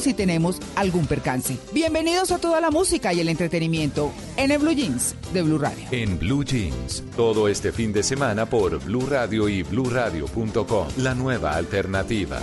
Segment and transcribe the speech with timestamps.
[0.00, 1.58] si tenemos algún percance.
[1.72, 5.86] Bienvenidos a toda la música y el entretenimiento en el Blue Jeans de Blue Radio.
[5.90, 11.54] En Blue Jeans, todo este fin de semana por Blue Radio y BlueRadio.com, la nueva
[11.54, 12.40] alternativa.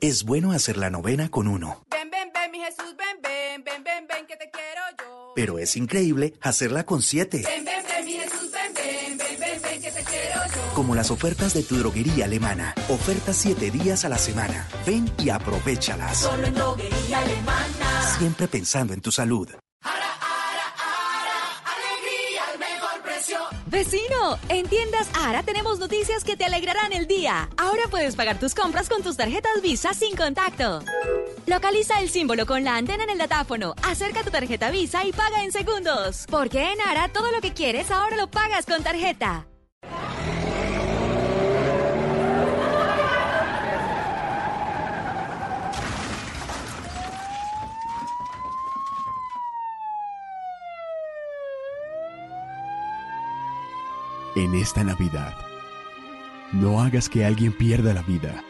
[0.00, 1.84] Es bueno hacer la novena con uno.
[1.90, 5.32] Ven, ven, ven, mi Jesús, ven, ven, ven, ven, ven, que te quiero yo.
[5.34, 7.42] Pero es increíble hacerla con siete.
[7.44, 7.67] Ven,
[10.78, 12.72] Como las ofertas de tu droguería alemana.
[12.88, 14.64] Ofertas siete días a la semana.
[14.86, 16.18] Ven y aprovechalas.
[16.18, 18.16] Solo en droguería alemana.
[18.16, 19.48] Siempre pensando en tu salud.
[19.82, 20.12] Alegría
[22.52, 23.38] al mejor precio.
[23.66, 27.48] Vecino, en tiendas Ara tenemos noticias que te alegrarán el día.
[27.56, 30.84] Ahora puedes pagar tus compras con tus tarjetas Visa sin contacto.
[31.46, 35.42] Localiza el símbolo con la antena en el datáfono, acerca tu tarjeta Visa y paga
[35.42, 36.24] en segundos.
[36.30, 39.48] Porque en Ara todo lo que quieres ahora lo pagas con tarjeta.
[54.38, 55.34] En esta Navidad,
[56.52, 58.44] no hagas que alguien pierda la vida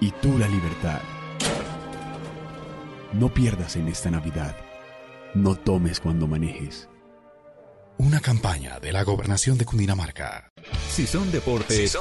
[0.00, 1.02] y tú la libertad.
[3.12, 4.56] No pierdas en esta Navidad.
[5.34, 6.88] No tomes cuando manejes.
[7.98, 10.51] Una campaña de la gobernación de Cundinamarca.
[10.90, 11.96] Si son deportes,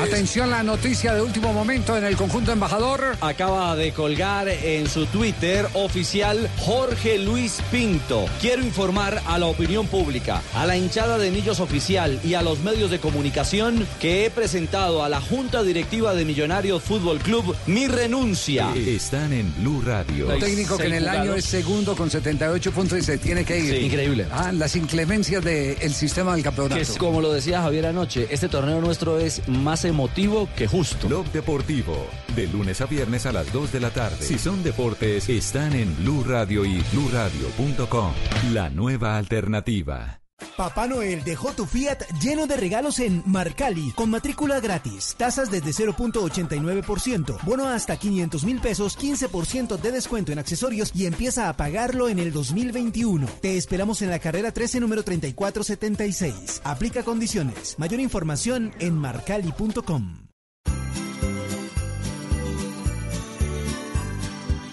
[0.00, 3.16] Atención, la noticia de último momento en el conjunto embajador.
[3.20, 8.26] Acaba de colgar en su Twitter oficial Jorge Luis Pinto.
[8.40, 12.60] Quiero informar a la opinión pública, a la hinchada de Millos oficial y a los
[12.60, 17.88] medios de comunicación que he presentado a la Junta Directiva de Millonarios Fútbol Club mi
[17.88, 18.72] renuncia.
[18.76, 20.28] están en Blue Radio.
[20.28, 23.58] Un técnico que en el año es segundo con 78 puntos y se tiene que
[23.58, 23.74] ir.
[23.74, 24.26] Sí, increíble.
[24.30, 26.76] Ah, las inclemencias del sistema del campeonato.
[26.76, 31.08] Que es como lo decía Javier este torneo nuestro es más emotivo que justo.
[31.08, 34.24] Blog Deportivo, de lunes a viernes a las 2 de la tarde.
[34.24, 38.12] Si son deportes, están en Blue Radio y BlueRadio.com,
[38.52, 40.17] la nueva alternativa.
[40.56, 45.70] Papá Noel dejó tu Fiat lleno de regalos en Marcali, con matrícula gratis, tasas desde
[45.70, 52.08] 0.89%, bono hasta 500 mil pesos, 15% de descuento en accesorios y empieza a pagarlo
[52.08, 53.26] en el 2021.
[53.40, 56.62] Te esperamos en la carrera 13, número 3476.
[56.64, 57.76] Aplica condiciones.
[57.78, 60.28] Mayor información en marcali.com.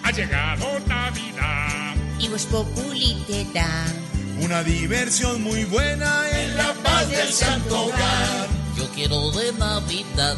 [0.02, 1.94] Ha llegado Navidad.
[2.18, 3.84] Y Voz Populi te da
[4.40, 8.48] Una diversión muy buena en la paz del santo hogar.
[8.76, 10.36] Yo quiero de Navidad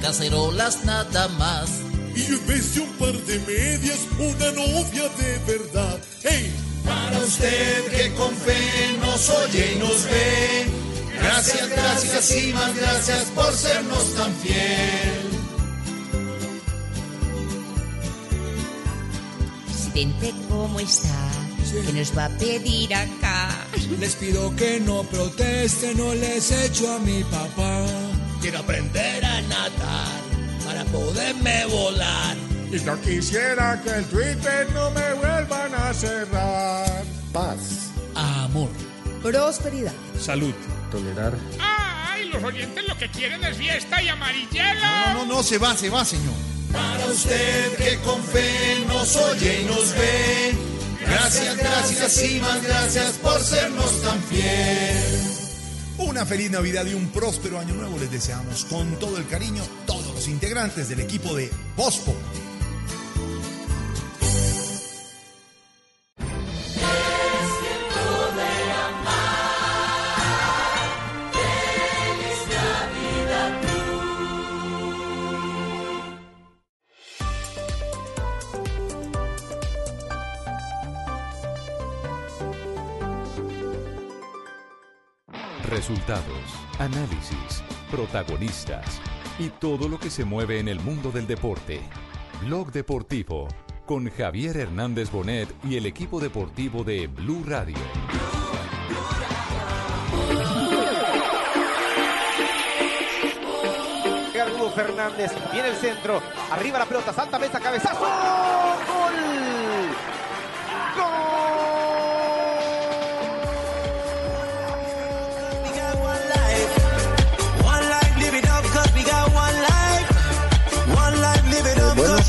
[0.00, 1.70] cacerolas nada más.
[2.14, 5.98] Y en vez de un par de medias, una novia de verdad.
[6.22, 6.52] ¡Hey!
[6.84, 10.66] Para usted que con fe nos oye y nos ve.
[11.18, 15.30] Gracias, gracias y más gracias por sernos tan fiel.
[19.66, 21.41] Presidente, ¿cómo está?
[21.72, 23.48] ¿Qué nos va a pedir acá?
[23.98, 27.86] Les pido que no protesten, no les echo a mi papá.
[28.42, 30.20] Quiero aprender a nadar
[30.66, 32.36] para poderme volar.
[32.70, 37.04] Y no quisiera que el Twitter no me vuelvan a cerrar.
[37.32, 37.90] Paz.
[38.14, 38.68] Amor.
[39.22, 39.94] Prosperidad.
[40.20, 40.54] Salud.
[40.90, 41.32] Tolerar.
[41.58, 42.28] ¡Ay!
[42.28, 45.14] Los oyentes lo que quieren es fiesta y amarillela.
[45.14, 46.34] No, no, no, se va, se va, señor.
[46.70, 50.54] Para usted que con fe nos oye y nos ve.
[51.06, 55.22] Gracias, gracias y más gracias por sernos tan fiel.
[55.98, 60.14] Una feliz Navidad y un próspero año nuevo les deseamos con todo el cariño todos
[60.14, 62.14] los integrantes del equipo de Bospo.
[86.78, 89.00] Análisis, protagonistas
[89.38, 91.80] y todo lo que se mueve en el mundo del deporte.
[92.44, 93.48] Blog Deportivo
[93.86, 97.78] con Javier Hernández Bonet y el equipo deportivo de Blue Radio.
[104.74, 108.06] Fernández, viene el centro, arriba la pelota, salta mesa, cabezazo,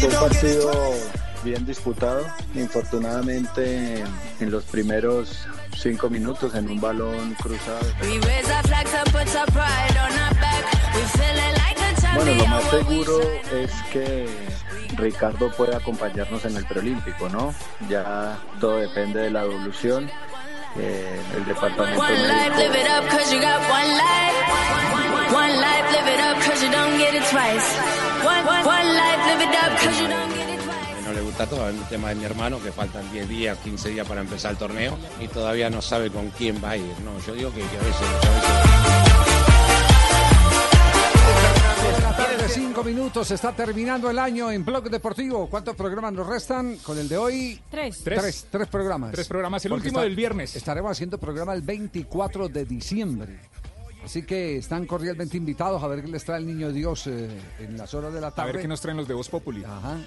[0.10, 0.72] fue un partido
[1.44, 2.26] bien disputado.
[2.56, 4.04] Infortunadamente,
[4.40, 5.48] en los primeros
[5.78, 7.86] cinco minutos, en un balón cruzado.
[12.16, 13.22] Bueno, lo más seguro
[13.52, 14.28] es que
[14.96, 17.54] Ricardo pueda acompañarnos en el preolímpico, ¿no?
[17.90, 20.10] Ya todo depende de la evolución.
[20.76, 22.26] Eh, el departamento médico
[31.06, 34.08] No le gusta todo el tema de mi hermano, que faltan 10 días, 15 días
[34.08, 36.94] para empezar el torneo y todavía no sabe con quién va a ir.
[37.04, 38.84] No, yo digo que, que a veces, a veces
[42.38, 43.32] de cinco minutos.
[43.32, 45.48] Está terminando el año en Blog Deportivo.
[45.50, 47.60] ¿Cuántos programas nos restan con el de hoy?
[47.70, 48.02] Tres.
[48.04, 49.12] Tres, tres programas.
[49.12, 49.64] Tres programas.
[49.66, 50.56] El Porque último del viernes.
[50.56, 53.40] Estaremos haciendo programa el 24 de diciembre.
[54.04, 57.30] Así que están cordialmente invitados a ver qué les trae el niño Dios eh,
[57.60, 58.52] en las horas de la A tarde.
[58.54, 59.64] ver qué nos traen los de Voz Populi.
[59.64, 59.98] Ajá.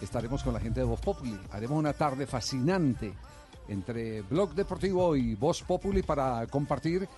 [0.00, 1.38] Estaremos con la gente de Voz Populi.
[1.50, 3.12] Haremos una tarde fascinante
[3.68, 7.08] entre Blog Deportivo y Voz Populi para compartir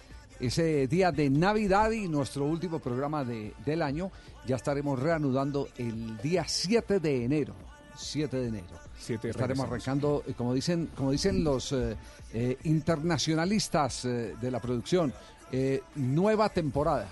[0.40, 4.10] ese día de Navidad y nuestro último programa de- del año.
[4.46, 7.54] Ya estaremos reanudando el día 7 de enero.
[7.94, 8.66] 7 de enero.
[8.98, 9.70] Siete estaremos regresamos.
[10.18, 11.96] arrancando, eh, como dicen, como dicen los eh,
[12.32, 15.12] eh, internacionalistas eh, de la producción,
[15.52, 17.08] eh, nueva temporada.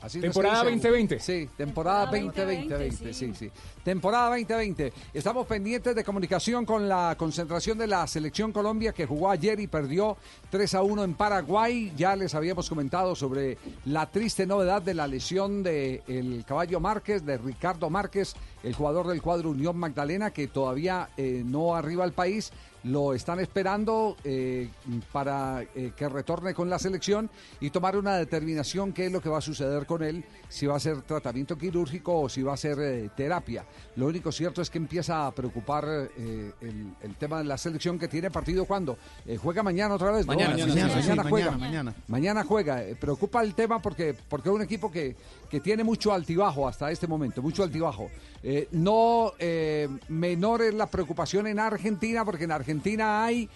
[0.00, 0.88] Así no se Temporada dice.
[0.88, 1.20] 2020.
[1.20, 3.50] Sí, temporada 2020, sí, sí.
[3.84, 4.92] Temporada 2020.
[5.12, 9.66] Estamos pendientes de comunicación con la concentración de la selección Colombia que jugó ayer y
[9.66, 10.16] perdió
[10.50, 11.92] 3 a 1 en Paraguay.
[11.96, 17.26] Ya les habíamos comentado sobre la triste novedad de la lesión de el caballo Márquez,
[17.26, 22.12] de Ricardo Márquez, el jugador del cuadro Unión Magdalena, que todavía eh, no arriba al
[22.12, 22.52] país.
[22.84, 24.68] Lo están esperando eh,
[25.12, 27.30] para eh, que retorne con la selección
[27.60, 30.76] y tomar una determinación qué es lo que va a suceder con él, si va
[30.76, 33.64] a ser tratamiento quirúrgico o si va a ser terapia.
[33.96, 35.84] Lo único cierto es que empieza a preocupar
[36.16, 38.96] eh, el, el tema de la selección que tiene partido cuando
[39.40, 40.26] juega mañana otra vez.
[40.26, 40.32] ¿no?
[40.34, 41.94] Mañana, Sí, mañana, sí, sí, mañana juega.
[42.08, 42.82] mañana, juega.
[42.82, 45.16] Eh, Preocupa el tema porque, porque es un equipo que,
[45.50, 48.10] que tiene mucho altibajo hasta este momento, mucho altibajo.
[48.42, 53.48] Eh, no eh, menor es la preocupación en Argentina, porque en Argentina hay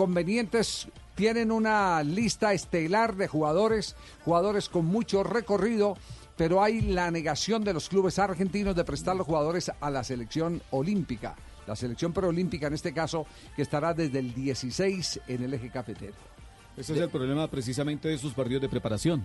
[0.00, 0.88] inconvenientes.
[1.14, 5.96] Tienen una lista estelar de jugadores, jugadores con mucho recorrido,
[6.36, 10.62] pero hay la negación de los clubes argentinos de prestar los jugadores a la selección
[10.70, 11.34] olímpica.
[11.66, 16.14] La selección preolímpica en este caso, que estará desde el 16 en el eje cafetero.
[16.76, 19.24] Ese es el problema precisamente de esos partidos de preparación.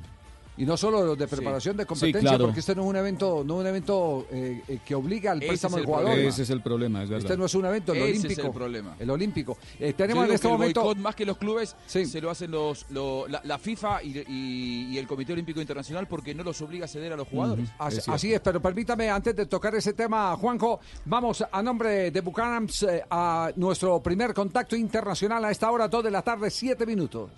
[0.62, 2.46] Y no solo los de preparación de Sí, competencia, claro.
[2.46, 5.40] porque este no es un evento, no es un evento eh, eh, que obliga al
[5.40, 6.10] préstamo es del el jugador.
[6.12, 6.30] problema.
[6.30, 7.26] Ese es el problema, es verdad.
[7.26, 8.48] Este no es un evento, el Ese es olímpico.
[8.48, 8.96] el problema.
[9.00, 9.58] El olímpico.
[9.80, 10.94] Eh, tenemos en este el momento.
[10.98, 14.98] más que los clubes, se lo hacen los, lo- la, la FIFA y, y- y
[15.00, 17.68] el Comité Olímpico Internacional porque no los obliga a ceder a los jugadores.
[17.80, 22.22] Así, así es, pero permítame, antes de tocar ese tema, Juanjo, vamos a nombre de
[22.22, 27.32] Bucanams a nuestro primer contacto internacional a esta hora, 2 de la tarde, 7 minutos.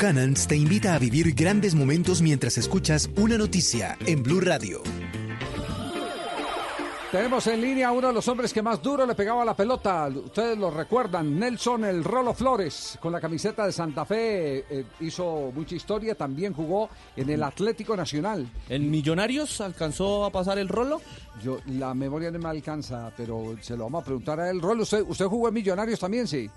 [0.00, 4.82] Buchanan's te invita a vivir grandes momentos mientras escuchas una noticia en Blue Radio.
[7.12, 9.54] Tenemos en línea a uno de los hombres que más duro le pegaba a la
[9.54, 10.08] pelota.
[10.08, 15.52] Ustedes lo recuerdan, Nelson el Rolo Flores, con la camiseta de Santa Fe, eh, hizo
[15.54, 18.48] mucha historia, también jugó en el Atlético Nacional.
[18.70, 21.02] ¿En Millonarios alcanzó a pasar el rolo?
[21.44, 24.62] Yo, la memoria no me alcanza, pero se lo vamos a preguntar a él.
[24.62, 26.48] Rolo, ¿usted, usted jugó en Millonarios también, sí?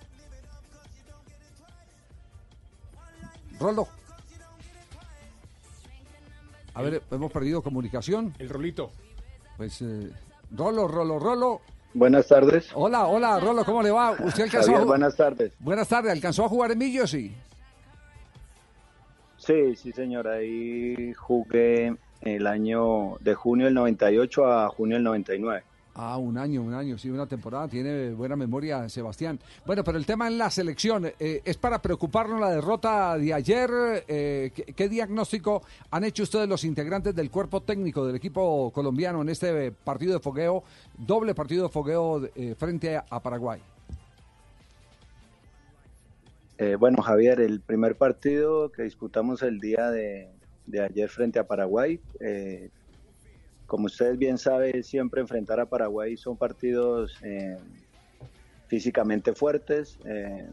[3.63, 3.88] Rolo.
[6.74, 8.33] A ver, hemos perdido comunicación.
[8.38, 8.92] El rolito.
[9.56, 10.12] Pues, eh,
[10.51, 11.62] Rolo, Rolo, Rolo.
[11.93, 12.72] Buenas tardes.
[12.74, 14.12] Hola, hola, Rolo, ¿cómo le va?
[14.12, 14.86] ¿Usted alcanzó Javier, a...
[14.86, 15.53] buenas tardes.
[15.60, 17.10] Buenas tardes, ¿alcanzó a jugar en Millos?
[17.10, 17.34] Sí.
[19.38, 20.27] Sí, sí, señor.
[20.27, 25.63] Ahí jugué el año de junio del 98 a junio del 99.
[25.95, 27.67] Ah, un año, un año, sí, una temporada.
[27.67, 29.39] Tiene buena memoria, Sebastián.
[29.63, 33.69] Bueno, pero el tema en la selección, eh, ¿es para preocuparnos la derrota de ayer?
[34.07, 39.29] Eh, ¿qué, diagnóstico han hecho ustedes los integrantes del cuerpo técnico del equipo colombiano en
[39.29, 40.63] este partido de fogueo,
[40.97, 43.62] doble partido de fogueo eh, frente a, Paraguay?
[46.79, 50.29] Bueno, Javier, el primer partido que disputamos el día de,
[50.65, 52.00] de ayer frente a Paraguay,
[53.74, 57.58] como ustedes bien saben, siempre enfrentar a Paraguay son partidos eh,
[58.68, 59.98] físicamente fuertes.
[60.06, 60.48] eh,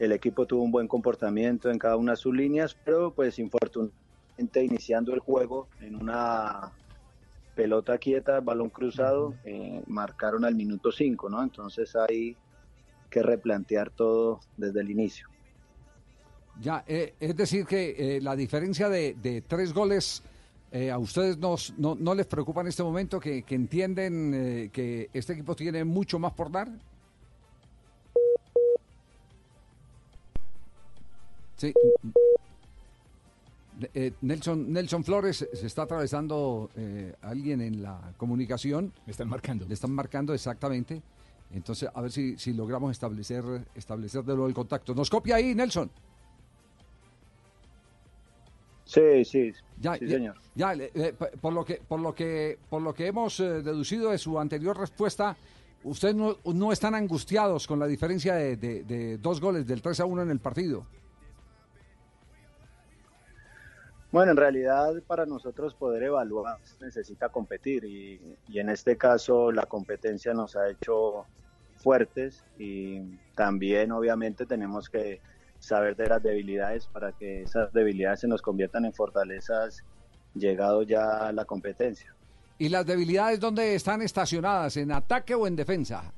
[0.00, 4.64] el equipo tuvo un buen comportamiento en cada una de sus líneas, pero pues infortunadamente
[4.64, 6.72] iniciando el juego en una
[7.54, 11.40] pelota quieta, balón cruzado, eh, marcaron al minuto 5, ¿no?
[11.40, 12.36] Entonces hay
[13.10, 15.28] que replantear todo desde el inicio.
[16.60, 20.24] Ya, eh, es decir que eh, la diferencia de, de tres goles
[20.72, 24.70] eh, a ustedes nos- no, no les preocupa en este momento, que, que entienden eh,
[24.72, 26.68] que este equipo tiene mucho más por dar.
[31.56, 31.72] Sí.
[33.94, 36.70] Eh, Nelson, Nelson Flores se está atravesando
[37.22, 38.92] alguien en la comunicación.
[39.06, 39.64] Le están marcando.
[39.66, 41.02] Le están marcando exactamente.
[41.52, 43.42] Entonces, a ver si, si logramos establecer,
[43.74, 44.94] establecer de nuevo el contacto.
[44.94, 45.90] ¿Nos copia ahí, Nelson?
[48.88, 50.34] Sí, sí, Ya, sí, señor.
[50.54, 54.16] ya, eh, por lo que por lo que por lo que hemos eh, deducido de
[54.16, 55.36] su anterior respuesta,
[55.84, 60.00] ustedes no, no están angustiados con la diferencia de, de- de dos goles del 3
[60.00, 60.86] a 1 en el partido.
[64.10, 68.18] Bueno, en realidad para nosotros poder evaluar necesita competir y,
[68.48, 71.26] y en este caso la competencia nos ha hecho
[71.76, 73.00] fuertes y
[73.34, 75.20] también obviamente tenemos que
[75.58, 79.84] saber de las debilidades para que esas debilidades se nos conviertan en fortalezas
[80.34, 82.14] llegado ya a la competencia.
[82.58, 84.76] ¿Y las debilidades dónde están estacionadas?
[84.76, 86.12] ¿En ataque o en defensa?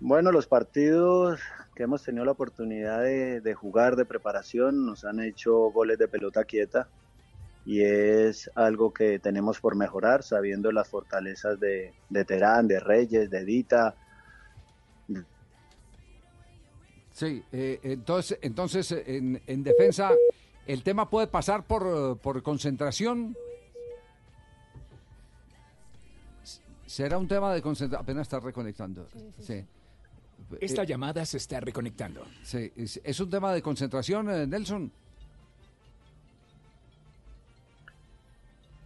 [0.00, 1.40] Bueno, los partidos
[1.74, 6.08] que hemos tenido la oportunidad de, de jugar de preparación nos han hecho goles de
[6.08, 6.88] pelota quieta
[7.64, 13.30] y es algo que tenemos por mejorar, sabiendo las fortalezas de, de Terán, de Reyes,
[13.30, 13.94] de Dita.
[17.20, 20.10] Sí, eh, entonces, entonces en, en defensa
[20.66, 23.36] el tema puede pasar por, por concentración.
[26.86, 28.02] ¿Será un tema de concentración?
[28.02, 29.06] Apenas está reconectando.
[29.38, 29.62] Sí.
[30.62, 32.24] Esta Eh, llamada se está reconectando.
[32.42, 34.90] sí, ¿Es, es un tema de concentración, eh, Nelson?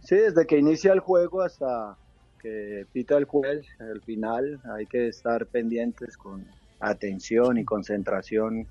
[0.03, 1.95] Sí, desde que inicia el juego hasta
[2.41, 6.45] que pita el juez, al final hay que estar pendientes con
[6.79, 8.67] atención y concentración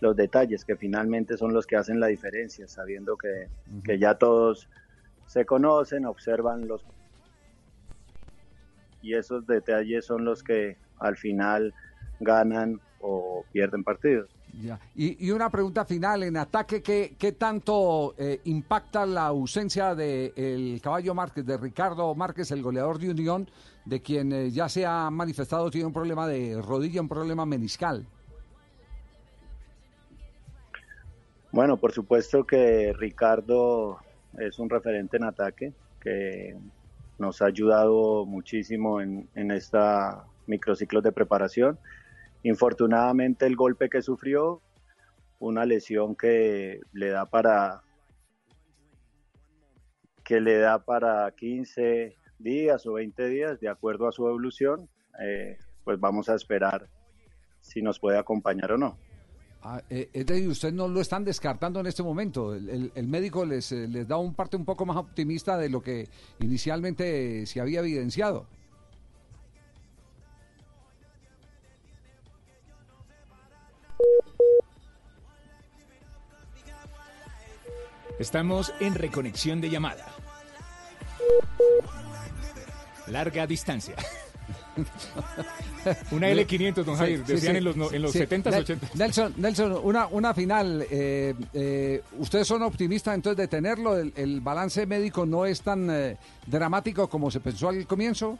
[0.00, 3.48] los detalles que finalmente son los que hacen la diferencia, sabiendo que,
[3.84, 4.68] que ya todos
[5.26, 6.84] se conocen, observan los
[9.00, 11.72] y esos detalles son los que al final
[12.20, 14.37] ganan o pierden partidos.
[14.60, 14.80] Ya.
[14.94, 20.80] Y, una pregunta final, en ataque, ¿qué, qué tanto eh, impacta la ausencia de el
[20.82, 23.48] caballo Márquez, de Ricardo Márquez, el goleador de Unión,
[23.84, 28.04] de quien eh, ya se ha manifestado tiene un problema de rodilla, un problema meniscal?
[31.52, 33.98] Bueno, por supuesto que Ricardo
[34.38, 36.56] es un referente en ataque que
[37.18, 41.78] nos ha ayudado muchísimo en, en esta microciclos de preparación.
[42.42, 44.60] Infortunadamente el golpe que sufrió,
[45.40, 47.82] una lesión que le da para
[50.24, 54.88] que le da para 15 días o 20 días, de acuerdo a su evolución,
[55.22, 56.86] eh, pues vamos a esperar
[57.62, 58.98] si nos puede acompañar o no.
[59.62, 60.08] Ah, eh,
[60.48, 62.54] usted no lo están descartando en este momento.
[62.54, 65.68] El, el- el médico les, eh, les da un parte un poco más optimista de
[65.70, 66.08] lo que
[66.40, 68.46] inicialmente se había evidenciado.
[78.18, 80.06] Estamos en reconexión de llamada.
[83.06, 83.94] Larga distancia.
[86.10, 88.18] Una L500, don Javier, Sí, decían sí, en los, en los sí.
[88.20, 88.94] 70s, Nel- 80s.
[88.94, 90.84] Nelson, Nelson, una, una final.
[90.90, 93.96] eh, eh, ¿Ustedes son optimistas entonces de tenerlo?
[93.96, 98.38] ¿El, el balance médico no es tan eh, dramático como se pensó al comienzo?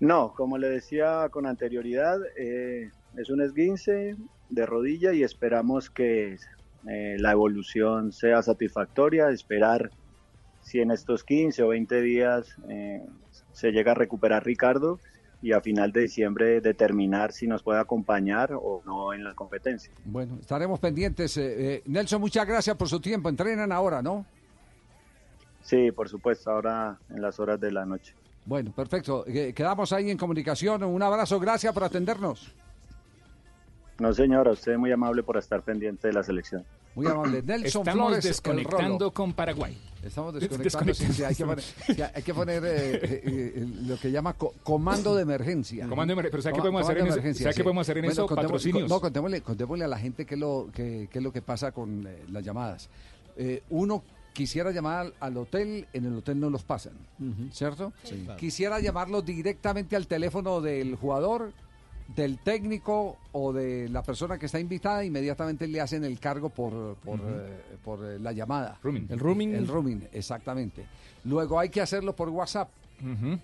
[0.00, 4.16] No, como le decía con anterioridad, eh, es un esguince
[4.50, 6.36] de rodilla y esperamos que
[6.86, 9.90] eh, la evolución sea satisfactoria, esperar
[10.64, 13.02] si en estos 15 o 20 días eh,
[13.52, 14.98] se llega a recuperar Ricardo
[15.42, 19.92] y a final de diciembre determinar si nos puede acompañar o no en la competencia.
[20.04, 21.36] Bueno, estaremos pendientes.
[21.36, 23.28] eh, eh, Nelson, muchas gracias por su tiempo.
[23.28, 24.24] Entrenan ahora, ¿no?
[25.60, 28.14] Sí, por supuesto, ahora en las horas de la noche.
[28.46, 29.24] Bueno, perfecto.
[29.24, 30.82] Quedamos ahí en comunicación.
[30.82, 31.40] Un abrazo.
[31.40, 32.54] Gracias por atendernos.
[33.98, 36.64] No, señora, usted es muy amable por estar pendiente de la selección.
[36.94, 37.42] Muy amable.
[37.46, 38.24] Nelson Estamos Flores.
[38.24, 39.76] desconectando con Paraguay.
[40.02, 40.92] Estamos desconectando.
[40.92, 43.22] sí, sí, hay que poner, sí, hay que poner, eh, eh,
[43.56, 45.88] eh, lo que llama co- comando de emergencia.
[45.88, 47.14] Comando de emer- pero ¿sabe qué podemos hacer en eso?
[47.42, 48.26] ¿Sabe qué podemos hacer en eso?
[48.26, 48.88] contemos- Patrocinios.
[48.90, 51.72] No, contémosle, contémosle a la gente qué es lo, qué, qué es lo que pasa
[51.72, 52.90] con eh, las llamadas.
[53.36, 54.02] Eh, uno
[54.34, 56.92] quisiera llamar al, hotel, en el hotel no los pasan,
[57.52, 57.92] ¿cierto?
[58.02, 58.22] Sí.
[58.24, 58.38] Claro.
[58.38, 61.52] Quisiera llamarlo directamente al teléfono del jugador,
[62.08, 66.96] del técnico o de la persona que está invitada, inmediatamente le hacen el cargo por,
[66.96, 68.78] por, eh, por eh, la llamada.
[68.84, 69.54] El roaming.
[69.54, 70.84] El roaming, exactamente.
[71.24, 72.68] Luego hay que hacerlo por WhatsApp.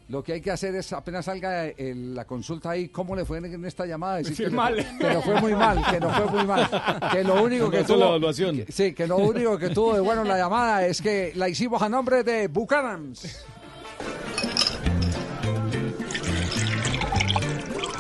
[0.09, 3.39] Lo que hay que hacer es, apenas salga el- la consulta ahí, cómo le fue
[3.39, 4.77] en, en esta llamada, decir Sí, que, le- mal.
[4.99, 6.71] que no fue muy mal, que no fue muy mal.
[7.13, 8.65] Que lo único que tuvo, la evaluación.
[8.65, 11.83] que- sí, que lo único que tuvo de bueno la llamada es que la hicimos
[11.83, 13.45] a nombre de Buchanan's.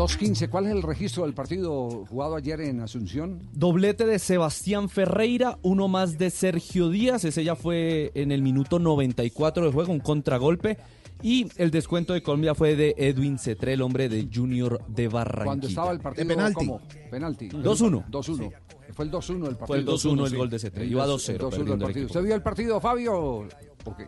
[0.00, 3.38] 2.15, ¿cuál es el registro del partido jugado ayer en Asunción?
[3.52, 8.78] Doblete de Sebastián Ferreira, uno más de Sergio Díaz, ese ya fue en el minuto
[8.78, 10.78] 94 de juego, un contragolpe.
[11.22, 15.44] Y el descuento de Colombia fue de Edwin Cetré, el hombre de Junior de Barranquilla.
[15.44, 16.54] Cuando estaba el partido, penalti.
[16.54, 16.80] ¿cómo?
[17.10, 17.48] Penalti.
[17.50, 18.10] 2-1.
[18.10, 18.52] 2-1.
[18.94, 19.66] Fue el 2-1 el partido.
[19.66, 20.86] Fue el 2-1 el gol de Cetré.
[20.86, 22.06] Iba 2-0 El 2-1 el partido.
[22.06, 23.46] ¿Usted vio el partido, Fabio?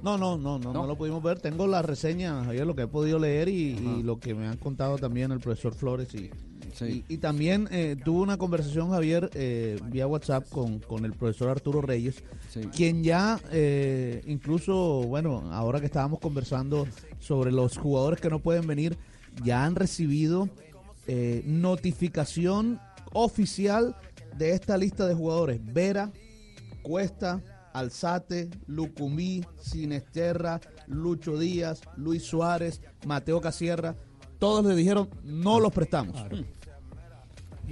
[0.03, 1.39] No, no, no, no, no, lo pudimos ver.
[1.41, 4.57] Tengo la reseña, Javier, lo que he podido leer y, y lo que me han
[4.57, 6.15] contado también el profesor Flores.
[6.15, 6.31] Y,
[6.85, 11.49] y, y también eh, tuve una conversación, Javier, eh, vía WhatsApp con, con el profesor
[11.49, 12.23] Arturo Reyes,
[12.75, 16.87] quien ya, eh, incluso, bueno, ahora que estábamos conversando
[17.19, 18.97] sobre los jugadores que no pueden venir,
[19.43, 20.49] ya han recibido
[21.07, 22.79] eh, notificación
[23.13, 23.97] oficial
[24.37, 25.61] de esta lista de jugadores.
[25.73, 26.11] Vera,
[26.83, 27.41] Cuesta,
[27.73, 33.97] Alzate, Lucumí, Sinesterra, Lucho Díaz, Luis Suárez, Mateo Casierra,
[34.39, 36.17] todos le dijeron no los prestamos.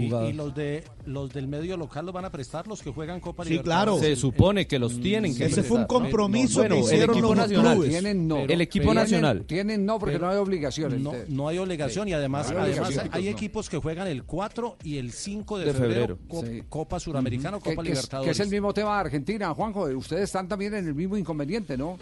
[0.09, 0.31] Jugador.
[0.31, 3.45] y los de los del medio local los van a prestar los que juegan Copa
[3.45, 4.01] Sí, Libertadores.
[4.01, 4.15] claro.
[4.15, 6.03] Se supone que los tienen que Ese fue un prestar, ¿no?
[6.11, 7.73] compromiso Bueno, que el hicieron equipo los nacional.
[7.75, 7.91] clubes.
[7.91, 8.39] Tienen no.
[8.39, 9.45] El equipo nacional.
[9.47, 11.01] Tienen no, porque Pero- no hay obligaciones.
[11.01, 14.77] No, no hay obligación y además, No hay además hay equipos que juegan el 4
[14.85, 16.19] y el 5 de, De febrero, febrero.
[16.29, 16.63] Co- Sí.
[16.69, 18.27] Copa Suramericana o Que- Copa que es- Libertadores.
[18.27, 19.85] Que es el mismo tema de Argentina, Juanjo.
[19.85, 21.99] Ustedes están también en el mismo inconveniente, ¿no?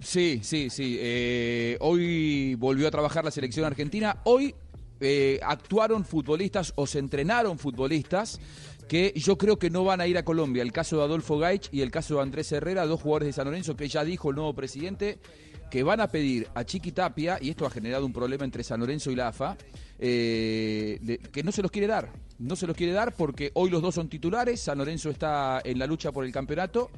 [0.00, 0.96] Sí, sí, sí.
[1.00, 4.18] Eh, hoy volvió a trabajar la selección argentina.
[4.24, 4.54] Hoy
[5.04, 8.40] eh, actuaron futbolistas o se entrenaron futbolistas
[8.88, 10.62] que yo creo que no van a ir a Colombia.
[10.62, 13.46] El caso de Adolfo Gaich y el caso de Andrés Herrera, dos jugadores de San
[13.46, 15.18] Lorenzo que ya dijo el nuevo presidente
[15.70, 18.78] que van a pedir a Chiqui Tapia, y esto ha generado un problema entre San
[18.78, 19.56] Lorenzo y la AFA,
[19.98, 22.12] eh, que no se los quiere dar.
[22.38, 25.78] No se los quiere dar porque hoy los dos son titulares, San Lorenzo está en
[25.78, 26.90] la lucha por el campeonato.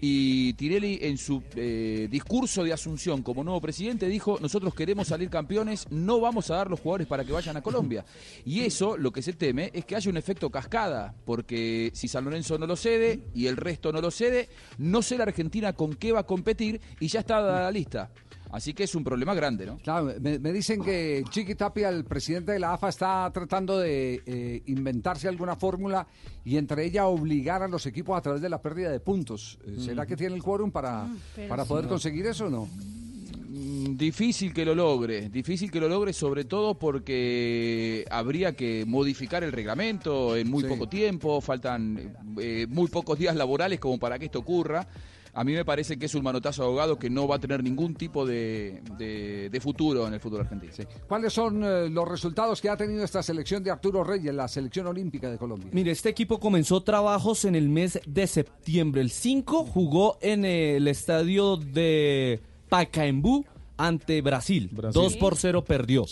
[0.00, 5.30] Y Tirelli en su eh, discurso de asunción como nuevo presidente dijo, nosotros queremos salir
[5.30, 8.04] campeones, no vamos a dar los jugadores para que vayan a Colombia.
[8.44, 12.24] Y eso, lo que se teme, es que haya un efecto cascada, porque si San
[12.24, 15.94] Lorenzo no lo cede y el resto no lo cede, no sé la Argentina con
[15.94, 18.10] qué va a competir y ya está dada la lista.
[18.52, 19.76] Así que es un problema grande, ¿no?
[19.78, 24.22] Claro, me, me dicen que Chiqui Tapia, el presidente de la AFA, está tratando de
[24.24, 26.06] eh, inventarse alguna fórmula
[26.44, 29.58] y entre ella obligar a los equipos a través de la pérdida de puntos.
[29.66, 30.06] Eh, ¿Será Mm.
[30.06, 31.68] que tiene el quórum para, pero para sí.
[31.68, 31.90] poder No.
[31.90, 32.68] conseguir eso o no?
[33.48, 39.42] Mm, Difícil que lo logre, difícil que lo logre sobre todo porque habría que modificar
[39.42, 44.26] el reglamento en muy poco tiempo, faltan eh, muy pocos días laborales como para que
[44.26, 44.86] esto ocurra.
[45.38, 47.62] A mí me parece que es un manotazo de ahogado que no va a tener
[47.62, 50.72] ningún tipo de, de- de futuro en el fútbol argentino.
[51.06, 54.86] ¿Cuáles son eh, los resultados que ha tenido esta selección de Arturo Reyes, la selección
[54.86, 55.68] olímpica de Colombia?
[55.72, 59.02] Mire, este equipo comenzó trabajos en el mes de septiembre.
[59.02, 63.44] El 5 jugó en el estadio de Pacaembu
[63.76, 64.68] ante Brasil.
[64.72, 65.00] Brasil.
[65.00, 66.06] 2 por 0 perdió.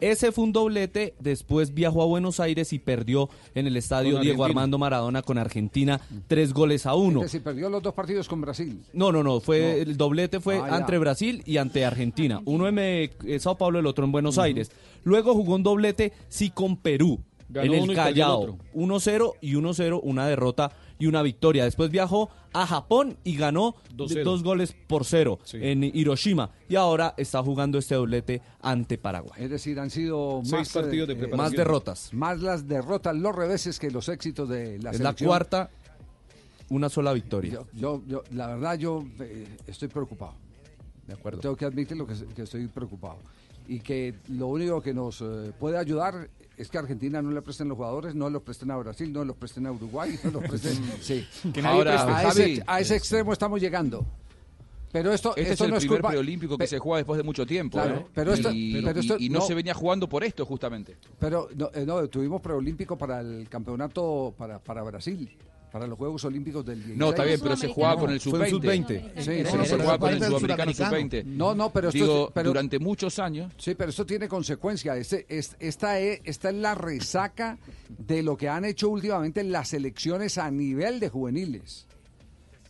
[0.00, 4.44] Ese fue un doblete, después viajó a Buenos Aires y perdió en el estadio Diego.
[4.44, 7.20] Armando Maradona con Argentina, tres goles a uno.
[7.20, 8.80] Es decir, perdió los dos partidos con Brasil.
[8.92, 9.90] No, no, no, fue No.
[9.90, 12.40] el doblete fue Ah, ante Brasil y ante Argentina.
[12.44, 14.70] Uno en eh, Sao Paulo, el otro en Buenos Aires.
[15.04, 17.20] Luego jugó un doblete sí con Perú.
[17.52, 18.38] Ganó en el Callao.
[18.40, 18.58] otro.
[18.74, 21.64] 1-0 y 1-0, una derrota y una victoria.
[21.64, 26.50] Después viajó a Japón y ganó Dos goles por cero en Hiroshima.
[26.68, 29.42] Y ahora está jugando este doblete ante Paraguay.
[29.42, 31.38] Es decir, han sido Seis más, partidos de eh, preparación.
[31.38, 32.14] Más derrotas.
[32.14, 35.70] Más las derrotas, los reveses que los éxitos de la es la cuarta,
[36.68, 37.52] una sola victoria.
[37.52, 40.34] Yo, yo, yo- la verdad, yo eh, estoy preocupado.
[41.06, 41.40] De acuerdo.
[41.40, 43.18] Tengo que admitirlo que, que estoy preocupado.
[43.66, 46.28] Y que lo único que nos eh, puede ayudar
[46.60, 49.24] es que a Argentina no le presten los jugadores, no los presten a Brasil, no
[49.24, 50.74] los presten a Uruguay, no los presten.
[51.00, 51.26] sí.
[51.52, 52.12] Que nadie Ahora, preste.
[52.12, 54.04] a, ese, a ese extremo estamos llegando.
[54.92, 56.08] Pero esto, Este esto es el no es primer culpa.
[56.08, 57.78] preolímpico que Pe- se juega después de mucho tiempo.
[57.78, 58.06] Claro, ¿eh?
[58.12, 59.44] pero esto- y, pero esto- y- y no, no.
[59.46, 60.96] se venía jugando por esto, justamente.
[61.20, 65.30] Pero no, eh, no, tuvimos preolímpico para el campeonato para, para Brasil,
[65.70, 66.98] para los Juegos Olímpicos del 16.
[66.98, 68.86] No, está bien, pero se jugaba con el Fue un sub-20.
[68.88, 70.90] Sí, Pero sí, no sí, se jugaba con el sudamericano suramericano.
[70.90, 71.24] sub-20.
[71.26, 73.52] No, no, pero esto Digo, pero- durante muchos años.
[73.58, 74.96] Sí, pero esto tiene consecuencia.
[74.96, 79.68] Este, es- esta, es, esta es la resaca de lo que han hecho últimamente las
[79.68, 81.86] selecciones a nivel de juveniles.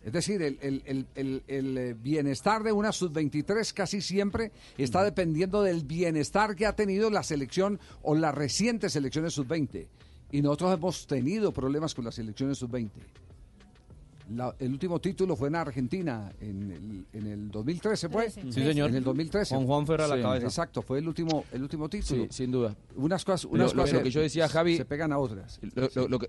[0.04, 5.04] Es decir, el, el- el- el- el, eh, bienestar de una sub-23 casi siempre está
[5.04, 9.88] dependiendo del bienestar que ha tenido la selección o las recientes selecciones sub-20.
[10.32, 12.90] Y nosotros hemos tenido problemas con las selecciones sub-20.
[14.34, 18.30] La- el último título fue en Argentina, en el, en el 2013 fue.
[18.30, 18.90] Sí, señor.
[18.90, 19.56] En el 2013.
[19.56, 20.46] Con Juan Ferrer a la Sí, cabeza.
[20.46, 22.22] Exacto, fue el último, el último título.
[22.24, 22.76] Sí, sin duda.
[22.94, 25.58] Unas cosas, Lo- unas lo- cosas lo que yo decía, Javi, se pegan a otras.
[25.74, 26.28] Lo, lo- lo que,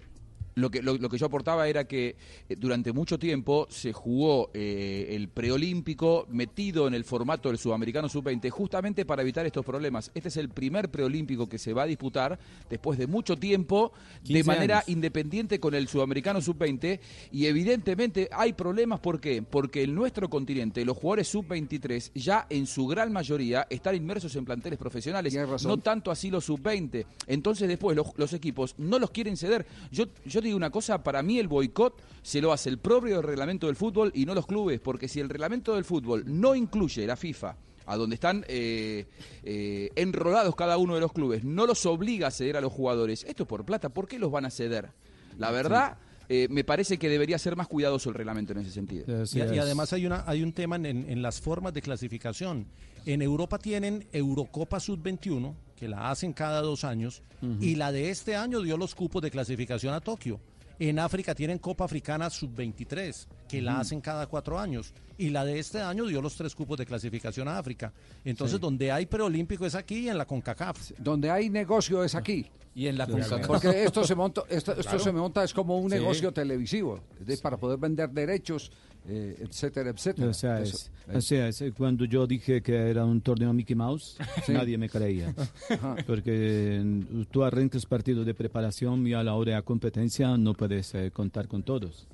[0.56, 2.16] lo, que, lo, lo que yo aportaba era que
[2.50, 8.10] eh, durante mucho tiempo se jugó eh, el preolímpico metido en el formato del sudamericano
[8.10, 10.12] sub-20 justamente para evitar estos problemas.
[10.14, 13.92] Este es el primer preolímpico que se va a disputar después de mucho tiempo
[14.24, 14.90] de 15 manera años.
[14.90, 17.00] independiente con el sudamericano sub-20
[17.32, 19.00] y evidentemente hay problemas.
[19.00, 19.42] ¿Por qué?
[19.42, 24.46] Porque en nuestro continente los jugadores sub-23 ya en su gran mayoría están inmersos en
[24.46, 27.06] planteles profesionales, no tanto así los sub-20.
[27.28, 29.66] Entonces después los, los equipos no los quieren ceder.
[29.92, 33.68] Yo, yo digo una cosa, para mí el boicot se lo hace el propio reglamento
[33.68, 37.16] del fútbol y no los clubes, porque si el reglamento del fútbol no incluye la
[37.16, 39.06] FIFA, a donde están eh,
[39.44, 43.26] eh, enrolados cada uno de los clubes, no los obliga a ceder a los jugadores,
[43.28, 44.90] esto es por plata, ¿por qué los van a ceder?
[45.38, 45.98] La verdad,
[46.30, 49.06] eh, me parece que debería ser más cuidadoso el reglamento en ese sentido.
[49.34, 52.68] Y, y además hay, una, hay un tema en, en las formas de clasificación.
[53.06, 57.24] En Europa tienen Eurocopa Sub-21, que la hacen cada dos años,
[57.60, 60.40] y la de este año dio los cupos de clasificación a Tokio.
[60.78, 64.94] En África tienen Copa Africana Sub-23, que la hacen cada cuatro años.
[65.18, 67.92] Y la de este año dio los tres cupos de clasificación a África.
[68.24, 68.62] Entonces, Sí.
[68.62, 70.92] donde hay preolímpico es aquí y en la CONCACAF.
[71.00, 72.46] Donde hay negocio es aquí.
[72.76, 73.48] Y en la CONCACAF.
[73.48, 75.00] Porque esto se monta, esto, esto Claro.
[75.00, 75.96] se monta es como un Sí.
[75.98, 78.72] negocio televisivo, es decir, para poder vender derechos,
[79.08, 80.30] eh, etcétera, etcétera.
[80.30, 83.76] O sea, es, o sea, es, eh, cuando yo dije que era un torneo Mickey
[83.76, 84.54] Mouse, Sí.
[84.54, 85.34] nadie me creía.
[85.70, 85.96] Ajá.
[86.06, 90.54] Porque mm, tú arrancas partido de preparación y a la hora de la competencia no
[90.54, 92.08] puedes eh, contar con todos.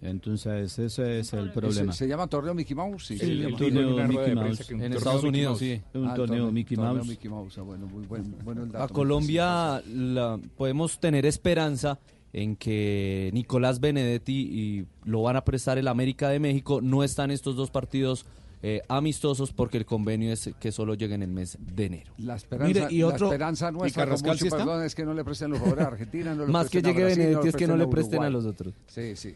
[0.00, 1.92] Entonces, ese es el problema.
[1.92, 3.06] ¿Se, se llama torneo Mickey Mouse?
[3.06, 3.18] Sí,
[3.58, 4.70] torneo Mickey Mouse.
[4.70, 5.80] En Estados Unidos, sí.
[5.94, 7.06] Un torneo Mickey Mouse.
[7.06, 11.98] Mickey Mouse, ah, bueno, muy buen- bueno el dato, A Colombia la- podemos tener esperanza
[12.32, 16.80] en que Nicolás Benedetti y lo van a prestar el América de México.
[16.80, 18.26] No están estos dos partidos
[18.62, 22.12] eh, amistosos porque el convenio es que solo lleguen en el mes de enero.
[22.18, 24.56] La esperanza, Mire, y otro- la esperanza nuestra, con Carrascal mucho sí está?
[24.58, 26.34] perdón, es que no le presten los jugadores a Argentina.
[26.34, 28.74] No Más que llegue Brasil, Benedetti es que no le presten a los otros.
[28.88, 29.34] Sí, sí.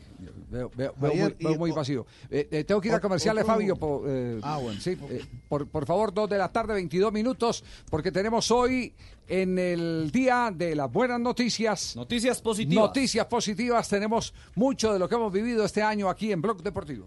[0.51, 2.07] Veo, veo- veo Ayer, muy, veo y muy vacío.
[2.31, 3.77] Eh, eh, tengo que ir a comerciales, Fabio.
[3.77, 4.81] Por, eh, Ah, bueno.
[4.81, 8.93] sí, eh, por, por favor, dos de la tarde, 22 minutos, porque tenemos hoy
[9.29, 11.95] en el día de las buenas noticias.
[11.97, 12.85] Noticias positivas.
[12.87, 13.89] Noticias positivas.
[13.89, 17.07] Tenemos mucho de lo que hemos vivido este año aquí en Blog Deportivo.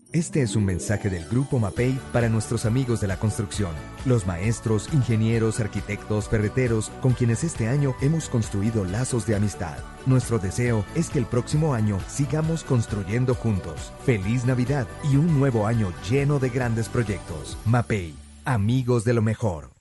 [0.13, 3.71] Este es un mensaje del Grupo MAPEI para nuestros amigos de la construcción,
[4.05, 9.77] los maestros, ingenieros, arquitectos, ferreteros, con quienes este año hemos construido lazos de amistad.
[10.05, 13.93] Nuestro deseo es que el próximo año sigamos construyendo juntos.
[14.05, 17.57] Feliz Navidad y un nuevo año lleno de grandes proyectos.
[17.63, 19.80] MAPEI, amigos de lo mejor.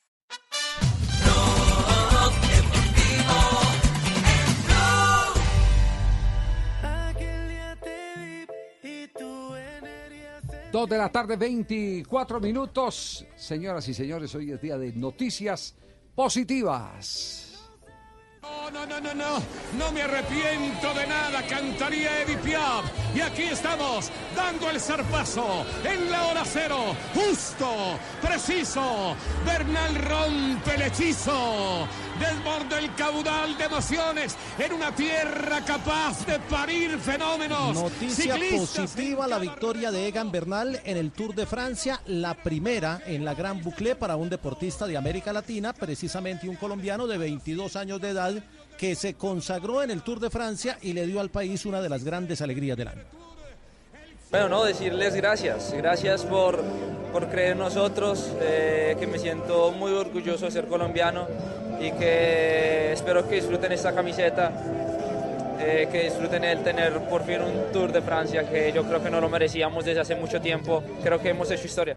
[10.73, 13.27] Dos de la tarde, 24 minutos.
[13.35, 15.75] Señoras y señores, hoy es día de noticias
[16.15, 17.51] positivas.
[18.41, 19.43] No, no, no, no, no.
[19.77, 21.43] No me arrepiento de nada.
[21.49, 22.85] Cantaría Edith Piaf.
[23.17, 26.95] Y aquí estamos dando el zarpazo en la hora cero.
[27.15, 29.17] Justo, preciso.
[29.45, 31.89] Bernal rompe el hechizo.
[32.21, 37.75] Desborda el caudal de emociones en una tierra capaz de parir fenómenos.
[37.75, 43.01] Noticia Ciclistas positiva la victoria de Egan Bernal en el Tour de Francia, la primera
[43.07, 47.75] en la Gran Boucle para un deportista de América Latina, precisamente un colombiano de 22
[47.77, 48.45] años de edad
[48.77, 51.89] que se consagró en el Tour de Francia y le dio al país una de
[51.89, 53.30] las grandes alegrías del año.
[54.31, 56.63] Bueno, no, decirles gracias, gracias por,
[57.13, 61.27] por creer en nosotros, eh, que me siento muy orgulloso de ser colombiano
[61.81, 64.53] y que espero que disfruten esta camiseta,
[65.59, 69.11] eh, que disfruten el tener por fin un Tour de Francia que yo creo que
[69.11, 71.97] no lo merecíamos desde hace mucho tiempo, creo que hemos hecho historia.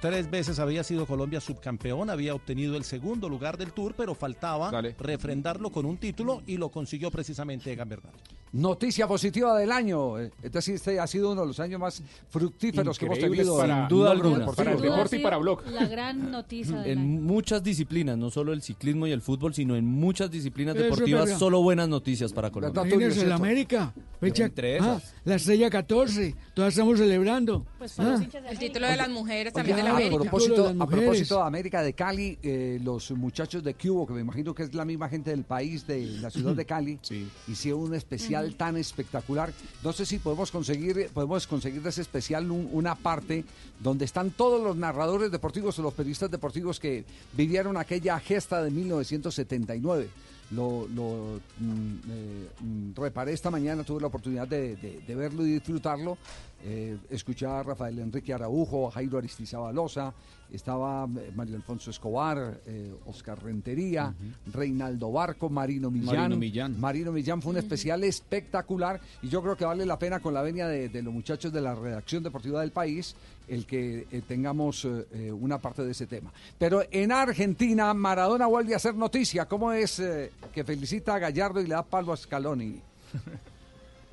[0.00, 4.70] Tres veces había sido Colombia subcampeón, había obtenido el segundo lugar del Tour, pero faltaba
[4.98, 8.12] refrendarlo con un título y lo consiguió precisamente Egan Bernal.
[8.52, 10.18] Noticia positiva del año.
[10.18, 13.58] Eh, este ha sido uno de los años más fructíferos que hemos tenido.
[13.58, 14.46] para- en duda alguna.
[14.46, 15.66] Para el deporte y para Blog.
[15.66, 17.00] La gran noticia del año.
[17.02, 20.84] En muchas disciplinas, no solo el ciclismo y el fútbol, sino en muchas disciplinas Eso
[20.84, 22.80] deportivas, solo buenas noticias para Colombia.
[22.82, 27.66] Imagínense el América, fecha, Entre ah, la estrella 14, todas estamos celebrando.
[27.98, 31.82] Ah, El título de las mujeres también de la a propósito, a propósito de América
[31.82, 35.30] de Cali, eh, los muchachos de Cubo, que me imagino que es la misma gente
[35.30, 36.98] del país, de la ciudad de Cali,
[37.48, 39.52] hicieron un especial tan espectacular.
[39.82, 43.44] No sé si podemos conseguir, podemos conseguir de ese especial un- una parte
[43.80, 47.04] donde están todos los narradores deportivos o los periodistas deportivos que
[47.36, 50.08] vivieron aquella gesta de 1979.
[50.50, 55.46] Lo, lo, mm, eh, mm, reparé esta mañana, tuve la oportunidad de, de- de verlo
[55.46, 56.16] y disfrutarlo.
[56.64, 60.12] Eh, escuché a Rafael Enrique Araujo, a Jairo Aristizabalosa,
[60.52, 64.12] estaba eh, Mario Alfonso Escobar, eh, Oscar Rentería,
[64.52, 66.16] Reinaldo Barco, Marino Millán.
[66.16, 66.80] Marino Millán.
[66.80, 70.42] Marino Millán fue un especial espectacular y yo creo que vale la pena con la
[70.42, 73.14] venia de, de los muchachos de la redacción deportiva del país
[73.48, 76.32] el que eh, tengamos eh, eh, una parte de ese tema.
[76.58, 79.46] Pero en Argentina, Maradona vuelve a hacer noticia.
[79.46, 82.80] ¿Cómo es eh, que felicita a Gallardo y le da palo a Scaloni?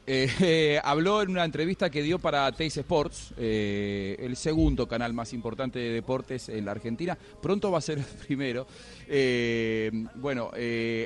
[0.07, 5.33] Eh, habló en una entrevista que dio para Teis Sports, eh, el segundo canal más
[5.33, 7.17] importante de deportes en la Argentina.
[7.41, 8.67] Pronto va a ser el primero.
[9.07, 10.51] Eh, bueno,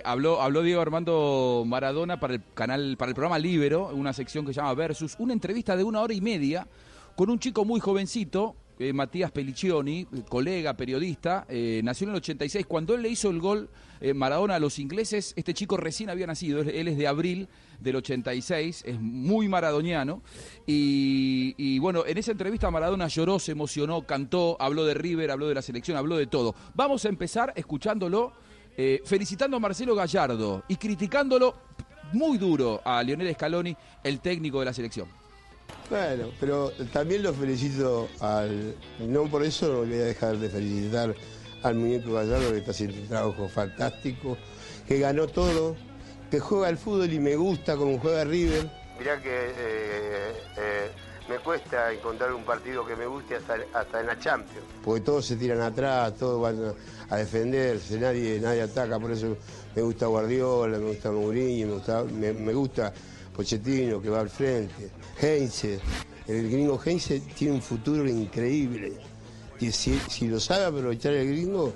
[0.03, 4.53] habló, habló Diego Armando Maradona para el canal, para el programa Libero, una sección que
[4.53, 6.67] se llama Versus, una entrevista de una hora y media
[7.15, 8.55] con un chico muy jovencito.
[8.93, 11.45] Matías Pelliccioni, colega, periodista,
[11.83, 12.65] nació en el 86.
[12.65, 13.69] Cuando él le hizo el gol
[14.15, 18.83] Maradona a los ingleses, este chico recién había nacido, él es de abril del 86,
[18.85, 20.21] es muy maradoniano.
[20.65, 25.55] Y, bueno, en esa entrevista Maradona lloró, se emocionó, cantó, habló de River, habló de
[25.55, 26.55] la selección, habló de todo.
[26.75, 28.33] Vamos a empezar escuchándolo,
[28.77, 31.55] eh, felicitando a Marcelo Gallardo y criticándolo
[32.13, 35.07] muy duro a Lionel Scaloni, el técnico de la selección.
[35.89, 38.75] Bueno, pero también lo felicito al.
[38.99, 41.15] No por eso voy a dejar de felicitar
[41.63, 44.37] al muñeco Gallardo que está haciendo un trabajo fantástico,
[44.87, 45.75] que ganó todo,
[46.29, 48.69] que juega al fútbol y me gusta como juega River.
[48.97, 50.91] Mirá que eh, eh,
[51.29, 54.65] me cuesta encontrar un partido que me guste hasta, hasta en la Champions.
[54.83, 56.75] Porque todos se tiran atrás, todos van
[57.09, 59.37] a, defenderse, nadie, nadie ataca, por eso
[59.75, 62.93] me gusta Guardiola, me gusta Mourinho, me gusta, me, me gusta
[63.35, 64.89] Pochettino que va al frente.
[65.21, 65.79] Heinze,
[66.27, 68.93] el gringo Heinze tiene un futuro increíble.
[69.59, 71.73] Y si, si lo sabe aprovechar el gringo,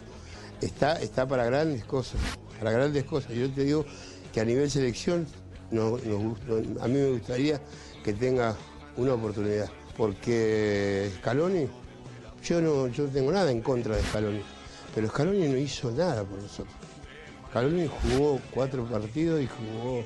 [0.62, 2.20] está, está para grandes cosas,
[2.60, 3.32] para grandes cosas.
[3.32, 3.86] Yo te digo
[4.34, 5.28] que a nivel selección,
[5.72, 7.62] a mí me gustaría
[8.04, 8.58] que tenga
[8.98, 9.70] una oportunidad.
[9.96, 11.68] Porque Scaloni,
[12.44, 14.42] yo no, yo tengo nada en contra de Scaloni,
[14.96, 16.76] pero Scaloni no hizo nada por nosotros.
[17.50, 20.04] Scaloni jugó cuatro partidos y jugó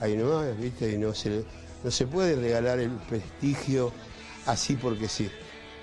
[0.00, 0.90] ahí nomás, ¿viste?
[0.92, 1.44] Y no se,
[1.84, 3.92] no se puede regalar el prestigio
[4.46, 5.30] así porque sí.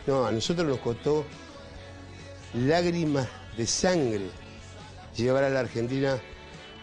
[0.08, 1.23] No, a nosotros nos costó
[2.56, 4.25] lágrimas de sangre
[5.15, 6.19] llevar a la Argentina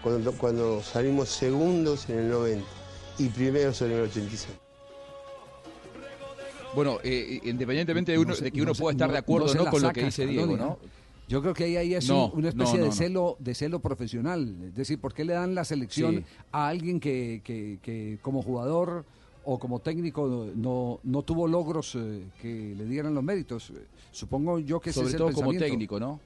[0.02, 2.64] cuando, cuando salimos segundos en el 90
[3.18, 4.56] y primeros en el 86.
[6.74, 9.54] Bueno, eh, independientemente de, uno- No de que uno no pueda estar no- de acuerdo
[9.54, 10.64] no con lo saca que dice Diego, ¿no?
[10.64, 10.78] ¿no?
[11.28, 12.96] Yo creo que ahí, ahí es No, un- una especie no, no, de no.
[12.96, 14.56] celo de celo profesional.
[14.68, 16.24] Es decir, ¿por qué le dan la selección Sí.
[16.52, 19.04] a alguien que, que- que como jugador
[19.44, 23.70] o como técnico no, no tuvo logros eh, que le dieran los méritos?
[23.70, 23.74] Eh,
[24.12, 26.18] Supongo yo que ese Sobre es el todo como técnico, ¿no?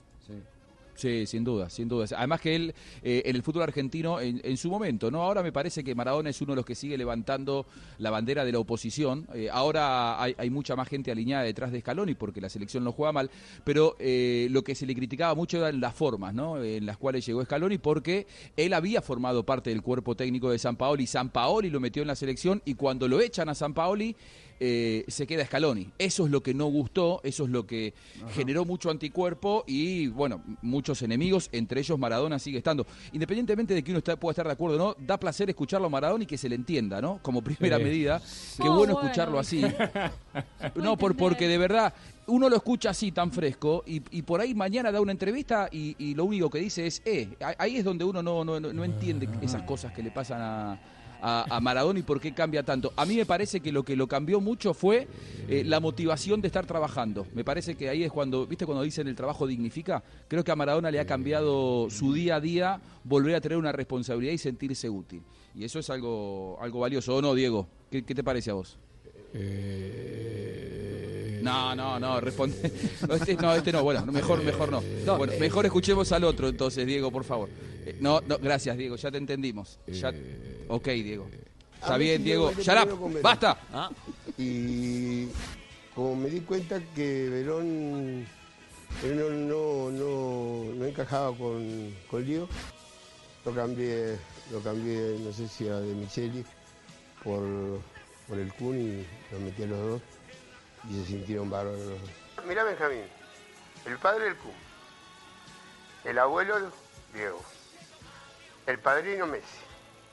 [0.95, 1.27] Sí.
[1.27, 2.07] Sin duda, sin duda.
[2.17, 5.23] Además que él, eh, en el fútbol argentino, en, su momento, ¿no?
[5.23, 7.67] Ahora me parece que Maradona es uno de los que sigue levantando
[7.99, 9.27] la bandera de la oposición.
[9.35, 13.13] Eh, ahora hay, mucha más gente alineada detrás de Scaloni porque la selección no juega
[13.13, 13.31] mal,
[13.65, 16.63] pero eh, lo que se le criticaba mucho eran las formas, ¿no?
[16.63, 18.27] En las cuales llegó Scaloni porque
[18.57, 21.07] él había formado parte del cuerpo técnico de San Paoli.
[21.07, 24.15] San Paoli lo metió en la selección y cuando lo echan a San Paoli
[24.61, 25.89] eh, se queda Scaloni.
[25.99, 27.95] Eso es lo que no gustó, eso es lo que
[28.35, 32.87] generó mucho anticuerpo y, bueno, muchos enemigos, entre ellos Maradona sigue estando.
[33.13, 36.25] Independientemente de que uno pueda estar de acuerdo o no, da placer escucharlo a Maradona
[36.25, 37.19] y que se le entienda, ¿no?
[37.23, 38.21] Como primera medida.
[38.61, 39.01] Qué Oh, bueno bueno.
[39.09, 39.63] escucharlo así.
[40.77, 41.93] no, por, porque de verdad
[42.27, 45.95] uno lo escucha así tan fresco y, y por ahí mañana da una entrevista y,
[45.99, 48.85] y lo único que dice es, eh, ahí es donde uno no, no, no- no
[48.85, 50.81] entiende esas cosas que le pasan a,
[51.25, 52.93] a, Maradona y por qué cambia tanto.
[52.97, 55.09] A mí me parece que lo que lo cambió mucho fue
[55.49, 57.27] eh, la motivación de estar trabajando.
[57.35, 60.03] Me parece que ahí es cuando, ¿viste cuando dicen el trabajo dignifica?
[60.29, 63.73] Creo que a Maradona le ha cambiado su día a día volver a tener una
[63.73, 65.23] responsabilidad y sentirse útil.
[65.55, 67.69] Y eso es algo, algo valioso, ¿o no, Diego?
[67.91, 68.79] ¿Qué, qué te parece a vos?
[71.45, 72.57] No, no, no, responde.
[73.07, 74.83] No, este no, este no, bueno, mejor, mejor no.
[75.19, 77.51] Bueno, mejor escuchemos al otro entonces, Diego, por favor.
[77.85, 79.79] Eh, No, no, gracias, Diego, ya te entendimos.
[79.87, 80.11] Ya...
[80.69, 81.29] Ok, Diego.
[81.75, 82.51] Está bien, Diego.
[82.57, 83.19] Verón.
[83.23, 83.59] Basta.
[84.39, 85.27] Y
[85.95, 88.27] como me di cuenta que Verón,
[89.03, 92.49] Verón no, no, no encajaba con, con Lío,
[93.45, 94.17] lo cambié,
[94.51, 96.43] lo cambié, no sé si a De Micheli
[97.23, 97.43] por,
[98.27, 100.03] por el Kun y los metí a los dos
[100.89, 101.81] y se sintieron bárbaros.
[102.47, 103.05] Mirá Benjamín,
[103.87, 104.53] el padre del Kun,
[106.05, 106.71] el abuelo
[107.13, 107.43] Diego,
[108.67, 109.59] el padrino Messi.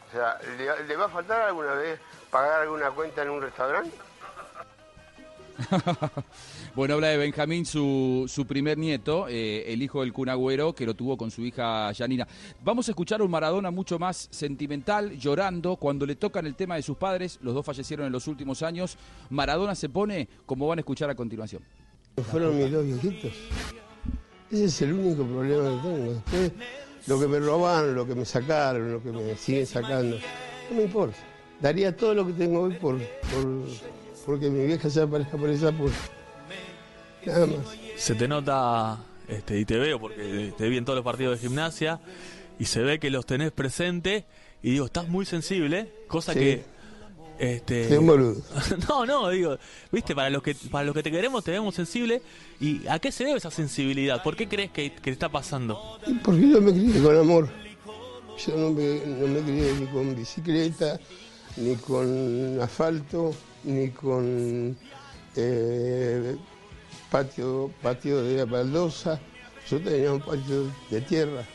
[0.07, 3.97] O sea, ¿le, le va a faltar alguna vez pagar alguna cuenta en un restaurante?
[6.75, 10.85] Bueno, habla de Benjamín, su, su primer nieto, eh, el hijo del Kun Agüero, que
[10.85, 12.27] lo tuvo con su hija Janina.
[12.63, 16.75] Vamos a escuchar a un Maradona mucho más sentimental, llorando, cuando le tocan el tema
[16.75, 18.97] de sus padres, los dos fallecieron en los últimos años.
[19.29, 21.61] Maradona se pone, como van a escuchar a continuación.
[22.31, 23.33] Fueron mis dos viejitos.
[24.49, 26.53] Ese es el único problema que tengo.
[27.07, 30.17] Lo que me robaron, lo que me sacaron, lo que me siguen sacando,
[30.69, 31.17] no me importa.
[31.59, 33.65] Daría todo lo que tengo hoy por, por
[34.25, 35.97] porque mi vieja se aparezca por esa puerta.
[37.25, 37.57] Nada más.
[37.97, 41.47] Se te nota, este, y te veo porque te vi en todos los partidos de
[41.47, 41.99] gimnasia,
[42.59, 44.25] y se ve que los tenés presente,
[44.63, 46.39] y digo, estás muy sensible, cosa Sí.
[46.39, 46.81] que...
[47.39, 48.41] Este, Soy un boludo.
[48.87, 49.57] no, no, digo,
[49.91, 52.21] viste, para los que para los que te queremos te vemos sensible.
[52.59, 54.21] ¿Y a qué se debe esa sensibilidad?
[54.21, 55.97] ¿Por qué crees que, que te está pasando?
[56.23, 57.49] Porque yo me crié con amor.
[58.45, 60.99] Yo no me, no me crié ni con bicicleta,
[61.57, 64.77] ni con asfalto, ni con
[65.35, 66.35] eh,
[67.09, 69.19] patio, patio de baldosa.
[69.69, 71.45] Yo tenía un patio de tierra.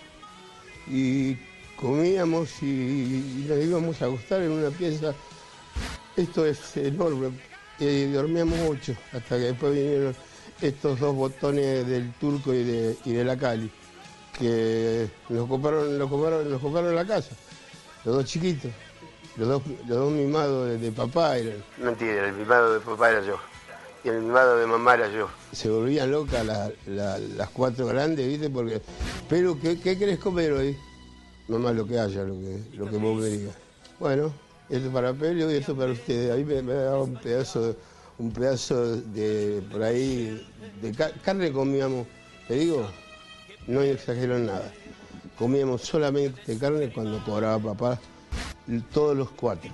[0.87, 1.37] Y
[1.77, 5.15] comíamos y, nos íbamos a acostar en una pieza.
[6.17, 7.31] Esto es enorme.
[7.79, 10.15] Y dormíamos ocho, hasta que después vinieron
[10.63, 13.71] estos dos botones del turco y de, y de la Cali,
[14.39, 17.37] que nos coparon, nos coparon, nos coparon la casa,
[18.05, 18.71] los dos chiquitos,
[19.37, 21.63] los dos, los dos mimados de, de papá eran.
[21.79, 23.37] Mentira, el mimado de papá era yo.
[24.05, 25.29] Y el mimado de mamá era yo.
[25.53, 28.49] Se volvían locas la- la- las cuatro grandes, ¿viste?
[28.51, 28.81] Porque,
[29.29, 30.77] pero ¿qué, qué querés comer hoy?
[31.49, 33.55] Mamá, lo que haya, lo que, lo que vos me digas.
[33.99, 34.33] Bueno,
[34.69, 36.31] esto para Pelio y esto para ustedes.
[36.33, 37.75] Ahí me, me daba un pedazo,
[38.19, 40.47] un pedazo de, por ahí,
[40.83, 42.07] de ca- carne comíamos,
[42.49, 42.89] te digo,
[43.67, 44.73] no exagero en nada.
[45.39, 48.01] Comíamos solamente carne cuando cobraba papá,
[48.93, 49.71] todos los cuatro.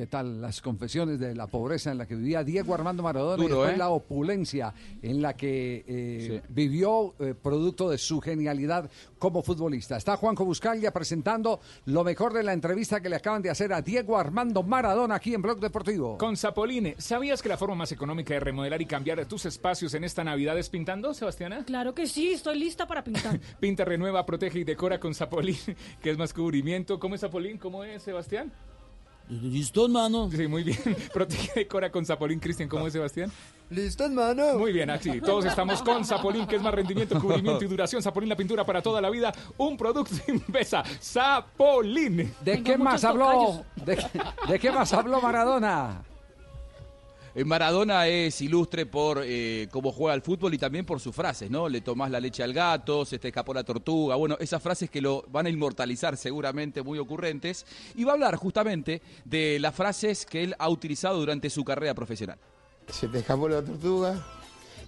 [0.00, 3.48] ¿Qué tal las confesiones de la pobreza en la que vivía Diego Armando Maradona y
[3.48, 3.76] después ¿eh?
[3.76, 9.98] la opulencia en la que eh, vivió eh, producto de su genialidad como futbolista?
[9.98, 13.82] Está Juanjo Buscaglia presentando lo mejor de la entrevista que le acaban de hacer a
[13.82, 16.16] Diego Armando Maradona aquí en Blog Deportivo.
[16.16, 20.04] Con Zapoline, ¿sabías que la forma más económica de remodelar y cambiar tus espacios en
[20.04, 21.62] esta Navidad es pintando, Sebastiana?
[21.66, 23.38] Claro que sí, estoy lista para pintar.
[23.60, 25.58] Pinta, renueva, protege y decora con Zapolín,
[26.00, 26.98] que es más cubrimiento.
[26.98, 27.58] ¿Cómo es Zapolín?
[27.58, 28.50] ¿Cómo es, Sebastián?
[29.30, 30.28] Listo, hermano.
[30.30, 30.78] Sí, muy bien.
[31.14, 32.40] Protege y decora con Zapolín.
[32.40, 33.30] Cristian, ¿cómo es, Sebastián?
[33.70, 34.58] Listo, hermano.
[34.58, 35.20] Muy bien, así.
[35.20, 38.02] Todos estamos con Zapolín, que es más rendimiento, cubrimiento y duración.
[38.02, 39.32] Zapolín, la pintura para toda la vida.
[39.58, 40.82] Un producto Invesa.
[41.00, 42.34] Zapolín.
[42.44, 43.64] ¿De qué más habló?
[43.76, 44.04] ¿De,
[44.48, 46.02] de qué más habló Maradona?
[47.40, 51.50] Eh, Maradona es ilustre por eh, cómo juega al fútbol y también por sus frases,
[51.50, 51.70] ¿no?
[51.70, 54.14] Le tomás la leche al gato, se te escapó la tortuga.
[54.16, 57.64] Bueno, esas frases que lo van a inmortalizar seguramente, muy ocurrentes.
[57.94, 61.94] Y va a hablar justamente de las frases que él ha utilizado durante su carrera
[61.94, 62.36] profesional.
[62.92, 64.22] Se te escapó la tortuga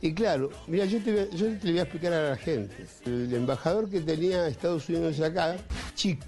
[0.02, 2.86] Y claro, mira, yo te, yo voy a explicar a la gente.
[3.06, 5.56] El embajador que tenía Estados Unidos acá,
[5.94, 6.20] Chick,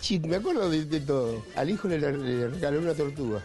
[0.00, 1.44] Chick, me acuerdo de, de todo.
[1.56, 3.42] Al hijo le, le regaló una tortuga.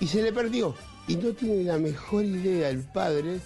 [0.00, 0.74] Y se le perdió.
[1.06, 3.38] Y no tiene la mejor idea el padre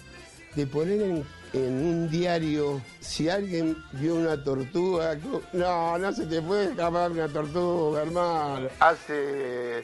[0.55, 5.17] de poner en, en un diario si alguien vio una tortuga.
[5.53, 8.69] No, no se te puede escapar una tortuga, hermano.
[8.79, 9.83] Hace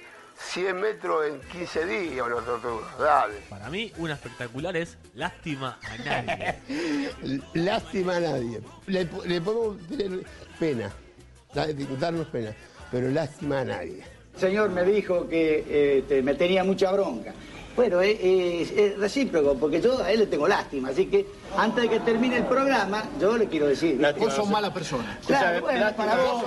[0.53, 2.87] 100 metros en 15 días una tortuga.
[2.99, 3.35] Dale.
[3.49, 6.59] Para mí, una espectacular es Lástima a nadie.
[7.53, 8.61] Lástima a nadie.
[8.87, 10.23] Le, le podemos tener
[10.59, 10.91] pena,
[11.53, 11.67] da-
[11.99, 12.55] darnos pena,
[12.91, 14.03] pero lástima a nadie.
[14.35, 17.33] El señor me dijo que eh, te- me tenía mucha bronca.
[17.75, 21.25] Bueno, es, es- es recíproco, porque yo a él le tengo lástima, así que
[21.57, 23.99] antes de que termine el programa, yo le quiero decir...
[24.17, 25.19] Vos sos mala persona.
[25.27, 26.43] Claro, bueno, para vos...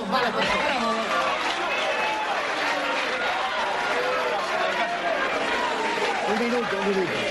[6.31, 6.89] Un minuto, un minuto.
[6.89, 7.28] Un minuto,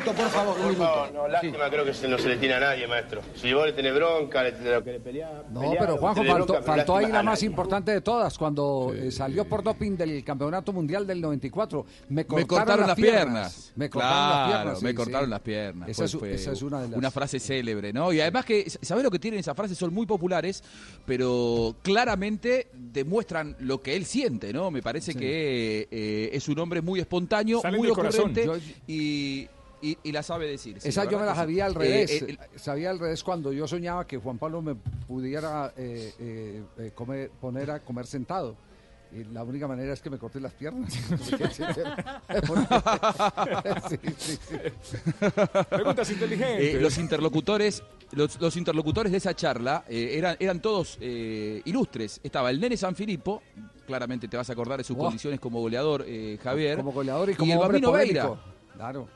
[0.00, 1.10] por favor, un minuto.
[1.12, 3.20] No, lástima creo que se- no se le tiene a nadie, maestro.
[3.34, 5.30] Si vos le tenés bronca, le tenés lo que le peleás.
[5.50, 7.46] No, pero Juanjo, faltó, faltó ahí la más nadie.
[7.46, 11.84] importante de todas, cuando eh, salió por doping del Campeonato Mundial del 94.
[12.08, 13.72] Me cortaron, Me cortaron las piernas.
[13.76, 14.82] Me cortaron Claro, las piernas.
[14.82, 15.30] me cortaron sí.
[15.30, 15.88] las piernas.
[15.88, 17.12] Esa, Fue- es, fue esa es una de las...
[17.14, 18.12] frase célebre, ¿no?
[18.12, 19.76] Y además que, ¿sabés lo que tienen esas frases?
[19.78, 20.62] Son muy populares,
[21.06, 24.70] pero claramente demuestran lo que él siente, ¿no?
[24.70, 28.30] Me parece que eh, es un hombre muy espontáneo, Salen muy corazón.
[28.30, 28.48] ocurrente
[28.86, 29.48] y,
[29.82, 30.80] y- y la sabe decir.
[30.80, 32.22] sí, Esa la yo me la sabía al Eh, revés.
[32.22, 36.90] eh, sabía al revés cuando yo soñaba que Juan Pablo me pudiera eh, eh, eh,
[36.94, 38.56] comer- poner a comer sentado.
[39.14, 40.90] Y la única manera es que me corté las piernas.
[43.88, 44.56] Sí, sí, sí.
[45.68, 46.74] Preguntas inteligentes.
[46.76, 52.20] Eh, los interlocutores, los, los interlocutores de esa charla eh, eran, eran todos eh, ilustres.
[52.22, 53.42] Estaba el nene San Filipo,
[53.86, 56.76] claramente te vas a acordar de sus condiciones como goleador, eh, Javier.
[56.78, 58.28] Como goleador y como el hombre Bambino polémico.
[58.30, 58.74] Veira.
[58.76, 59.08] Claro.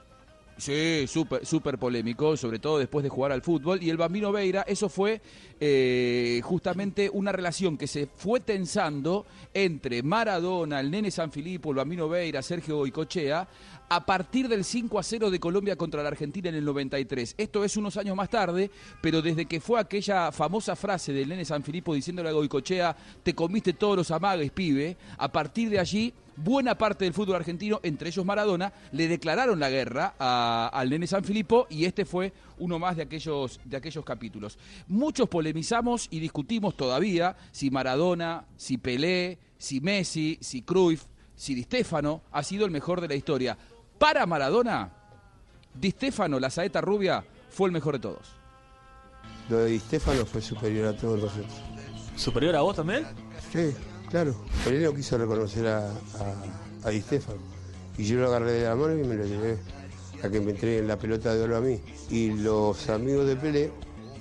[0.58, 3.82] Sí, súper súper polémico, sobre todo después de jugar al fútbol.
[3.82, 5.20] Y el Bambino Veira, eso fue
[5.60, 11.76] eh, justamente una relación que se fue tensando entre Maradona, el nene San Filipo, el
[11.76, 13.46] Bambino Veira, Sergio Goicochea,
[13.90, 17.34] a partir del 5 a 0 de Colombia contra la Argentina en el 93.
[17.36, 18.70] Esto es unos años más tarde,
[19.02, 23.34] pero desde que fue aquella famosa frase del nene San Filipo diciéndole a Goicochea, te
[23.34, 28.08] comiste todos los amagues, pibe, a partir de allí buena parte del fútbol argentino, entre
[28.08, 32.78] ellos Maradona, le declararon la guerra a- al nene San Filipo y este fue uno
[32.78, 34.58] más de aquellos, de aquellos capítulos.
[34.88, 41.62] Muchos polemizamos y discutimos todavía si Maradona, si Pelé, si Messi, si Cruyff, si Di
[41.64, 43.56] Stéfano ha sido el mejor de la historia.
[43.98, 44.90] Para Maradona,
[45.74, 48.28] Di Stéfano, la saeta rubia, fue el mejor de todos.
[49.48, 51.52] Lo de Di Stefano fue superior a todos nosotros.
[52.16, 53.06] ¿Superior a vos también?
[53.52, 53.74] Sí,
[54.10, 54.34] claro.
[54.64, 55.90] Pelé no quiso reconocer a,
[56.84, 57.38] a, Di Stefano.
[57.98, 59.58] Y yo lo agarré de la mano y me lo llevé
[60.22, 61.80] a que me entreguen la pelota de oro a mí.
[62.10, 63.70] Y los amigos de Pelé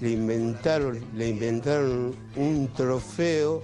[0.01, 3.61] le inventaron, le inventaron un trofeo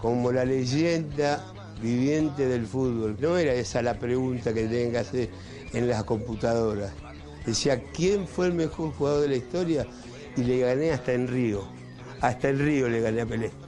[0.00, 1.44] como la leyenda
[1.82, 3.16] viviente del fútbol.
[3.20, 5.30] No era esa la pregunta que hacer
[5.72, 6.92] en las computadoras.
[7.44, 9.86] Decía, ¿quién fue el mejor jugador de la historia?
[10.36, 11.64] Y le gané hasta en Río.
[12.20, 13.67] Hasta en Río le gané a Pelé.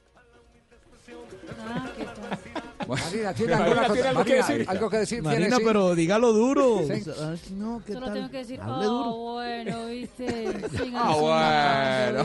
[2.88, 4.66] Marina, ¿tiene Marina, alguna ¿tiene cosa- algo que Marina, decir?
[4.68, 5.22] algo que decir?
[5.22, 5.62] Marina, ¿Tiene, sí?
[5.64, 6.80] pero dígalo duro.
[6.88, 7.04] Sí.
[7.20, 8.14] Ah, No, ¿qué Solo tal?
[8.14, 9.10] tengo que decir, Hable oh, duro.
[9.34, 10.48] bueno, viste.
[10.96, 11.14] Ah,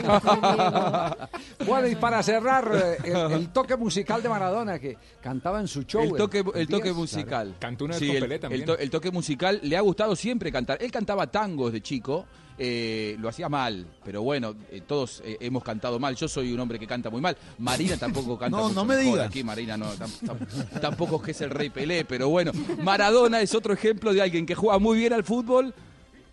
[1.58, 5.68] ¿viste, bueno, y para cerrar, eh, el, el toque musical de Maradona que cantaba en
[5.68, 6.02] su show.
[6.02, 7.54] El toque, el musical.
[7.60, 8.62] Cantó una vez Sí, con el, Pelé también.
[8.62, 10.78] el to- el toque musical le ha gustado siempre cantar.
[10.82, 12.26] Él cantaba tangos de chico.
[12.58, 16.14] Eh, lo hacía mal, pero bueno, eh, todos eh, hemos cantado mal.
[16.16, 17.36] Yo soy un hombre que canta muy mal.
[17.58, 19.12] Marina tampoco canta No, mucho no me mejor.
[19.14, 19.28] digas.
[19.28, 22.52] Aquí Marina no, tam- tam- tampoco es que es el rey Pelé, pero bueno,
[22.82, 25.74] Maradona es otro ejemplo de alguien que juega muy bien al fútbol,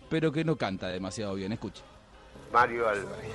[0.08, 1.52] pero que no canta demasiado bien.
[1.52, 1.82] Escucha.
[2.52, 3.30] Mario Álvarez.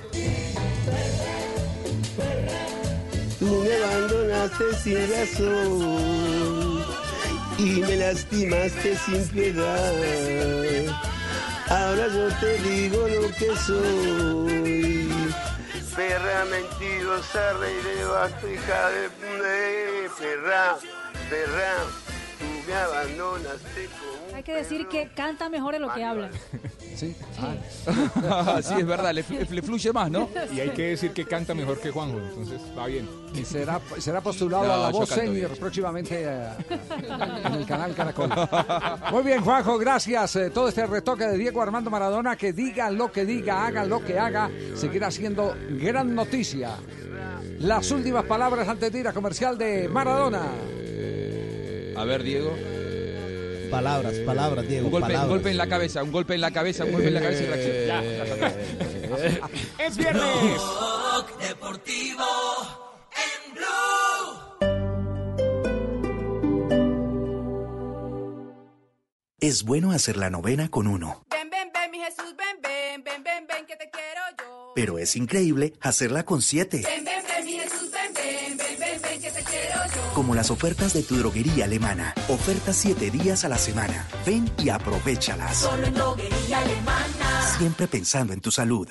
[3.38, 6.84] Tú me abandonaste sin razón
[7.58, 9.92] y me lastimaste sin piedad.
[11.70, 15.08] Ahora yo te digo lo que soy.
[15.94, 19.08] Perra mentirosa, rey de bajo, hija de
[20.18, 20.78] perra,
[21.30, 22.09] perra.
[22.40, 26.30] Tú me abandonaste como Hay que decir que canta mejor de lo que habla.
[26.96, 27.14] Sí.
[28.62, 30.28] sí, es verdad, le, fl- le fluye más, ¿no?
[30.52, 33.08] Y hay que decir que canta mejor que Juanjo, entonces va bien.
[33.34, 35.60] Y será, será postulado No, a la yo voz canto senior bien.
[35.60, 36.48] próximamente eh,
[37.44, 38.30] en el canal Caracol.
[39.12, 40.36] Muy bien, Juanjo, gracias.
[40.36, 44.04] Eh, todo este retoque de Diego Armando Maradona, que diga lo que diga, haga lo
[44.04, 46.70] que haga, seguirá siendo gran noticia.
[47.60, 50.42] Las últimas palabras antes de ir a comercial de Maradona.
[52.00, 52.56] A ver, Diego.
[53.70, 54.86] Palabras, palabras, Diego.
[54.86, 55.28] Un golpe, un palabras.
[55.28, 57.46] golpe en la cabeza, un golpe en la cabeza, un golpe en la cabeza y
[57.46, 57.76] reacción.
[57.86, 58.54] Ya, ya.
[59.86, 60.24] Es viernes.
[61.40, 62.24] Deportivo
[63.12, 63.66] en Blue.
[69.40, 73.22] Es bueno hacer la novena con uno, Ven, ven, ven, mi Jesús, ven, ven, ven,
[73.24, 74.72] ven, ven, que te quiero yo.
[74.74, 76.82] pero es increíble hacerla con siete.
[76.84, 77.09] Ven, ven,
[80.20, 82.12] Como las ofertas de tu droguería alemana.
[82.28, 84.06] Ofertas siete días a la semana.
[84.26, 85.56] Ven y aprovechalas.
[85.56, 87.56] Solo en droguería alemana.
[87.56, 88.86] Siempre pensando en tu salud.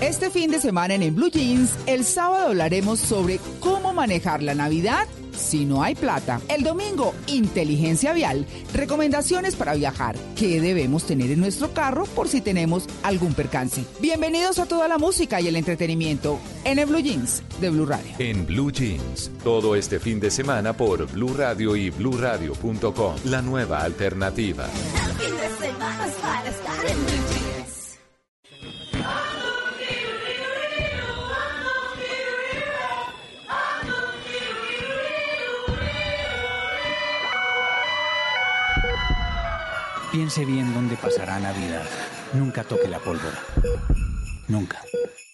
[0.00, 4.54] Este fin de semana en, en Blue Jeans, el sábado hablaremos sobre cómo manejar la
[4.54, 5.08] Navidad
[5.40, 6.40] si no hay plata.
[6.48, 12.40] El domingo, inteligencia vial, recomendaciones para viajar, qué debemos tener en nuestro carro por si
[12.40, 13.84] tenemos algún percance.
[14.00, 18.12] Bienvenidos a toda la música y el entretenimiento en el Blue Jeans de Blue Radio.
[18.18, 23.82] En Blue Jeans, todo este fin de semana por Blue Radio y BlueRadio.com, la nueva
[23.82, 24.66] alternativa.
[24.66, 27.19] Fin de semana es para estar en
[40.12, 41.86] Piense bien dónde pasará Navidad.
[42.32, 43.38] Nunca toque la pólvora.
[44.48, 44.82] Nunca.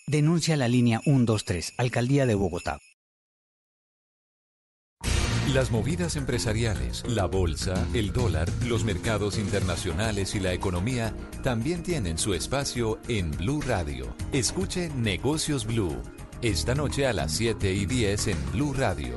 [0.07, 2.79] Denuncia la línea 123, Alcaldía de Bogotá.
[5.55, 12.19] Las movidas empresariales, la bolsa, el dólar, los mercados internacionales y la economía también tienen
[12.19, 14.15] su espacio en Blue Radio.
[14.33, 15.97] Escuche Negocios Blue.
[16.43, 19.17] Esta noche a las 7 y 10 en Blue Radio.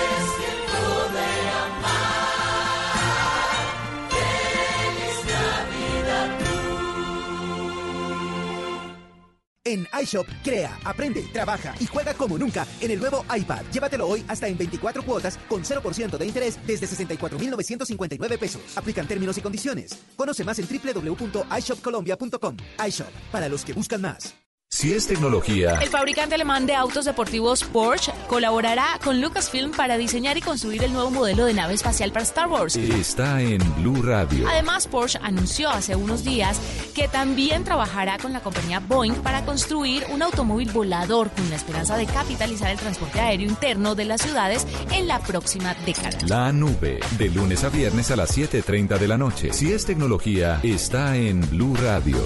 [9.63, 13.61] En iShop, crea, aprende, trabaja y juega como nunca en el nuevo iPad.
[13.71, 18.75] Llévatelo hoy hasta en 24 cuotas con 0% de interés desde 64,959 pesos.
[18.75, 19.91] Aplican términos y condiciones.
[20.15, 22.57] Conoce más en www.ishopcolombia.com.
[22.87, 24.33] iShop, para los que buscan más.
[24.73, 30.37] Si es tecnología, El fabricante alemán de autos deportivos Porsche colaborará con Lucasfilm para diseñar
[30.37, 32.77] y construir el nuevo modelo de nave espacial para Star Wars.
[32.77, 34.47] está en Blue Radio.
[34.49, 36.57] Además, Porsche anunció hace unos días
[36.95, 41.97] que también trabajará con la compañía Boeing para construir un automóvil volador con la esperanza
[41.97, 46.17] de capitalizar el transporte aéreo interno de las ciudades en la próxima década.
[46.27, 49.51] La nube, de lunes a viernes a las 7.30 de la noche.
[49.51, 52.17] Si es tecnología, está en Blue Radio.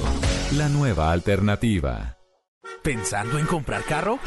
[0.54, 2.15] La nueva alternativa.
[2.84, 4.20] ¿Pensando en comprar carro?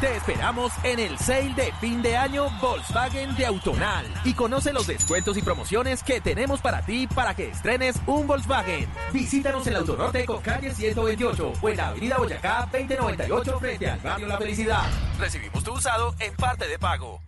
[0.00, 4.86] Te esperamos en el sale de fin de año Volkswagen de Autonal y conoce los
[4.86, 8.88] descuentos y promociones que tenemos para ti para que estrenes un Volkswagen.
[9.12, 14.00] Visítanos en el Autonorte con calle 128 o en la Avenida Boyacá 2098 frente al
[14.00, 14.84] barrio La Felicidad.
[15.18, 17.20] Recibimos tu usado en parte de pago.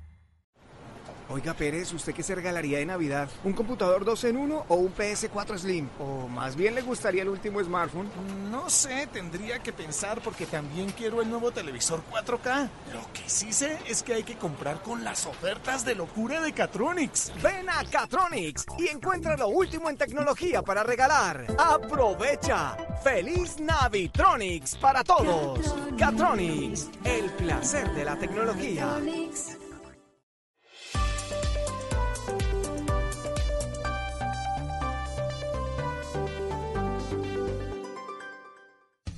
[1.32, 3.26] Oiga Pérez, ¿usted qué se regalaría de Navidad?
[3.42, 5.88] ¿Un computador 2 en 1 o un PS4 Slim?
[5.98, 8.06] ¿O más bien le gustaría el último smartphone?
[8.50, 12.68] No sé, tendría que pensar porque también quiero el nuevo televisor 4K.
[12.92, 16.52] Lo que sí sé es que hay que comprar con las ofertas de locura de
[16.52, 17.32] Catronics.
[17.42, 21.46] Ven a Catronics y encuentra lo último en tecnología para regalar.
[21.56, 22.76] ¡Aprovecha!
[23.02, 25.74] ¡Feliz Navitronics para todos!
[25.98, 29.00] Catronics, el placer de la tecnología.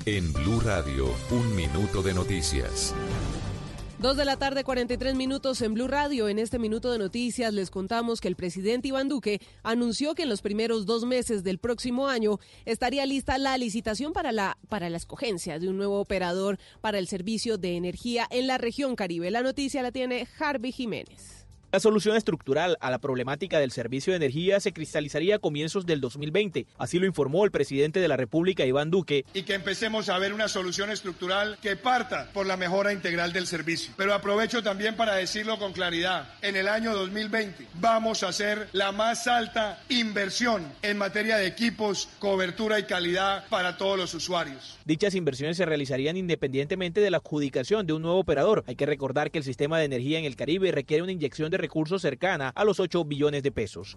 [0.07, 2.95] En Blue Radio, un minuto de noticias.
[3.99, 6.29] Dos de la tarde, 43 minutos en Blue Radio.
[6.29, 10.29] En este minuto de noticias les contamos que el presidente Iván Duque anunció que en
[10.29, 14.99] los primeros dos meses del próximo año estaría lista la licitación para la, para la
[14.99, 19.31] escogencia de un nuevo operador para el servicio de energía en la región Caribe.
[19.31, 21.44] La noticia la tiene Harvey Jiménez.
[21.75, 26.01] La solución estructural a la problemática del servicio de energía se cristalizaría a comienzos del
[26.01, 29.25] 2020, así lo informó el presidente de la República, Iván Duque.
[29.35, 33.49] y que empecemos a ver una solución estructural que parta por la mejora integral del
[33.49, 33.93] servicio.
[33.97, 38.93] Pero aprovecho también para decirlo con claridad, en el año 2020 vamos a hacer la
[38.93, 44.79] más alta inversión en materia de equipos, cobertura y calidad para todos los usuarios.
[44.85, 48.63] Dichas inversiones se realizarían independientemente de la adjudicación de un nuevo operador.
[48.69, 51.64] Hay que recordar que el sistema de energía en el Caribe requiere una inyección de
[51.65, 53.97] recursos cercana a los 8 billones de pesos.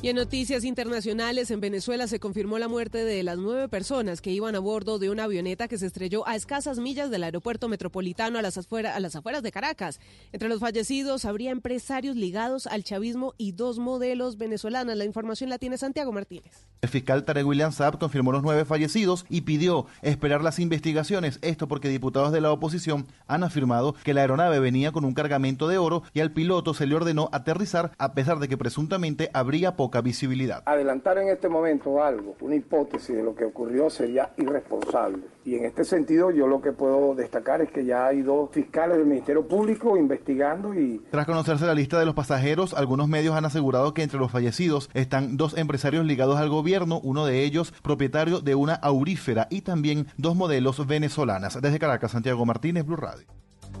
[0.00, 4.30] Y en noticias internacionales, en Venezuela se confirmó la muerte de las nueve personas que
[4.30, 8.38] iban a bordo de una avioneta que se estrelló a escasas millas del aeropuerto metropolitano
[8.38, 9.98] a las, afuera- a las afueras de Caracas.
[10.30, 14.96] Entre los fallecidos habría empresarios ligados al chavismo y dos modelos venezolanas.
[14.96, 16.68] La información la tiene Santiago Martínez.
[16.80, 21.40] El fiscal Tarek William Saab confirmó los nueve fallecidos y pidió esperar las investigaciones.
[21.42, 25.66] Esto porque diputados de la oposición han afirmado que la aeronave venía con un cargamento
[25.66, 29.74] de oro y al piloto se le ordenó aterrizar a pesar de que presuntamente habría
[29.88, 30.62] poca visibilidad.
[30.66, 35.22] Adelantar en este momento algo, una hipótesis de lo que ocurrió sería irresponsable.
[35.46, 38.98] Y en este sentido yo lo que puedo destacar es que ya hay dos fiscales
[38.98, 43.46] del Ministerio Público investigando y Tras conocerse la lista de los pasajeros, algunos medios han
[43.46, 48.40] asegurado que entre los fallecidos están dos empresarios ligados al gobierno, uno de ellos propietario
[48.40, 51.58] de una aurífera y también dos modelos venezolanas.
[51.62, 53.26] Desde Caracas, Santiago Martínez, Blue Radio.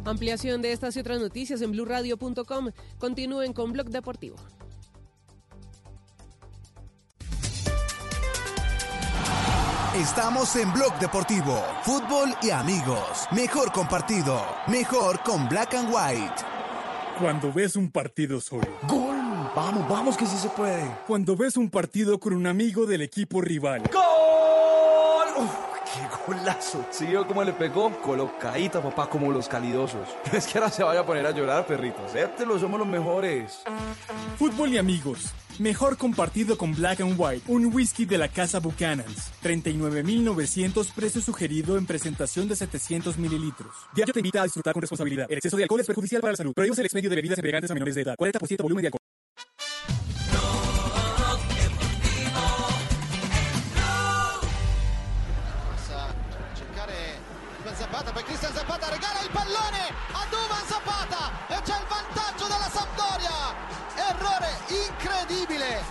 [0.06, 2.70] Ampliación de estas y otras noticias en blurradio.com.
[2.98, 4.36] Continúen con Blog Deportivo.
[9.96, 13.26] Estamos en Blog Deportivo, fútbol y amigos.
[13.30, 16.44] Mejor compartido, mejor con Black and White.
[17.18, 18.68] Cuando ves un partido solo.
[18.86, 19.16] ¡Gol!
[19.56, 20.84] Vamos, vamos que sí se puede.
[21.06, 23.82] Cuando ves un partido con un amigo del equipo rival.
[23.90, 24.27] ¡Gol!
[26.28, 26.84] Uf, ¡Qué golazo!
[26.90, 27.90] ¿Sí cómo le pegó?
[28.00, 30.08] Colocadita, papá, como los calidosos.
[30.32, 32.04] Es que ahora se vaya a poner a llorar, perrito.
[32.04, 33.62] Acéptelo, somos los mejores.
[34.38, 35.32] Fútbol y amigos.
[35.58, 39.32] Mejor compartido con Black and White, un whisky de la casa Buchanan's.
[39.42, 43.74] 39.900 precio sugerido en presentación de 700 mililitros.
[43.92, 45.26] Diario te invita a disfrutar con responsabilidad.
[45.28, 46.52] El exceso de alcohol es perjudicial para la salud.
[46.54, 48.14] Prohíbes el expendio de bebidas embriagantes a menores de edad.
[48.16, 48.97] 40% volumen de alcohol.
[64.08, 65.82] Errore incredibile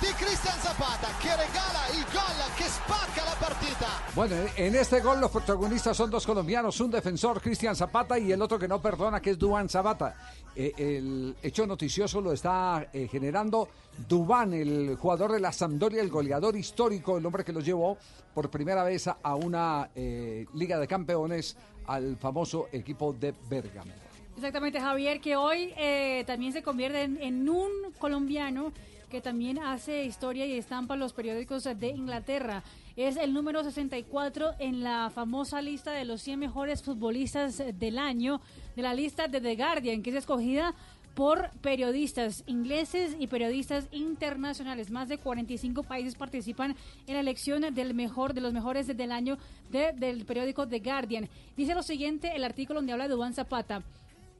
[0.00, 3.86] di Cristian Zapata che regala il gol che spacca la partita.
[4.14, 8.42] Bueno, en este gol los protagonistas son dos colombianos, un defensor, Cristian Zapata, y el
[8.42, 10.16] otro que no perdona, que es Dubán Zapata.
[10.54, 13.68] Eh, el hecho noticioso lo está eh, generando
[14.08, 17.96] Dubán, el jugador de la Sampdoria, el goleador histórico, el hombre que lo llevó
[18.34, 24.05] por primera vez a, a una eh, Liga de Campeones al famoso equipo de Bergamo.
[24.36, 28.72] Exactamente, Javier, que hoy eh, también se convierte en, un colombiano
[29.10, 32.62] que también hace historia y estampa los periódicos de Inglaterra.
[32.96, 38.40] Es el número 64 en la famosa lista de los 100 mejores futbolistas del año,
[38.74, 40.74] de la lista de The Guardian, que es escogida
[41.14, 44.90] por periodistas ingleses y periodistas internacionales.
[44.90, 46.76] Más de 45 países participan
[47.06, 49.38] en la elección del mejor de los mejores del año
[49.70, 51.28] de- del periódico The Guardian.
[51.56, 53.82] Dice lo siguiente el artículo donde habla de Duván Zapata.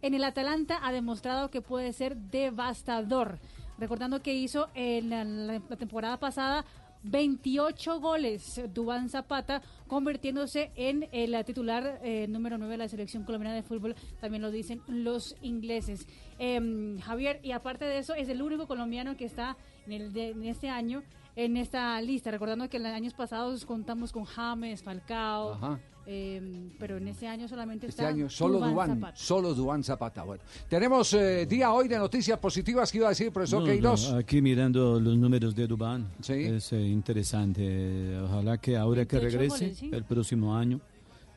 [0.02, 3.38] En el Atalanta ha demostrado que puede ser devastador.
[3.78, 6.64] Recordando que hizo en la, temporada pasada
[7.02, 13.54] 28 goles Dubán Zapata, convirtiéndose en el titular eh, número 9 de la selección colombiana
[13.54, 16.06] de fútbol, también lo dicen los ingleses.
[16.38, 20.30] Em, Javier, y aparte de eso, es el único colombiano que está en, el de-
[20.30, 21.02] en este año
[21.36, 22.30] en esta lista.
[22.30, 25.78] Recordando que en los años pasados contamos con James, Falcao, Ajá.
[26.06, 29.16] Em, pero en este año solamente Este está año solo Duván Dubán, Zapata.
[29.16, 30.22] solo Dubán Zapata.
[30.22, 34.12] Bueno, tenemos eh, día hoy de noticias positivas que iba a decir profesor No, Queiroz.
[34.12, 38.16] no, aquí mirando los números de Dubán, es eh, interesante.
[38.18, 39.90] Ojalá que ahora que 28 regrese goles, sí.
[39.92, 40.80] el próximo año,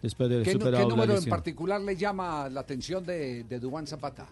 [0.02, 1.30] después de ¿Qué, qué la número en lesión.
[1.30, 4.28] particular le llama la atención de, de Dubán Zapata?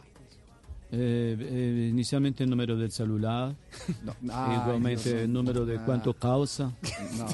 [0.90, 3.54] Eh, eh, inicialmente el número del celular,
[4.32, 6.72] Ay, igualmente el número de cuánto causa,
[7.18, 7.28] No.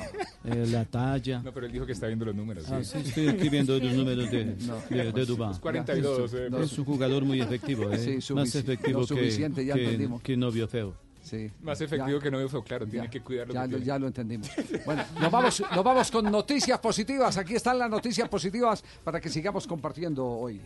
[0.52, 1.40] eh, la talla.
[1.44, 2.66] No, pero él dijo que está viendo los números.
[2.72, 4.78] Ah, sí, estoy aquí viendo los números de, No.
[4.90, 5.52] de, de Dubán.
[5.52, 9.66] Es 42, eh, es un jugador muy efectivo, eh, Sí, más sufici- efectivo no, que,
[9.66, 10.96] ya que, que novio feo.
[11.22, 11.50] Sí.
[11.62, 13.54] Más efectivo que novio feo, claro, tiene Ya, que cuidarlo.
[13.54, 14.50] Ya, porque- lo, ya lo entendimos.
[14.84, 17.38] Bueno, nos vamos, nos vamos con noticias positivas.
[17.38, 20.60] Aquí están las noticias positivas para que sigamos compartiendo hoy.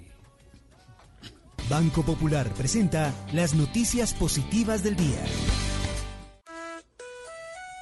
[1.70, 5.20] Banco Popular presenta las noticias positivas del día.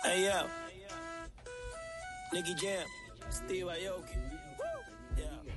[0.04, 0.48] Hey yo,
[2.34, 2.88] Nicky Jam,
[3.32, 4.14] Steve Aoki.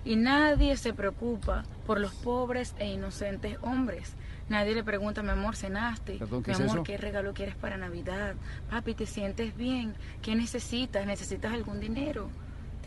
[0.04, 4.14] Y nadie se preocupa por los pobres e inocentes hombres.
[4.50, 6.18] Nadie le pregunta, mi amor, cenaste.
[6.18, 6.82] Perdón, ¿qué mi es amor, eso?
[6.84, 8.34] ¿qué regalo quieres para Navidad?
[8.70, 9.94] Papi, ¿te sientes bien?
[10.20, 11.06] ¿Qué necesitas?
[11.06, 12.30] ¿Necesitas algún dinero?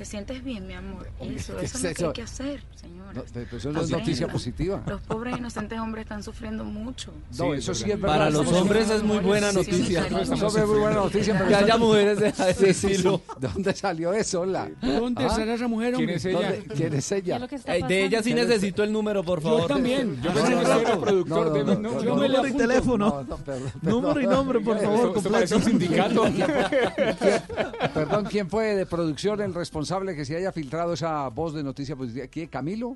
[0.01, 1.07] ¿Te sientes bien, mi amor?
[1.19, 3.13] Eso, ¿Qué eso es lo que hay que hacer, señora.
[3.13, 4.81] No, pero eso no es noticia positiva.
[4.87, 7.13] Los pobres inocentes hombres están sufriendo mucho.
[7.37, 8.17] No, eso sí es verdad.
[8.17, 10.05] Para los hombres es muy buena noticia.
[10.05, 11.35] sí, Los hombres es muy buena noticia.
[11.37, 12.87] pero Que haya mujeres de ese Sí, sí, sí.
[12.93, 13.21] estilo.
[13.37, 14.43] ¿De dónde salió eso?
[14.43, 14.65] La?
[14.65, 16.51] ¿De dónde será esa mujer, ¿Quién es ella?
[16.51, 17.39] ¿Dónde- ¿Quién es ella?
[17.87, 19.61] De ella sí necesito el número, por favor.
[19.61, 20.19] Yo también.
[20.23, 23.27] Yo no, productor de no, no, yo no, me le número y teléfono.
[23.83, 25.15] Número y nombre, por favor.
[25.15, 26.23] esto parece un sindicato.
[27.93, 31.95] Perdón, ¿quién fue de producción el responsable que se haya filtrado esa voz de noticia
[31.95, 32.27] positiva?
[32.27, 32.47] ¿Quién?
[32.47, 32.95] ¿Camilo?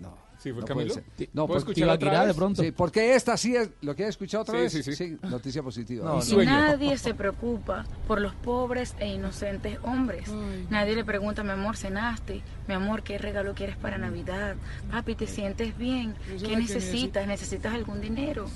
[0.00, 0.16] No.
[0.38, 0.94] Sí, fue no Camilo.
[1.32, 2.62] No, ¿Puedo porque- otra Tibaquirá, de pronto.
[2.62, 3.70] Sí, porque esta sí es.
[3.80, 4.84] ¿Lo que he escuchado otra Sí, vez?
[4.84, 5.18] sí, sí.
[5.22, 6.04] noticia positiva.
[6.04, 10.28] No, Y nadie se preocupa por los pobres e inocentes hombres.
[10.70, 14.54] Nadie le pregunta, mi amor, cenaste, mi amor, ¿qué regalo quieres para Navidad?
[14.92, 16.14] Papi, ¿te sientes bien?
[16.46, 17.26] ¿Qué necesitas?
[17.26, 18.46] ¿Necesitas algún dinero?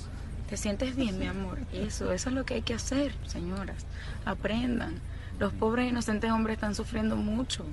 [0.49, 1.59] ¿Te sientes bien, mi amor?
[1.73, 3.87] Eso, eso es lo que hay que hacer, señoras.
[4.25, 5.01] Aprendan.
[5.39, 7.65] Los pobres e inocentes hombres están sufriendo mucho.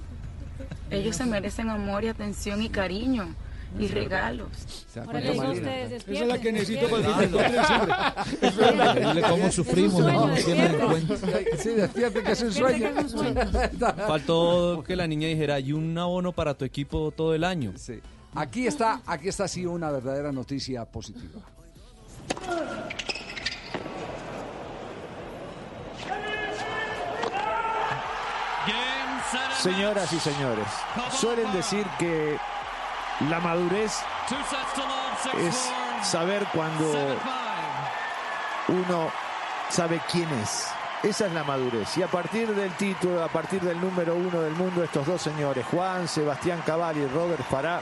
[0.89, 3.27] Ellos se merecen amor y atención y cariño
[3.77, 4.47] y regalos.
[5.21, 6.03] Digo a ustedes.
[6.07, 8.25] Esa es la que necesito para
[9.13, 11.15] Dile cómo sufrimos, sueño, no tienen en cuenta.
[11.59, 12.89] Sí, despierte que es un sueño.
[14.07, 17.73] Faltó que la niña dijera, y un abono para tu equipo todo el año.
[17.75, 17.99] Sí.
[18.33, 21.41] Aquí está, aquí está sí una verdadera noticia positiva.
[29.61, 30.67] Señoras y señores,
[31.11, 32.37] suelen decir que
[33.29, 33.99] la madurez
[35.37, 35.69] es
[36.03, 37.17] saber cuando
[38.69, 39.11] uno
[39.69, 40.67] sabe quién es.
[41.03, 41.97] Esa es la madurez.
[41.97, 45.65] Y a partir del título, a partir del número uno del mundo, estos dos señores,
[45.71, 47.81] Juan Sebastián Cabal y Robert Farah,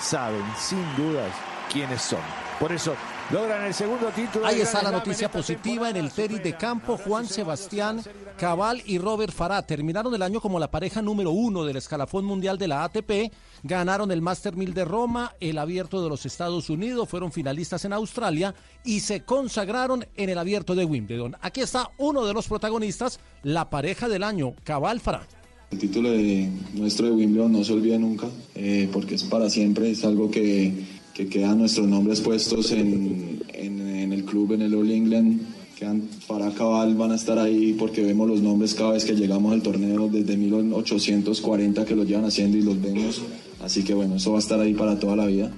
[0.00, 1.32] saben sin dudas
[1.72, 2.20] quiénes son.
[2.60, 2.94] Por eso
[3.30, 4.46] logran el segundo título.
[4.46, 6.96] Ahí está la noticia positiva en el tenis de campo.
[6.96, 8.02] Juan Sebastián
[8.38, 12.56] Cabal y Robert Farah terminaron el año como la pareja número uno del escalafón mundial
[12.56, 13.32] de la ATP.
[13.64, 17.92] Ganaron el Master 1000 de Roma, el Abierto de los Estados Unidos, fueron finalistas en
[17.92, 21.36] Australia y se consagraron en el Abierto de Wimbledon.
[21.40, 25.26] Aquí está uno de los protagonistas, la pareja del año, Cabal Farah.
[25.72, 29.90] El título de nuestro de Wimbledon no se olvida nunca, eh, porque es para siempre,
[29.90, 30.72] es algo que,
[31.12, 35.42] que quedan nuestros nombres puestos en, en- en el club, en el All England.
[35.78, 39.52] Quedan para cabal, van a estar ahí porque vemos los nombres cada vez que llegamos
[39.52, 43.22] al torneo desde 1840 que lo llevan haciendo y los vemos.
[43.62, 45.52] Así que bueno, eso va a estar ahí para toda la vida.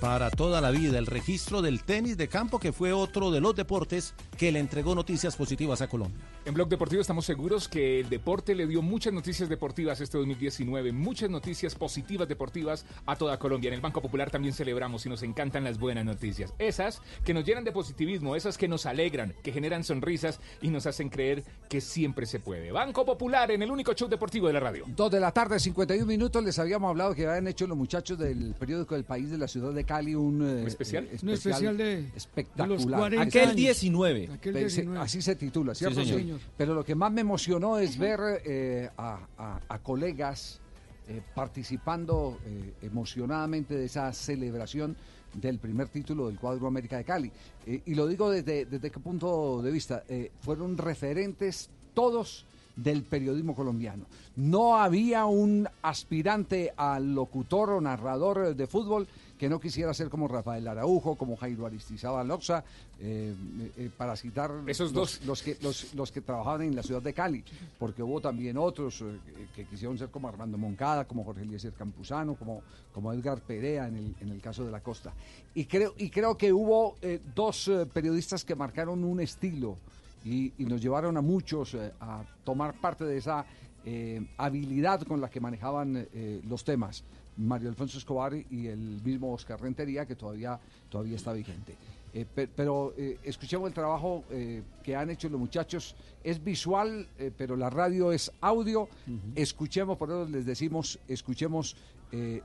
[0.00, 3.56] Para toda la vida, el registro del tenis de campo, que fue otro de los
[3.56, 6.20] deportes que le entregó noticias positivas a Colombia.
[6.44, 10.92] En Blog Deportivo estamos seguros que el deporte le dio muchas noticias deportivas este 2019,
[10.92, 13.68] muchas noticias positivas deportivas a toda Colombia.
[13.68, 16.52] En el Banco Popular también celebramos y nos encantan las buenas noticias.
[16.58, 20.84] Esas que nos llenan de positivismo, esas que nos alegran, que generan sonrisas y nos
[20.84, 22.70] hacen creer que siempre se puede.
[22.70, 24.84] Banco Popular en el único show deportivo de la radio.
[24.88, 26.44] Dos de la tarde, 51 minutos.
[26.44, 29.72] Les habíamos hablado que habían hecho los muchachos del periódico del país de la ciudad
[29.72, 31.04] de Cali un, eh, especial?
[31.10, 32.68] eh, Un especial de- espectacular.
[32.68, 33.56] de los 40 Aquel años.
[33.56, 34.28] 19.
[34.34, 35.00] Aquel Pe- se- 19.
[35.00, 36.02] Así se titula, ¿cierto?
[36.02, 36.40] Sí, señor.
[36.56, 40.60] Pero lo que más me emocionó es ver eh, a, a- a colegas
[41.08, 44.96] eh, participando eh, emocionadamente de esa celebración
[45.32, 47.30] del primer título del cuadro América de Cali.
[47.66, 50.02] Eh, y lo digo desde, desde qué punto de vista.
[50.08, 54.04] Eh, fueron referentes todos del periodismo colombiano.
[54.36, 59.06] No había un aspirante al locutor o narrador de fútbol
[59.38, 62.64] que no quisiera ser como Rafael Araujo, como Jairo Aristizábal Loxa,
[63.00, 63.34] eh,
[63.76, 65.26] eh, para citar Esos los, dos.
[65.26, 67.44] los que los, los que trabajaban en la ciudad de Cali,
[67.78, 69.18] porque hubo también otros eh,
[69.54, 72.62] que quisieron ser como Armando Moncada, como Jorge Eliezer Campuzano, como,
[72.94, 75.12] como Edgar Perea en el, en el caso de la costa.
[75.54, 79.76] Y creo, y creo que hubo eh, dos eh, periodistas que marcaron un estilo
[80.24, 83.44] y, y nos llevaron a muchos eh, a tomar parte de esa
[83.84, 87.04] eh, habilidad con la que manejaban eh, los temas.
[87.36, 90.58] Mario Alfonso Escobar y el mismo Oscar Rentería, que todavía,
[90.88, 91.74] todavía está vigente.
[92.14, 95.94] Eh, pe- pero eh, escuchemos el trabajo eh, que han hecho los muchachos.
[96.24, 97.06] Es visual,
[97.36, 98.88] pero la radio es audio.
[99.34, 101.76] Escuchemos, por eso les decimos, escuchemos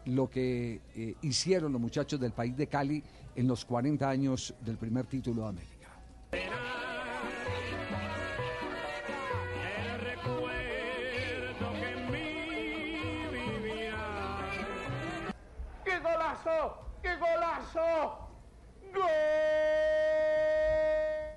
[0.05, 0.81] lo que
[1.21, 3.01] hicieron los muchachos del país de Cali
[3.35, 5.70] en los 40 años del primer título de América.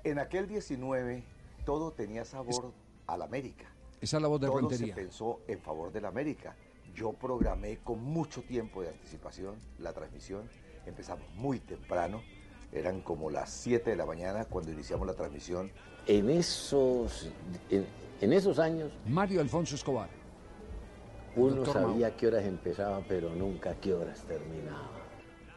[0.05, 1.23] En aquel 19
[1.65, 2.71] todo tenía sabor
[3.07, 3.65] al América.
[3.99, 4.93] Esa es la voz de todo Rentería.
[4.93, 6.55] se pensó en favor del América.
[6.93, 10.47] Yo programé con mucho tiempo de anticipación la transmisión.
[10.85, 12.21] Empezamos muy temprano.
[12.71, 15.71] Eran como las 7 de la mañana cuando iniciamos la transmisión.
[16.05, 17.31] En esos,
[17.71, 17.87] en,
[18.21, 20.09] en esos años, Mario Alfonso Escobar.
[21.35, 24.91] Uno sabía a qué horas empezaba, pero nunca a qué horas terminaba.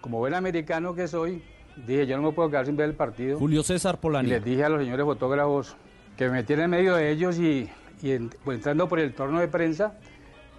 [0.00, 1.42] Como buen americano que soy,
[1.86, 3.38] dije, yo no me puedo quedar sin ver el partido.
[3.38, 4.28] Julio César Polani.
[4.28, 5.76] Y les dije a los señores fotógrafos
[6.16, 7.68] que me metieran en medio de ellos y,
[8.02, 9.94] y en- pues, entrando por el torno de prensa,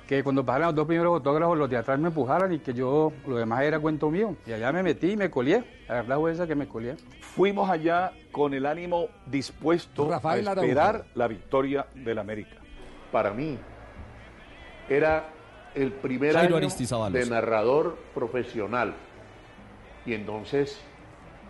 [0.08, 3.12] que cuando pasaran los dos primeros fotógrafos, los de atrás me empujaran y que yo,
[3.28, 4.36] lo demás era cuento mío.
[4.48, 5.64] Y allá me metí y me colié.
[5.88, 6.96] La verdad fue esa que me colié.
[7.22, 10.68] Fuimos allá con el ánimo dispuesto Rafael a Araujo.
[10.68, 12.56] esperar la victoria del América.
[13.12, 13.58] Para mí
[14.90, 15.30] era
[15.76, 16.68] el primer Jairo año
[17.12, 18.96] de narrador profesional.
[20.06, 20.80] Y entonces,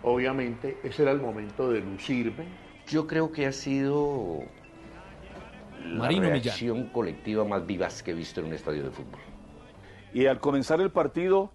[0.02, 2.44] obviamente, ese era el momento de lucirme.
[2.86, 4.42] Yo creo que ha sido
[5.84, 6.24] la Millán.
[6.24, 9.20] reacción colectiva más vivaz que he visto en un estadio de fútbol.
[10.12, 11.52] Y al comenzar el partido,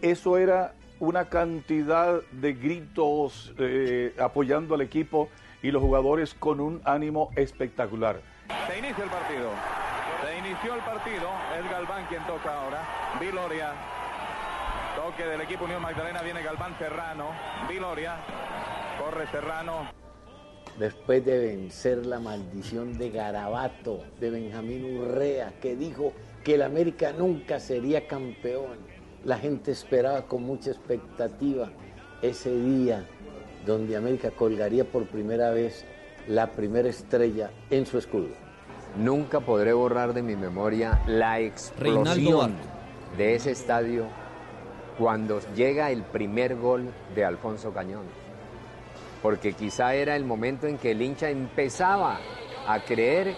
[0.00, 5.28] eso era una cantidad de gritos eh, apoyando al equipo
[5.62, 8.20] y los jugadores con un ánimo espectacular.
[8.66, 9.50] Se inicia el partido.
[10.24, 11.28] Se inició el partido.
[11.58, 12.82] Es Galván quien toca ahora.
[13.20, 13.72] Viloria.
[15.12, 16.22] Toque del equipo Unión Magdalena.
[16.22, 17.30] Viene Galván Serrano.
[17.68, 18.16] Viloria.
[18.98, 19.90] Corre Serrano.
[20.78, 26.12] Después de vencer la maldición de Garabato, de Benjamín Urrea, que dijo
[26.44, 28.78] que el América nunca sería campeón,
[29.24, 31.70] la gente esperaba con mucha expectativa
[32.22, 33.04] ese día
[33.66, 35.84] donde América colgaría por primera vez
[36.26, 38.30] la primera estrella en su escudo.
[38.96, 42.54] Nunca podré borrar de mi memoria la explosión
[43.18, 44.21] de ese estadio
[44.98, 48.04] cuando llega el primer gol de Alfonso Cañón.
[49.22, 52.18] Porque quizá era el momento en que el hincha empezaba
[52.66, 53.34] a creer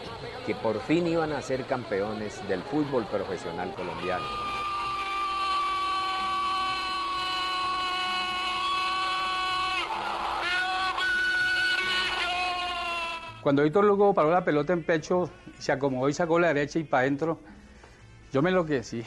[0.46, 4.24] que por fin iban a ser campeones del fútbol profesional colombiano.
[13.42, 15.28] Cuando Víctor Lugo paró la pelota en pecho,
[15.58, 17.40] se acomodó y sacó la derecha y para adentro,
[18.32, 19.04] yo me enloquecí.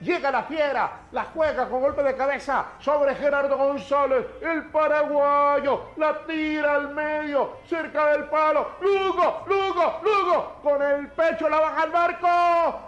[0.00, 6.24] Llega la fiera, la juega con golpe de cabeza sobre Gerardo González, el paraguayo, la
[6.26, 8.66] tira al medio, cerca del palo.
[8.80, 12.80] Lugo, Lugo, Lugo, con el pecho la baja al marco.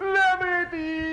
[0.00, 1.04] Le metió.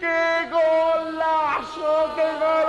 [0.00, 2.67] ¡Qué golazo, qué golazo!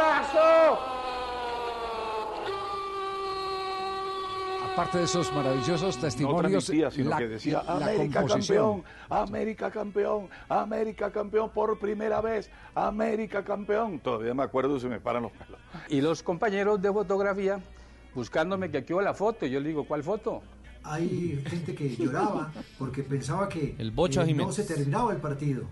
[4.80, 8.82] Aparte de esos maravillosos No testimonios, transmitía, sino la, que decía América composición.
[8.82, 14.00] campeón, América campeón, América campeón por primera vez, América campeón.
[14.00, 15.60] Todavía me acuerdo se me paran los pelos.
[15.90, 17.60] Y los compañeros de fotografía
[18.16, 19.46] buscándome que aquí va la foto.
[19.46, 20.44] Y yo le digo, ¿cuál foto?
[20.84, 25.64] Hay gente que lloraba porque pensaba que El Bocha eh, no se terminaba el partido,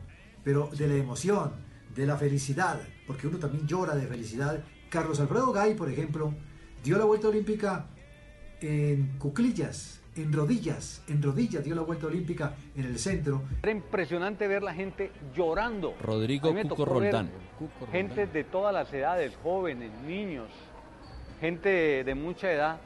[0.43, 1.53] pero de la emoción,
[1.95, 4.61] de la felicidad, porque uno también llora de felicidad.
[4.89, 6.33] Carlos Alfredo Gay, por ejemplo,
[6.83, 7.87] dio la vuelta olímpica
[8.61, 13.43] en cuclillas, en rodillas, en rodillas dio la vuelta olímpica en el centro.
[13.61, 15.95] Era impresionante ver la gente llorando.
[16.01, 17.29] Rodrigo Cuco Roldán.
[17.91, 20.49] Gente de todas las edades, jóvenes, niños,
[21.39, 22.79] gente de, de mucha edad,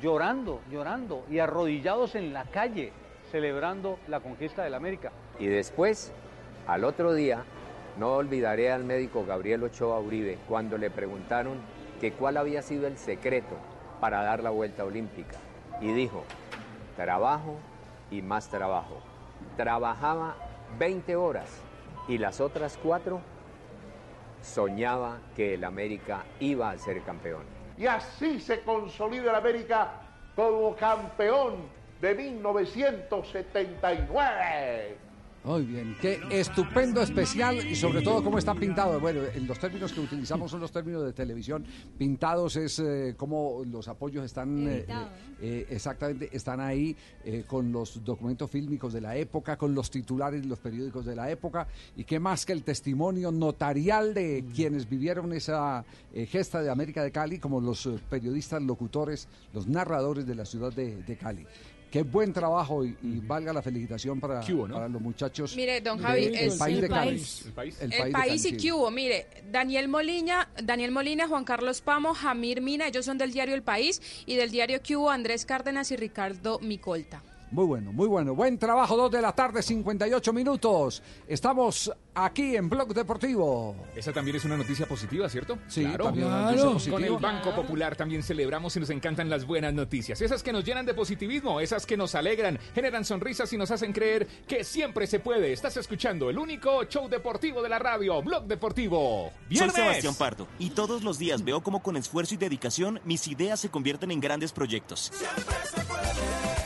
[0.00, 2.92] llorando, llorando y arrodillados en la calle,
[3.30, 5.12] celebrando la conquista de la América.
[5.38, 6.12] Y después,
[6.66, 7.44] al otro día,
[7.98, 11.58] no olvidaré al médico Gabriel Ochoa Uribe cuando le preguntaron
[12.00, 13.56] que cuál había sido el secreto
[14.02, 15.38] para dar la vuelta olímpica.
[15.80, 16.24] Y dijo,
[16.96, 17.54] trabajo
[18.10, 19.00] y más trabajo.
[19.56, 20.34] Trabajaba
[20.76, 21.48] 20 horas
[22.08, 23.20] y las otras cuatro
[24.42, 27.44] soñaba que el América iba a ser campeón.
[27.78, 29.92] Y así se consolida el América
[30.34, 31.68] como campeón
[32.00, 34.96] de 1979.
[35.44, 39.00] Muy bien, qué estupendo especial y sobre todo cómo está pintado.
[39.00, 41.64] Bueno, en los términos que utilizamos son los términos de televisión.
[41.98, 44.86] Pintados es eh, como los apoyos están eh,
[45.42, 50.42] eh, exactamente están ahí eh, con los documentos fílmicos de la época, con los titulares
[50.42, 51.66] de los periódicos de la época
[51.96, 55.84] y qué más que el testimonio notarial de quienes vivieron esa
[56.14, 60.44] eh, gesta de América de Cali, como los eh, periodistas, locutores, los narradores de la
[60.44, 61.44] ciudad de, de Cali.
[61.92, 65.54] Qué buen trabajo y, y valga la felicitación para, para los muchachos.
[65.54, 67.42] Mire, don Javi, del el- país el de país.
[67.44, 67.54] El El
[68.00, 72.62] país, país, de y que hubo, mire, Daniel Molina, Daniel Molina, Juan Carlos Pamo, Jamir
[72.62, 75.96] Mina, ellos son del diario El País y del diario que hubo Andrés Cárdenas y
[75.96, 77.22] Ricardo Micolta.
[77.52, 78.34] Muy bueno, muy bueno.
[78.34, 81.02] Buen trabajo, 2 de la tarde, 58 minutos.
[81.28, 83.76] Estamos aquí en Blog Deportivo.
[83.94, 85.58] Esa también es una noticia positiva, ¿cierto?
[85.68, 86.06] Sí, claro.
[86.06, 90.22] también una noticia Con el Banco Popular también celebramos y nos encantan las buenas noticias.
[90.22, 93.92] Esas que nos llenan de positivismo, esas que nos alegran, generan sonrisas y nos hacen
[93.92, 95.52] creer que siempre se puede.
[95.52, 99.30] Estás escuchando el único show deportivo de la radio, Blog Deportivo.
[99.30, 99.74] Soy ¡Viernes!
[99.74, 103.68] Sebastián Pardo y todos los días veo cómo con esfuerzo y dedicación mis ideas se
[103.68, 105.12] convierten en grandes proyectos.
[105.12, 106.61] Trabajando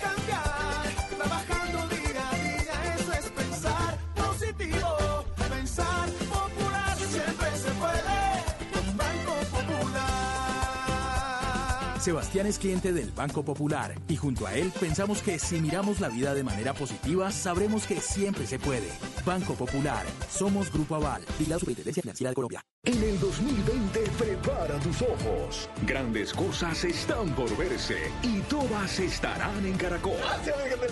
[12.06, 16.08] Sebastián es cliente del Banco Popular y junto a él pensamos que si miramos la
[16.08, 18.88] vida de manera positiva, sabremos que siempre se puede.
[19.24, 22.64] Banco Popular, somos Grupo Aval y la Superintendencia Financiera de Colombia.
[22.84, 25.68] En el 2020 prepara tus ojos.
[25.84, 30.14] Grandes cosas están por verse y todas estarán en Caracol.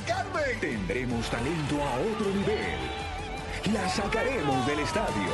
[0.08, 0.60] Carmen!
[0.60, 3.72] Tendremos talento a otro nivel.
[3.72, 5.30] La sacaremos del estadio.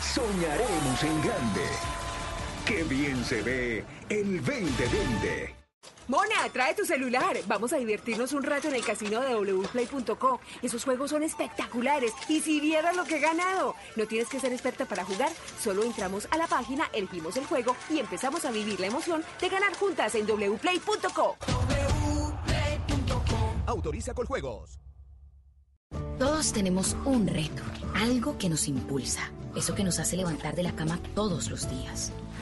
[0.00, 1.68] Soñaremos en grande.
[2.64, 5.54] Qué bien se ve el 2020.
[6.06, 7.36] Mona, trae tu celular.
[7.46, 10.40] Vamos a divertirnos un rato en el casino de wplay.co.
[10.62, 12.12] Esos juegos son espectaculares.
[12.28, 13.74] Y si vieras lo que he ganado.
[13.96, 15.30] No tienes que ser experta para jugar.
[15.58, 19.48] Solo entramos a la página, elegimos el juego y empezamos a vivir la emoción de
[19.48, 21.36] ganar juntas en wplay.co.
[23.66, 24.78] Autoriza con juegos.
[26.18, 27.62] Todos tenemos un reto,
[27.94, 32.12] algo que nos impulsa, eso que nos hace levantar de la cama todos los días,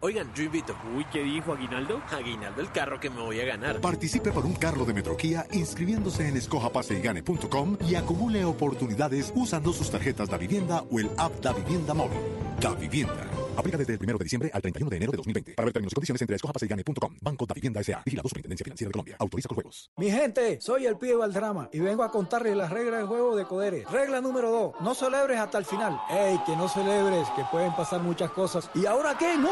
[0.00, 0.76] Oigan, yo invito.
[0.94, 2.02] Uy, ¿qué dijo Aguinaldo?
[2.10, 3.80] Aguinaldo, el carro que me voy a ganar.
[3.80, 10.28] Participe por un carro de Metroquía inscribiéndose en escojapaseygane.com y acumule oportunidades usando sus tarjetas
[10.28, 12.20] Da Vivienda o el app Da Vivienda Móvil.
[12.60, 13.45] Da Vivienda.
[13.56, 15.54] Aplica desde el 1 de diciembre al 31 de enero de 2020.
[15.54, 17.16] Para ver términos y condiciones entre escojapaseygane.com.
[17.22, 18.02] Banco Da Vivienda S.A.
[18.04, 19.16] Vigilado Superintendencia Financiera de Colombia.
[19.18, 19.90] Autoriza con juegos.
[19.96, 23.44] Mi gente, soy el pibe Valdrama y vengo a contarles las reglas del juego de
[23.44, 23.84] Codere.
[23.90, 25.98] Regla número 2, no celebres hasta el final.
[26.10, 28.70] ¡Ey, que no celebres, que pueden pasar muchas cosas!
[28.74, 29.36] ¿Y ahora qué?
[29.36, 29.50] ¡No!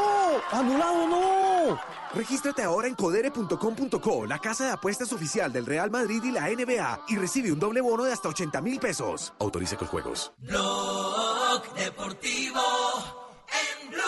[0.50, 1.80] ¡Anulado no!
[2.14, 7.06] Regístrate ahora en codere.com.co, la casa de apuestas oficial del Real Madrid y la NBA,
[7.08, 9.32] y recibe un doble bono de hasta 80 mil pesos.
[9.38, 10.32] Autoriza con juegos.
[10.38, 13.23] Blog Deportivo
[13.54, 14.02] en Blue.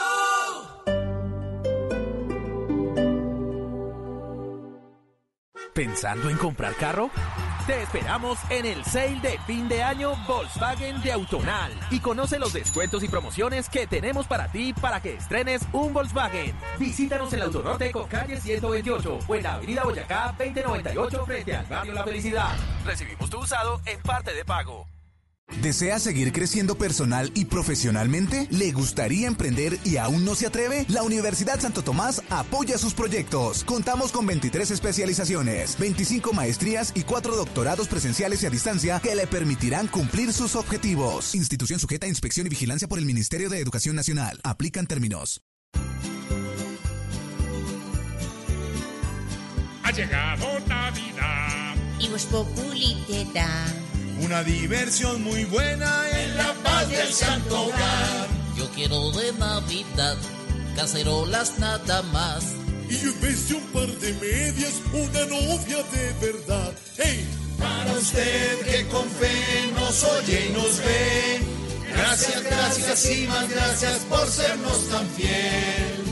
[5.75, 7.11] ¿Pensando en comprar carro?
[7.67, 12.53] Te esperamos en el sale de fin de año Volkswagen de Autonal y conoce los
[12.53, 16.55] descuentos y promociones que tenemos para ti para que estrenes un Volkswagen.
[16.79, 21.67] Visítanos en el Autonorte con calle 128 o en la Avenida Boyacá 2098 frente al
[21.67, 22.57] barrio La Felicidad.
[22.85, 24.87] Recibimos tu usado en parte de pago.
[25.63, 28.47] ¿Desea seguir creciendo personal y profesionalmente?
[28.51, 30.85] ¿Le gustaría emprender y aún no se atreve?
[30.89, 33.65] La Universidad Santo Tomás apoya sus proyectos.
[33.65, 39.27] Contamos con 23 especializaciones, 25 maestrías y 4 doctorados presenciales y a distancia que le
[39.27, 41.35] permitirán cumplir sus objetivos.
[41.35, 44.41] Institución sujeta a inspección y vigilancia por el Ministerio de Educación Nacional.
[44.43, 45.43] Aplican términos.
[49.83, 51.77] Ha llegado Navidad.
[51.99, 53.67] Y Populi te da
[54.23, 58.29] Una diversión muy buena en la paz del santo hogar.
[58.57, 60.17] Yo quiero de Navidad
[60.75, 62.45] cacerolas nada más.
[62.89, 66.73] Y yo en vez de un par de medias, una novia de verdad.
[66.97, 67.27] ¡Hey!
[67.59, 71.41] Para usted que con fe nos oye y nos ve.
[71.93, 76.05] Gracias, gracias y más gracias por sernos tan fiel.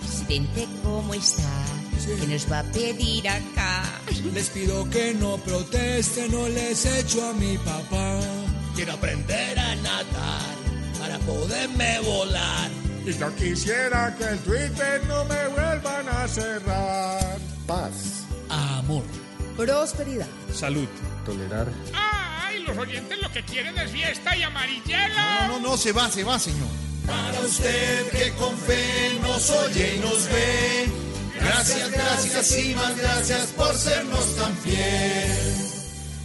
[0.00, 1.75] Presidente, ¿cómo está?
[2.06, 3.82] ¿Qué nos va a pedir acá?
[4.32, 8.20] Les pido que no protesten, no les echo a mi papá.
[8.76, 10.56] Quiero aprender a nadar
[11.00, 12.70] para poderme volar.
[13.04, 17.38] Y yo quisiera que el Twitter no me vuelvan a cerrar.
[17.66, 18.24] Paz.
[18.48, 19.02] Amor.
[19.56, 20.28] Prosperidad.
[20.52, 20.88] Salud.
[21.24, 21.66] Tolerar.
[21.92, 22.62] ¡Ay!
[22.62, 25.14] Los oyentes lo que quieren es fiesta y amarillelo.
[25.14, 26.68] No, no, no, se va, se va, señor.
[27.04, 30.86] Para usted que con fe nos oye y nos ve.
[31.40, 35.32] Gracias, gracias y más gracias por sernos tan fiel.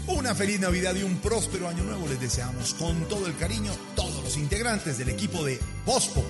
[0.07, 4.23] Una feliz Navidad y un próspero año nuevo les deseamos con todo el cariño todos
[4.23, 6.23] los integrantes del equipo de Bospo.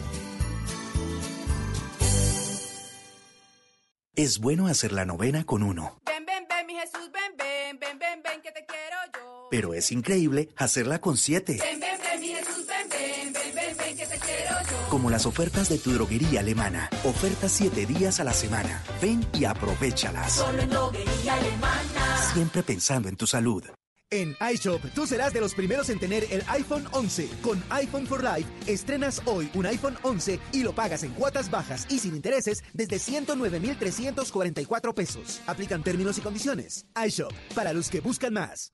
[4.15, 5.99] Es bueno hacer la novena con uno.
[6.05, 9.47] Ven, ven, ven, mi Jesús, ven, ven, ven, ven, ven, que te quiero yo.
[9.49, 11.57] pero es increíble hacerla con 7.
[11.59, 12.10] Ven, ven, ven,
[14.89, 16.89] Como las ofertas de tu droguería alemana.
[17.03, 18.83] Ofertas 7 días a la semana.
[19.01, 20.33] Ven y aprovechalas.
[20.33, 22.17] Solo en droguería alemana.
[22.33, 23.63] Siempre pensando en tu salud.
[24.13, 27.29] En iShop, tú serás de los primeros en tener el iPhone 11.
[27.41, 31.87] Con iPhone for Life, estrenas hoy un iPhone 11 y lo pagas en cuotas bajas
[31.89, 35.39] y sin intereses desde 109,344 pesos.
[35.47, 36.85] Aplican términos y condiciones.
[37.07, 38.73] iShop, para los que buscan más.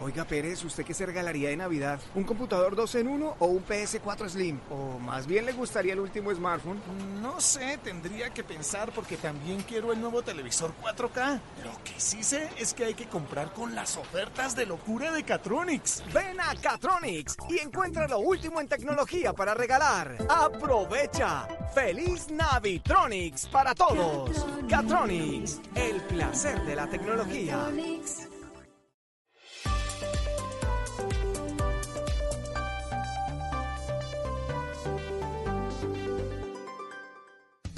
[0.00, 1.98] Oiga, Pérez, ¿usted qué se regalaría de Navidad?
[2.14, 4.60] ¿Un computador 2 en 1 o un PS4 Slim?
[4.70, 6.80] ¿O más bien le gustaría el último smartphone?
[7.20, 11.40] No sé, tendría que pensar porque también quiero el nuevo televisor 4K.
[11.64, 15.24] Lo que sí sé es que hay que comprar con las ofertas de locura de
[15.24, 16.04] Catronics.
[16.14, 20.16] Ven a Catronics y encuentra lo último en tecnología para regalar.
[20.28, 21.48] ¡Aprovecha!
[21.74, 24.46] ¡Feliz Navitronics para todos!
[24.70, 27.68] Catronics, el placer de la tecnología.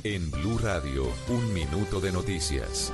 [0.02, 2.90] En Blue Radio, un minuto de noticias.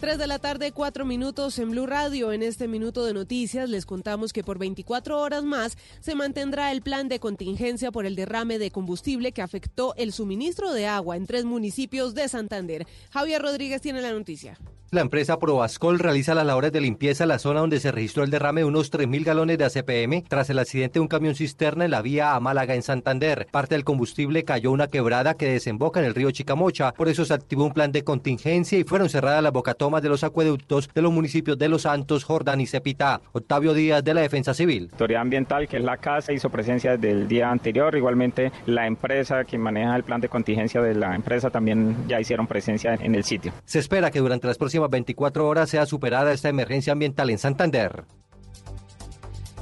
[0.00, 2.32] 3 de la tarde, 4 minutos en Blue Radio.
[2.32, 6.82] En este minuto de noticias les contamos que por 24 horas más se mantendrá el
[6.82, 11.26] plan de contingencia por el derrame de combustible que afectó el suministro de agua en
[11.26, 12.86] tres municipios de Santander.
[13.10, 14.58] Javier Rodríguez tiene la noticia.
[14.94, 18.30] La empresa Provascol realiza las labores de limpieza en la zona donde se registró el
[18.30, 21.90] derrame de unos 3.000 galones de ACPM tras el accidente de un camión cisterna en
[21.90, 23.46] la vía a Málaga en Santander.
[23.50, 26.92] Parte del combustible cayó una quebrada que desemboca en el río Chicamocha.
[26.92, 30.24] Por eso se activó un plan de contingencia y fueron cerradas las bocatomas de los
[30.24, 33.22] acueductos de los municipios de Los Santos, Jordán y Cepita.
[33.32, 34.90] Octavio Díaz de la Defensa Civil.
[34.92, 37.96] Autoridad ambiental, que es la casa, hizo presencia desde el día anterior.
[37.96, 42.46] Igualmente la empresa que maneja el plan de contingencia de la empresa también ya hicieron
[42.46, 43.54] presencia en el sitio.
[43.64, 48.04] Se espera que durante las próximas 24 horas sea superada esta emergencia ambiental en Santander.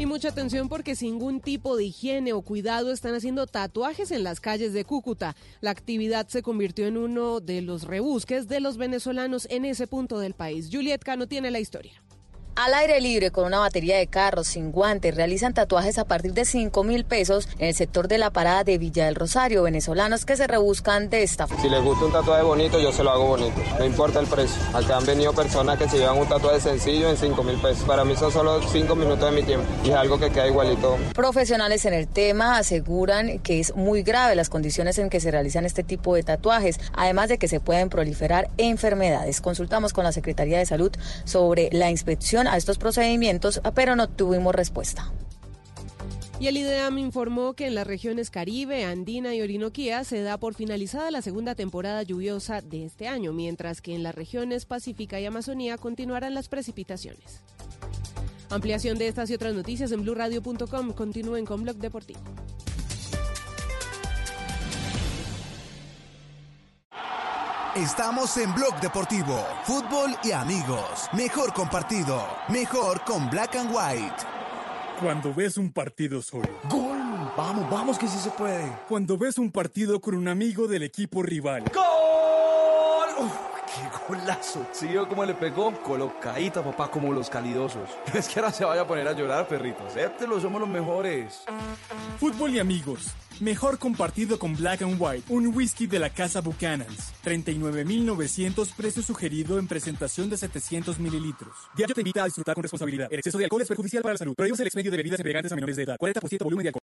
[0.00, 4.24] Y mucha atención porque sin ningún tipo de higiene o cuidado están haciendo tatuajes en
[4.24, 5.36] las calles de Cúcuta.
[5.60, 10.18] La actividad se convirtió en uno de los rebusques de los venezolanos en ese punto
[10.18, 10.70] del país.
[10.72, 12.02] Juliet Cano tiene la historia.
[12.62, 16.44] Al aire libre, con una batería de carros, sin guantes, realizan tatuajes a partir de
[16.44, 19.62] 5 mil pesos en el sector de la parada de Villa del Rosario.
[19.62, 21.62] Venezolanos que se rebuscan de esta forma.
[21.62, 23.54] Si les gusta un tatuaje bonito, yo se lo hago bonito.
[23.78, 24.60] No importa el precio.
[24.74, 27.82] Acá han venido personas que se llevan un tatuaje sencillo en 5 mil pesos.
[27.84, 30.98] Para mí son solo 5 minutos de mi tiempo y es algo que queda igualito.
[31.14, 35.64] Profesionales en el tema aseguran que es muy grave las condiciones en que se realizan
[35.64, 39.40] este tipo de tatuajes, además de que se pueden proliferar enfermedades.
[39.40, 40.92] Consultamos con la Secretaría de Salud
[41.24, 45.12] sobre la inspección a estos procedimientos, pero no tuvimos respuesta.
[46.40, 50.54] Y el IDEAM informó que en las regiones Caribe, Andina y Orinoquía se da por
[50.54, 55.26] finalizada la segunda temporada lluviosa de este año, mientras que en las regiones Pacífica y
[55.26, 57.42] Amazonía continuarán las precipitaciones.
[58.48, 60.92] Ampliación de estas y otras noticias en blurradio.com.
[60.92, 62.20] Continúen con Blog Deportivo.
[67.76, 71.08] Estamos en Blog Deportivo, fútbol y amigos.
[71.12, 74.16] Mejor compartido, mejor con Black and White.
[75.00, 76.48] Cuando ves un partido solo.
[76.68, 76.98] ¡Gol!
[77.36, 78.68] Vamos, vamos que sí se puede.
[78.88, 81.62] Cuando ves un partido con un amigo del equipo rival.
[81.72, 83.24] ¡Gol!
[83.24, 83.32] Uf,
[83.66, 84.66] ¡Qué golazo!
[84.72, 85.72] ¿Sí vio cómo le pegó?
[85.80, 87.88] Colocadita, papá, como los calidosos.
[88.12, 89.86] Es que ahora se vaya a poner a llorar, perrito.
[89.86, 91.44] Acéptelo, somos los mejores.
[92.18, 93.14] Fútbol y amigos.
[93.40, 97.14] Mejor compartido con Black and White, un whisky de la casa Buchanan's.
[97.24, 101.54] 39.900 precio sugerido en presentación de 700 mililitros.
[101.74, 103.08] Diario te invita a disfrutar con responsabilidad.
[103.10, 104.34] El exceso de alcohol es perjudicial para la salud.
[104.34, 105.96] Prohíbes el expendio de bebidas embriagantes a menores de edad.
[105.98, 106.80] 40% volumen de alcohol.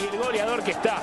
[0.00, 0.95] Y el goleador que está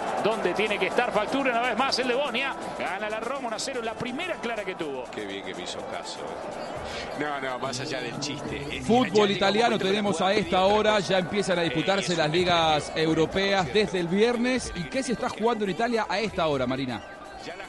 [0.54, 1.12] donde tiene que estar.
[1.12, 2.56] Factura una vez más el de Bonia.
[2.78, 3.82] Gana la Roma 1 a 0.
[3.84, 5.06] La primera clara que tuvo.
[5.12, 6.20] Qué bien que me hizo caso.
[7.20, 8.82] No, no, más allá del chiste.
[8.82, 14.08] Fútbol italiano tenemos a esta hora, ya empiezan a disputarse las ligas europeas desde el
[14.08, 14.72] viernes.
[14.76, 17.04] ¿Y qué se está jugando en Italia a esta hora, Marina?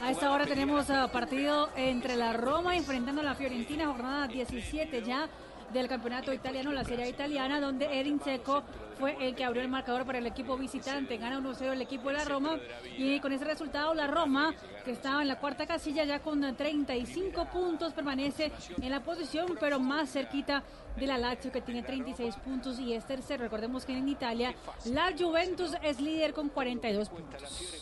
[0.01, 5.03] A esta hora tenemos uh, partido entre la Roma enfrentando a la Fiorentina, jornada 17
[5.03, 5.27] ya
[5.73, 8.63] del campeonato italiano, la Serie italiana, donde Edin Seco
[8.99, 11.17] fue el que abrió el marcador para el equipo visitante.
[11.17, 12.57] Gana 1-0 el equipo de la Roma
[12.97, 14.53] y con ese resultado la Roma,
[14.83, 18.51] que estaba en la cuarta casilla ya con 35 puntos, permanece
[18.81, 20.63] en la posición, pero más cerquita
[20.95, 23.43] de la Lazio que tiene 36 puntos y es tercero.
[23.43, 24.53] Recordemos que en Italia
[24.85, 27.81] la Juventus es líder con 42 puntos.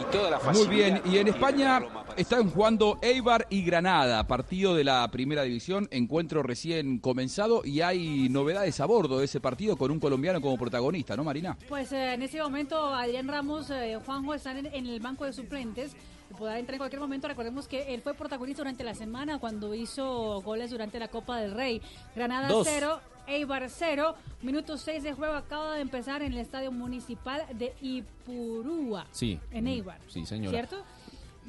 [0.00, 1.80] Y toda la Muy bien, y en España.
[2.16, 8.28] Están jugando Eibar y Granada, partido de la primera división, encuentro recién comenzado y hay
[8.28, 11.56] novedades a bordo de ese partido con un colombiano como protagonista, ¿no, Marina?
[11.68, 15.32] Pues eh, en ese momento Adrián Ramos, eh, Juanjo están en, en el banco de
[15.32, 15.92] suplentes.
[16.38, 17.26] Podrá entrar en cualquier momento.
[17.26, 21.52] Recordemos que él fue protagonista durante la semana cuando hizo goles durante la Copa del
[21.52, 21.82] Rey.
[22.14, 22.68] Granada Dos.
[22.70, 24.14] 0, Eibar 0.
[24.42, 29.06] Minuto 6 de juego acaba de empezar en el Estadio Municipal de Ipurúa.
[29.10, 29.40] Sí.
[29.50, 29.98] En Eibar.
[30.06, 30.50] Sí, señora.
[30.56, 30.84] ¿Cierto?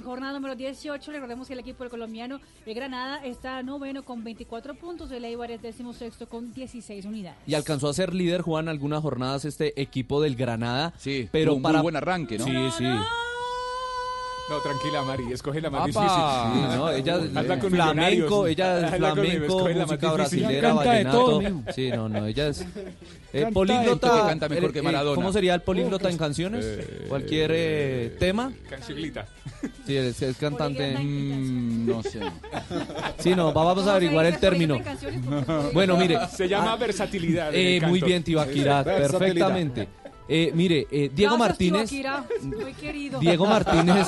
[0.01, 4.75] Jornada número 18, recordemos que el equipo del colombiano de Granada está noveno con 24
[4.75, 7.39] puntos, el Eibar es décimo sexto con 16 unidades.
[7.47, 10.93] Y alcanzó a ser líder, Juan, algunas jornadas este equipo del Granada.
[10.97, 12.45] Sí, pero un muy para buen arranque, ¿no?
[12.45, 12.85] Sí, sí.
[14.49, 15.87] No, tranquila, Mari, escoge la más Apa.
[15.87, 16.71] difícil.
[16.71, 20.11] Sí, no, ella Hazla con flamenco, ella es Hazla con- flamenco, escoge la más música
[20.17, 20.39] difícil.
[20.41, 21.17] brasilera, Canta de vallenato.
[21.25, 21.61] todo, mijo.
[21.73, 22.65] Sí, no, no, ella es eh,
[23.31, 24.07] Canta políglota.
[24.07, 24.27] de todo.
[24.27, 25.15] Canta mejor que eh, Maradona.
[25.15, 26.65] ¿Cómo sería el políglota en canciones?
[26.65, 28.51] Eh, Cualquier eh, tema.
[28.69, 29.25] Canchilita.
[29.87, 30.97] Sí, es, es cantante.
[30.97, 32.19] Mm, no sé.
[33.19, 34.79] Sí, no, vamos a averiguar el término.
[35.73, 36.17] Bueno, mire.
[36.35, 37.55] Se llama ah, versatilidad.
[37.55, 38.05] en eh, muy canto.
[38.07, 39.19] bien, Tibaquirá, Versatilidad.
[39.19, 39.87] perfectamente.
[40.27, 41.89] Eh, mire, eh, Diego Gracias, Martínez.
[41.89, 43.19] Tibaquirá, muy querido.
[43.19, 44.07] Diego Martínez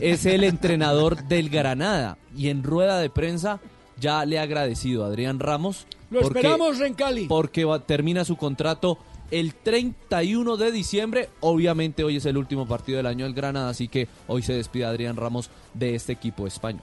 [0.00, 3.60] es el entrenador del Granada y en rueda de prensa
[4.00, 5.86] ya le ha agradecido a Adrián Ramos.
[6.10, 7.26] Lo porque- esperamos en Cali.
[7.26, 8.98] Porque va- termina su contrato
[9.30, 11.28] el 31 de diciembre.
[11.40, 14.84] Obviamente hoy es el último partido del año del Granada, así que hoy se despide
[14.86, 16.82] Adrián Ramos de este equipo español.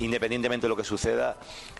[0.00, 1.36] Independientemente de lo que suceda,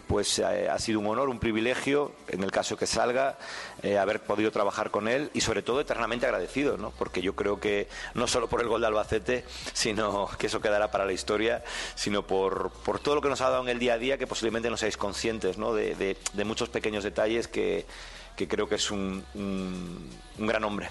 [0.06, 3.38] pues eh, ha sido un honor, un privilegio, en el caso que salga,
[3.82, 6.90] eh, haber podido trabajar con él y sobre todo eternamente agradecido, ¿no?
[6.98, 10.90] porque yo creo que no solo por el gol de Albacete, sino que eso quedará
[10.90, 11.64] para la historia,
[11.94, 14.26] sino por, por todo lo que nos ha dado en el día a día que
[14.26, 15.74] posiblemente no seáis conscientes ¿no?
[15.74, 17.86] de, de- de muchos pequeños detalles que,
[18.36, 20.88] que creo que es un, un- un gran hombre.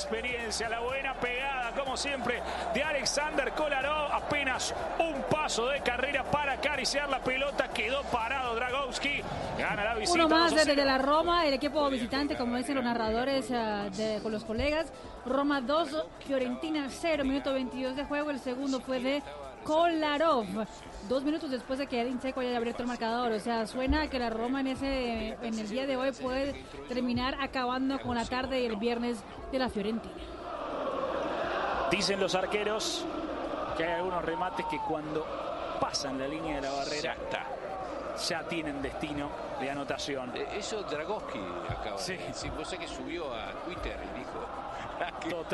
[0.00, 2.40] Experiencia, la buena pegada, como siempre,
[2.74, 4.12] de Alexander Kolarov.
[4.12, 7.68] Apenas un paso de carrera para acariciar la pelota.
[7.68, 9.20] Quedó parado Dragowski.
[9.58, 10.14] Gana la visita.
[10.14, 10.74] Uno más 2 a 0.
[10.74, 14.90] desde la Roma, el equipo visitante, como dicen los narradores eh, de- con los colegas.
[15.26, 18.30] Roma 2, Fiorentina 0, minuto 22 de juego.
[18.30, 19.22] El segundo fue de
[19.64, 20.46] Kolarov.
[21.08, 23.32] Dos minutos después de que Edin Seco haya abierto el marcador.
[23.32, 26.52] O sea, suena que la Roma en ese en el día de hoy puede
[26.88, 30.14] terminar acabando con la tarde y el viernes de la Fiorentina.
[31.90, 33.04] Dicen los arqueros
[33.76, 35.26] que hay algunos remates que cuando
[35.80, 37.16] pasan la línea de la barrera
[38.28, 39.30] ya tienen destino
[39.60, 40.30] de anotación.
[40.36, 42.12] Eh, Eso Dragowski acaba Sí.
[42.16, 42.50] de decir.
[42.52, 44.38] Vos sé que subió a Twitter y dijo.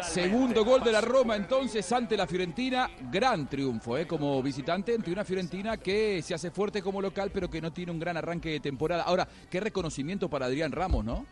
[0.02, 4.06] Segundo gol de la Roma entonces ante la Fiorentina, gran triunfo ¿eh?
[4.06, 7.92] como visitante ante una Fiorentina que se hace fuerte como local pero que no tiene
[7.92, 9.02] un gran arranque de temporada.
[9.04, 11.26] Ahora, qué reconocimiento para Adrián Ramos, ¿no?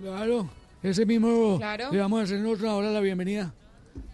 [0.00, 0.48] Claro,
[0.82, 1.90] ese mismo Claro.
[1.92, 3.52] le vamos a hacer nosotros ahora la bienvenida.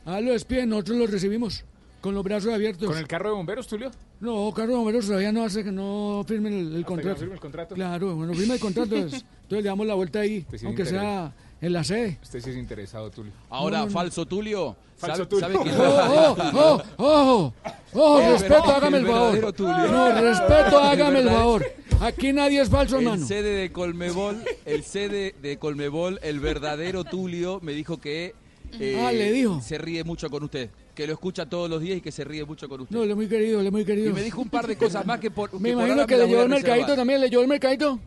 [0.05, 1.65] A lo despiden, nosotros lo recibimos
[2.01, 2.89] con los brazos abiertos.
[2.89, 3.91] ¿Con el carro de bomberos, Tulio?
[4.21, 7.19] No, Carlos Bomberos todavía no hace que no firmen el, que no contrato.
[7.21, 7.75] firme el contrato.
[7.75, 11.73] Claro, bueno, firma el contrato, es- entonces le damos la vuelta ahí, aunque sea en
[11.73, 12.19] la sede.
[12.23, 13.33] Usted sí es interesado, Tulio.
[13.51, 13.93] Ahora, No, no, no.
[13.93, 14.77] falso Tulio.
[14.97, 15.49] Falso ¿sabe- Tulio.
[15.49, 17.53] sabe que- ¡Oh, oh, oh, oh!
[17.93, 19.53] ¡Oh, El respeto, verdadero- hágame el el verdadero favor!
[19.55, 19.93] Tulio.
[19.93, 21.67] No, respeto, El hágame el favor.
[22.01, 23.27] Aquí nadie es falso, El hermano.
[23.27, 28.35] sede de Colmebol, el sede de Colmebol, el verdadero Tulio, me dijo que
[28.79, 29.61] eh, Ah, le dijo.
[29.61, 32.45] se ríe mucho con usted, que lo escucha todos los días y que se ríe
[32.45, 32.95] mucho con usted.
[32.97, 34.11] No, le muy querido, le muy querido.
[34.11, 35.53] Y me dijo un par de cosas más que por.
[35.55, 36.97] Me que imagino que le llevó el mercadito reservar.
[36.97, 37.99] también, le llevó el mercadito.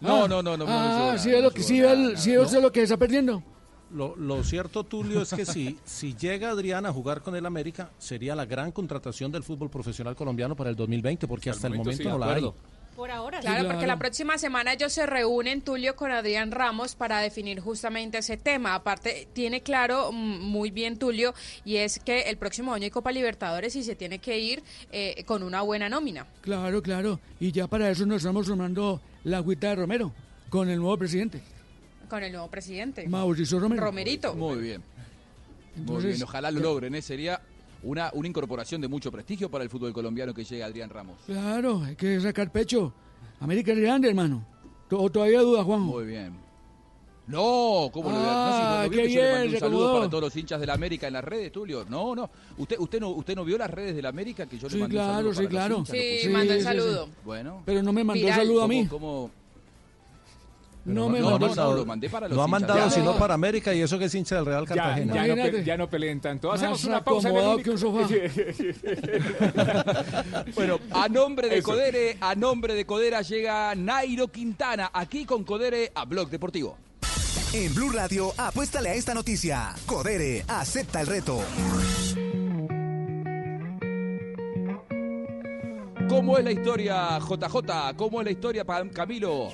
[0.00, 0.28] No, Ah.
[0.28, 2.96] no, no, no, no, Ah, no, sí es lo que sí, es lo que está
[2.96, 3.42] perdiendo.
[3.92, 7.90] Lo, lo cierto, Tulio, es que si, si llega Adrián a jugar con el América,
[7.98, 12.02] sería la gran contratación del fútbol profesional colombiano para el 2020, porque hasta el momento,
[12.02, 12.50] sí, no la hay.
[12.96, 13.40] Por ahora.
[13.40, 13.86] Claro, Sí, porque claro.
[13.88, 18.74] la próxima semana ellos se reúnen, Tulio, con Adrián Ramos para definir justamente ese tema.
[18.74, 23.12] Aparte, tiene claro mm, muy bien Tulio, y es que el próximo año hay Copa
[23.12, 24.62] Libertadores y se tiene que ir
[24.92, 26.26] eh, con una buena nómina.
[26.40, 27.20] Claro, claro.
[27.38, 30.12] Y ya para eso nos estamos formando la agüita de Romero
[30.48, 31.42] con el nuevo presidente,
[32.08, 33.06] Con el nuevo presidente.
[33.08, 33.84] Mauricio Romero.
[33.84, 34.34] Romerito.
[34.34, 34.82] Muy bien.
[35.74, 37.02] Muy bien, ojalá lo logren, ¿eh?
[37.02, 37.38] Sería
[37.86, 41.18] una, una incorporación de mucho prestigio para el fútbol colombiano que llegue Adrián Ramos.
[41.26, 42.92] Claro, hay que sacar pecho.
[43.40, 44.44] América es grande, hermano.
[44.90, 45.86] ¿O todavía duda, Juanjo?
[45.86, 46.32] Muy bien.
[47.28, 49.94] No, ¿cómo lo Ah, no, no, no vio qué que yo le bien, un saludo
[49.94, 51.84] para todos los hinchas de la América en las redes, Tulio.
[51.88, 52.30] No, no.
[52.56, 54.80] ¿Usted, usted no, usted no vio las redes de la América que yo Sí, le
[54.82, 55.78] mandé claro, un saludo sí, para claro.
[55.78, 55.96] los hinchas?
[55.96, 56.28] Sí, Lo puse.
[56.30, 56.68] mandó el sí, sí.
[56.68, 57.08] saludo.
[57.24, 57.62] Bueno.
[57.66, 58.38] Pero no me mandó Viral.
[58.40, 58.86] saludo a mí.
[58.86, 59.30] ¿Cómo, cómo?
[60.86, 61.72] No me no, mandó no, saludo.
[61.72, 63.18] no, lo mandé para los No ha mandado Ya, sino no.
[63.18, 65.26] para América y eso que es hincha del Real Ya, Cartagena.
[65.26, 66.52] ya, no, ya no peleen tanto.
[66.52, 67.28] Hacemos una pausa.
[67.28, 68.06] en que un sofá.
[70.54, 71.70] Bueno, a nombre de Eso.
[71.70, 76.76] Codere, a nombre de Codera llega Nairo Quintana, aquí con Codere a Blog Deportivo.
[77.52, 79.74] En Blue Radio, apuéstale a esta noticia.
[79.86, 81.40] Codere, acepta el reto.
[86.08, 87.94] ¿Cómo es la historia, JJ?
[87.96, 89.48] ¿Cómo es la historia para Camilo?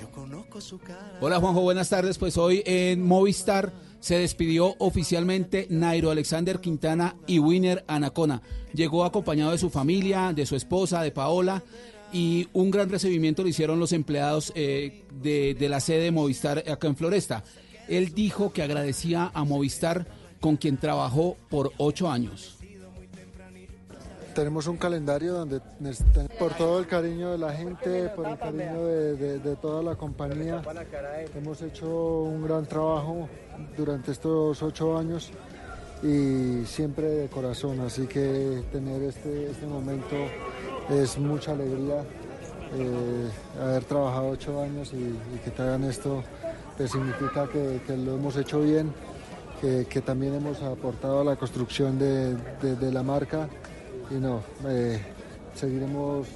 [1.19, 2.17] Hola Juanjo, buenas tardes.
[2.17, 8.41] Pues hoy en Movistar se despidió oficialmente Nairo Alexander Quintana y Winner Anacona.
[8.73, 11.63] Llegó acompañado de su familia, de su esposa, de Paola.
[12.11, 16.59] Y un gran recibimiento lo hicieron los empleados eh, de, de la sede de Movistar
[16.69, 17.43] acá en Floresta.
[17.87, 20.05] Él dijo que agradecía a Movistar
[20.39, 22.52] con quien trabajó por ocho años.
[24.35, 25.61] Tenemos un calendario donde
[26.39, 30.61] por todo el cariño de la gente, por el cariño de, toda la compañía,
[31.35, 33.29] hemos hecho un gran trabajo
[33.77, 35.31] durante estos ocho años
[36.01, 40.15] y siempre de corazón, así que tener este, este momento
[40.89, 42.03] es mucha alegría.
[42.75, 43.29] eh,
[43.61, 45.15] haber trabajado ocho años y,
[45.45, 46.23] que te hagan esto
[46.75, 48.91] te significa que, lo hemos hecho bien,
[49.61, 52.35] que, que también hemos aportado a la construcción de-
[52.75, 53.47] de la marca
[54.09, 55.01] y no, eh,
[55.55, 56.27] seguiremos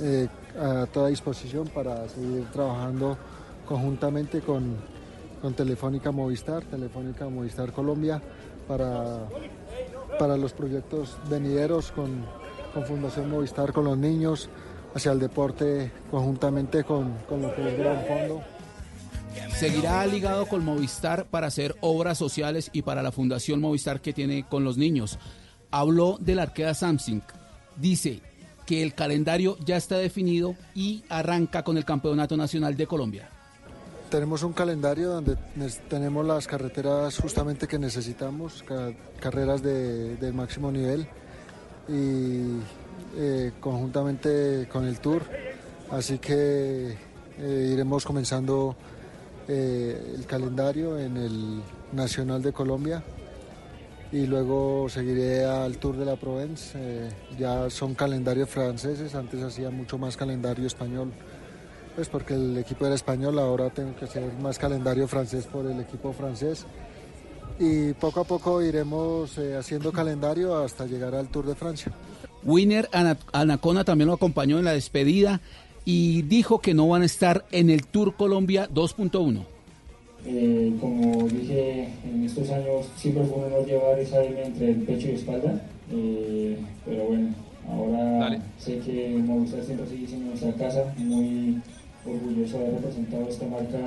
[0.00, 0.28] eh,
[0.58, 3.16] a toda disposición para seguir trabajando
[3.66, 4.76] conjuntamente con,
[5.40, 8.20] con Telefónica Movistar, Telefónica Movistar Colombia,
[8.66, 9.28] para,
[10.18, 12.24] para los proyectos venideros con,
[12.72, 14.48] con Fundación Movistar, con los niños,
[14.94, 18.42] hacia el deporte conjuntamente con, con lo que es Gran Fondo.
[19.54, 24.44] Seguirá ligado con Movistar para hacer obras sociales y para la Fundación Movistar que tiene
[24.48, 25.18] con los niños.
[25.72, 27.22] Habló de la arquea Samsung.
[27.76, 28.20] Dice
[28.66, 33.28] que el calendario ya está definido y arranca con el Campeonato Nacional de Colombia.
[34.10, 35.36] Tenemos un calendario donde
[35.88, 41.06] tenemos las carreteras justamente que necesitamos, ca- carreras de, de máximo nivel
[41.88, 42.58] y
[43.16, 45.22] eh, conjuntamente con el Tour.
[45.90, 46.96] Así que
[47.38, 48.76] eh, iremos comenzando
[49.48, 51.62] eh, el calendario en el
[51.92, 53.02] Nacional de Colombia
[54.12, 56.72] y luego seguiré al Tour de la Provence.
[56.76, 57.08] eh,
[57.38, 61.10] ya son calendarios franceses, antes hacía mucho más calendario español.
[61.94, 65.80] Pues porque el equipo era español, ahora tengo que hacer más calendario francés por el
[65.80, 66.64] equipo francés.
[67.58, 71.92] Y poco a poco iremos eh, haciendo calendario hasta llegar al Tour de Francia.
[72.44, 75.40] Winner Ana- Anacona también lo acompañó en la despedida
[75.84, 79.44] y dijo que no van a estar en el Tour Colombia 2.1.
[80.24, 84.76] Eh, como dije, en estos años siempre fue un honor llevar esa M entre el
[84.82, 85.60] pecho y espalda,
[85.92, 87.28] eh, pero bueno,
[87.68, 91.60] ahora sé que Movistar siempre sigue siendo nuestra casa, muy
[92.06, 93.78] orgulloso de haber representado esta marca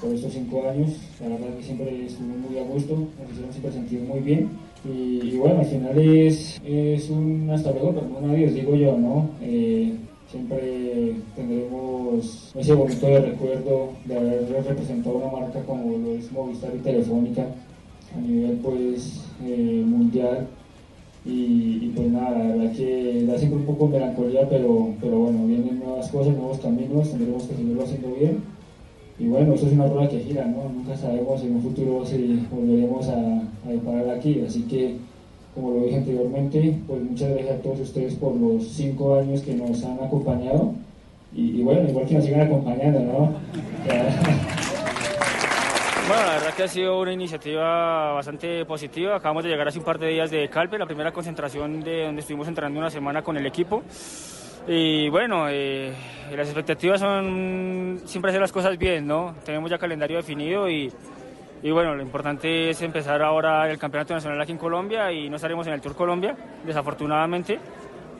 [0.00, 0.90] por estos cinco años,
[1.20, 4.48] la verdad que siempre estuvimos muy a gusto, nos hicieron siempre sentir muy bien.
[4.84, 8.74] Y, y bueno, al final es, es un hasta luego, pero no un adiós, digo
[8.74, 9.30] yo, ¿no?
[9.42, 9.92] Eh,
[10.30, 16.70] siempre tendremos ese bonito de recuerdo de haber representado una marca como lo es Movistar
[16.74, 17.46] y Telefónica
[18.16, 20.46] a nivel pues eh, mundial
[21.22, 25.46] y, pues nada, la verdad que da siempre un poco de melancolía pero, pero bueno,
[25.46, 28.38] vienen nuevas cosas, nuevos caminos, tendremos que seguirlo haciendo bien
[29.18, 30.70] y bueno, eso es una rueda que gira, ¿no?
[30.70, 34.96] Nunca sabemos en un futuro si volveremos a, a aquí, así que
[35.54, 39.54] como lo dije anteriormente, pues muchas gracias a todos ustedes por los cinco años que
[39.54, 40.74] nos han acompañado
[41.34, 43.34] y, y bueno, igual que nos sigan acompañando, ¿no?
[46.10, 49.14] Bueno, la verdad que ha sido una iniciativa bastante positiva.
[49.14, 52.22] Acabamos de llegar hace un par de días de Calpe, la primera concentración de donde
[52.22, 53.84] estuvimos entrenando una semana con el equipo.
[54.66, 55.92] Y bueno, eh,
[56.36, 59.36] las expectativas son siempre hacer las cosas bien, ¿no?
[59.44, 60.92] Tenemos ya calendario definido y,
[61.62, 65.36] y bueno, lo importante es empezar ahora el Campeonato Nacional aquí en Colombia y no
[65.36, 67.58] estaremos en el Tour Colombia, desafortunadamente.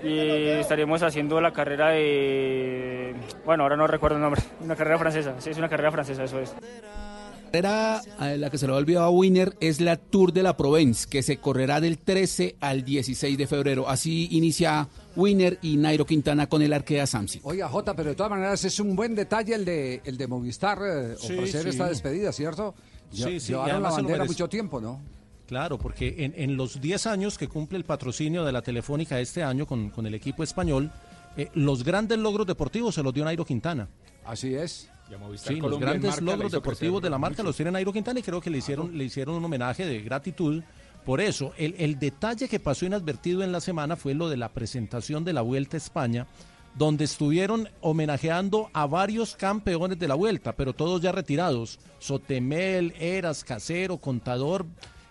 [0.02, 3.14] Y estaremos haciendo la carrera de...
[3.44, 4.42] Bueno, ahora no recuerdo el nombre.
[4.60, 5.34] Una carrera francesa.
[5.38, 6.54] Sí, es una carrera francesa, eso es.
[6.54, 10.42] La carrera a la que se le ha olvidado a Winner es la Tour de
[10.42, 13.88] la Provence, que se correrá del 13 al 16 de febrero.
[13.88, 17.44] Así inicia Winner y Nairo Quintana con el Arkea Samsic.
[17.44, 20.78] Oiga, Jota, pero de todas maneras es un buen detalle el de, el de Movistar
[20.82, 21.68] eh, Sí, ofrecer sí.
[21.70, 22.74] esta despedida, ¿cierto?
[23.10, 25.00] Sí, sí, Llevaron la bandera mucho tiempo, ¿no?
[25.46, 29.42] Claro, porque en, en los 10 años que cumple el patrocinio de la Telefónica este
[29.42, 30.92] año con, con el equipo español,
[31.36, 33.88] eh, los grandes logros deportivos se los dio Nairo Quintana.
[34.24, 34.88] Así es.
[35.36, 38.50] Sí, los grandes logros deportivos de la marca los tiene Nairo Quintana y creo que
[38.50, 40.62] le hicieron, le hicieron un homenaje de gratitud.
[41.04, 44.50] Por eso, el, el detalle que pasó inadvertido en la semana fue lo de la
[44.50, 46.26] presentación de la Vuelta a España,
[46.74, 51.78] donde estuvieron homenajeando a varios campeones de la Vuelta, pero todos ya retirados.
[51.98, 54.66] Sotemel, Eras, Casero, Contador,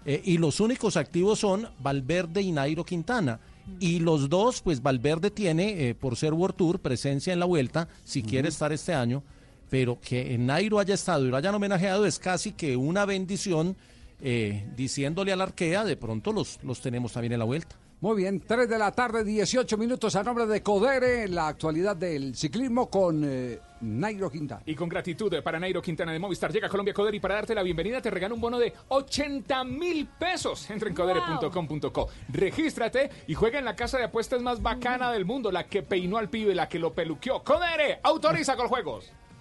[0.06, 3.40] eh, y los únicos activos son Valverde y Nairo Quintana.
[3.80, 7.88] Y los dos, pues Valverde tiene, eh, por ser World Tour, presencia en la vuelta,
[8.04, 9.22] si quiere estar este año,
[9.70, 13.76] pero que Nairo haya estado y lo hayan homenajeado es casi que una bendición,
[14.22, 17.76] eh, diciéndole a la arquea, de pronto los, los tenemos también en la vuelta.
[18.02, 22.34] Muy bien, 3 de la tarde, 18 minutos a nombre de Codere, la actualidad del
[22.34, 24.62] ciclismo con eh, Nairo Quintana.
[24.66, 27.54] Y con gratitud para Nairo Quintana de Movistar, llega a Colombia Coder y para darte
[27.54, 30.70] la bienvenida te regalo un bono de 80 mil pesos.
[30.70, 35.52] Entra en codere.com.co, regístrate y juega en la casa de apuestas más bacana del mundo,
[35.52, 37.44] la que peinó al pibe, la que lo peluqueó.
[37.44, 39.12] Codere, autoriza con juegos.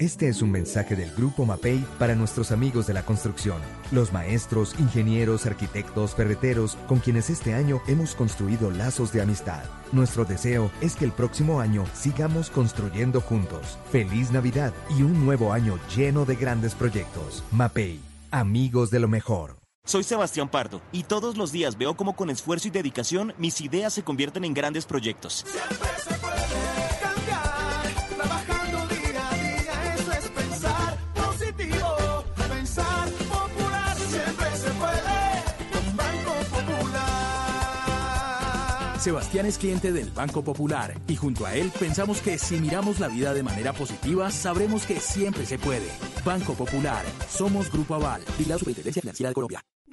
[0.00, 3.62] Este es un mensaje del Grupo MAPEI para nuestros amigos de la construcción,
[3.92, 9.62] los maestros, ingenieros, arquitectos, ferreteros, con quienes este año hemos construido lazos de amistad.
[9.92, 13.78] Nuestro deseo es que el próximo año sigamos construyendo juntos.
[13.92, 17.44] Feliz Navidad y un nuevo año lleno de grandes proyectos.
[17.52, 18.00] MAPEI,
[18.32, 19.58] amigos de lo mejor.
[19.86, 23.92] Soy Sebastián Pardo y todos los días veo cómo con esfuerzo y dedicación mis ideas
[23.92, 25.44] se convierten en grandes proyectos.
[39.04, 43.08] Sebastián es cliente del Banco Popular y junto a él pensamos que si miramos la
[43.08, 45.90] vida de manera positiva, sabremos que siempre se puede.
[46.24, 49.60] Banco Popular, somos Grupo Aval y la Superintendencia Financiera de Colombia.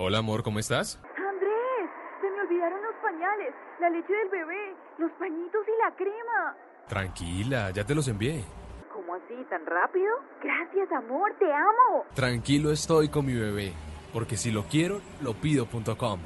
[0.00, 1.00] Hola amor, ¿cómo estás?
[1.02, 6.56] Andrés, se me olvidaron los pañales, la leche del bebé, los pañitos y la crema.
[6.86, 8.44] Tranquila, ya te los envié.
[8.92, 10.06] ¿Cómo así, tan rápido?
[10.40, 12.04] Gracias, amor, te amo.
[12.14, 13.72] Tranquilo estoy con mi bebé,
[14.12, 16.20] porque si lo quiero, lo pido.com.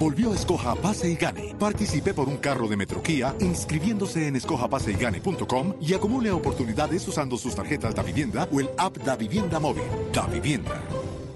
[0.00, 1.54] Volvió Escoja Pase y Gane.
[1.60, 7.94] Participe por un carro de Metroquía inscribiéndose en escojapaseygane.com y acumule oportunidades usando sus tarjetas
[7.94, 9.84] Da Vivienda o el app Da Vivienda Móvil.
[10.12, 10.72] Da Vivienda.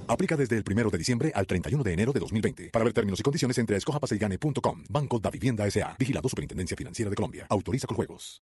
[0.09, 2.71] Aplica desde el 1 de diciembre al 31 de enero de 2020.
[2.71, 4.85] Para ver términos y condiciones entre escojapaseygane.com.
[4.89, 5.97] Banco Da Vivienda S.A.
[5.99, 7.47] Vigilado Superintendencia Financiera de Colombia.
[7.49, 8.43] Autoriza con juegos.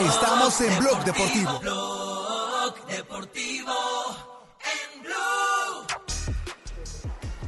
[0.00, 1.60] Estamos en Blog Deportivo.
[1.60, 3.72] Blog Deportivo
[4.62, 5.12] en Blue.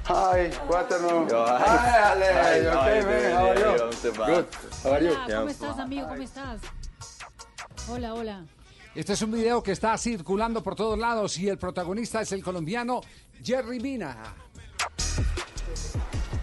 [0.07, 1.29] Hi, good afternoon.
[1.31, 1.59] Hi.
[1.59, 2.27] Hi, Ale.
[2.27, 3.21] Hi, You how okay, you man?
[3.21, 3.35] doing?
[3.35, 3.65] How are you?
[3.65, 4.47] Hey, what's up, Good.
[4.83, 5.13] How are you?
[5.15, 6.09] Hola, ¿cómo estás, amigo?
[6.09, 6.61] ¿Cómo estás?
[7.89, 8.45] Hola, hola.
[8.95, 12.43] Este es un video que está circulando por todos lados y el protagonista es el
[12.45, 13.01] colombiano
[13.43, 14.17] Jerry Mina.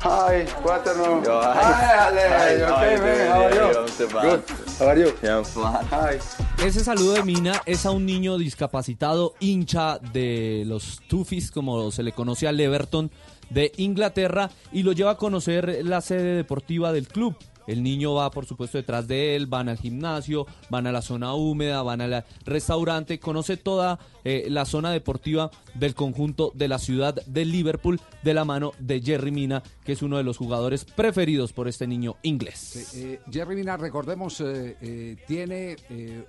[0.04, 0.46] Hi.
[0.46, 1.54] Yo, hi.
[1.64, 2.22] Hi, Ale.
[2.28, 3.06] Hi, You okay, man?
[3.06, 3.30] doing?
[3.30, 3.82] How are Hey, you?
[3.82, 4.44] what's up, Good.
[4.80, 5.14] How are you?
[5.22, 5.86] Yeah, I'm fine.
[5.92, 6.20] Hi.
[6.66, 12.04] Ese saludo de Mina es a un niño discapacitado, hincha de los Tufis, como se
[12.04, 13.12] le conoce al Everton
[13.50, 17.36] de Inglaterra, y lo lleva a conocer la sede deportiva del club.
[17.72, 21.34] El niño va, por supuesto, detrás de él, van al gimnasio, van a la zona
[21.34, 27.16] húmeda, van al restaurante, conoce toda eh, la zona deportiva del conjunto de la ciudad
[27.26, 31.54] de Liverpool de la mano de Jerry Mina, que es uno de los jugadores preferidos
[31.54, 32.94] por este niño inglés.
[32.94, 35.78] Eh, Jerry Mina, recordemos, eh, tiene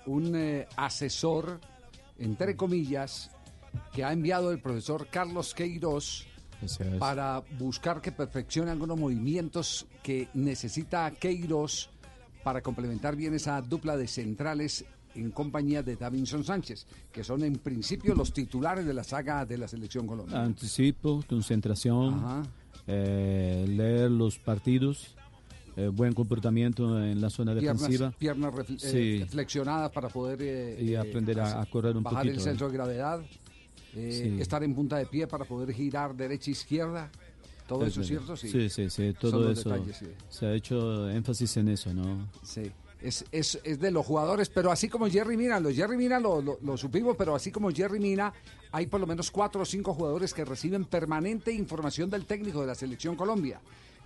[0.06, 1.58] un asesor,
[2.20, 3.32] entre comillas,
[3.92, 6.24] que ha enviado el profesor Carlos Queiroz
[6.98, 11.90] para buscar que perfeccione algunos movimientos que necesita Queiroz
[12.44, 14.84] para complementar bien esa dupla de centrales
[15.14, 19.58] en compañía de Davinson Sánchez, que son en principio los titulares de la saga de
[19.58, 20.44] la selección colombiana.
[20.44, 22.48] Anticipo, concentración,
[22.86, 25.14] eh, leer los partidos,
[25.76, 28.10] eh, buen comportamiento en la zona defensiva.
[28.18, 29.20] piernas, Sí.
[29.22, 32.72] eh, flexionadas para poder eh, Y aprender a- correr un bajar el poquito, centro de
[32.74, 33.20] gravedad,
[33.94, 34.40] eh, Sí.
[34.40, 37.10] estar en punta de pie para poder girar derecha e izquierda.
[37.66, 38.48] Todo Es eso cierto, sí.
[38.48, 39.70] Sí, sí, sí, todo eso.
[39.70, 40.06] detalles, sí.
[40.28, 42.28] Se ha hecho énfasis en eso, ¿no?
[42.42, 42.70] Sí.
[43.00, 46.40] Es, es, es de los jugadores, pero así como Jerry Mina, los Jerry Mina lo,
[46.40, 48.32] lo, lo supimos, pero así como Jerry Mina,
[48.70, 52.68] hay por lo menos cuatro o cinco jugadores que reciben permanente información del técnico de
[52.68, 53.60] la Selección Colombia.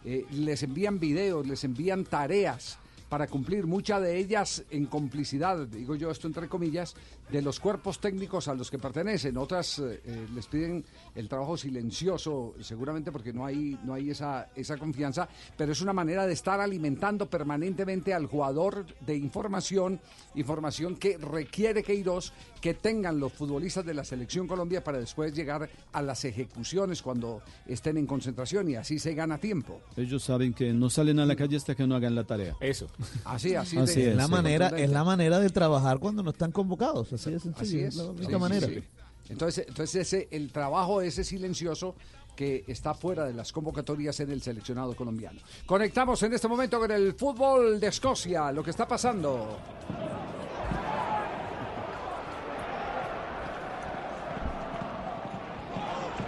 [0.05, 2.79] Eh, les envían videos, les envían tareas
[3.09, 6.95] para cumplir, muchas de ellas en complicidad, digo yo esto entre comillas,
[7.31, 9.37] de los cuerpos técnicos a los que pertenecen.
[9.37, 10.85] Otras eh, eh, les piden
[11.15, 15.93] el trabajo silencioso, seguramente porque no hay, no hay esa, esa confianza, pero es una
[15.93, 20.01] manera de estar alimentando permanentemente al jugador de información,
[20.35, 25.69] información que requiere Queiroz que tengan los futbolistas de la Selección Colombia para después llegar
[25.93, 29.81] a las ejecuciones cuando estén en concentración y así se gana tiempo.
[29.97, 32.57] Ellos saben que no salen a la calle hasta que no hagan la tarea.
[32.61, 32.89] Eso.
[33.25, 34.31] Así, así, Así de- es, la sí.
[34.31, 37.13] manera, es la manera de trabajar cuando no están convocados.
[37.13, 37.95] Así es, Así es.
[37.97, 38.67] la Sí, única sí, manera.
[38.67, 38.83] sí.
[39.29, 41.95] Entonces, entonces ese, el trabajo ese silencioso
[42.37, 45.41] que está fuera de las convocatorias en el seleccionado colombiano.
[45.67, 49.57] Conectamos en este momento con el fútbol de Escocia, lo que está pasando.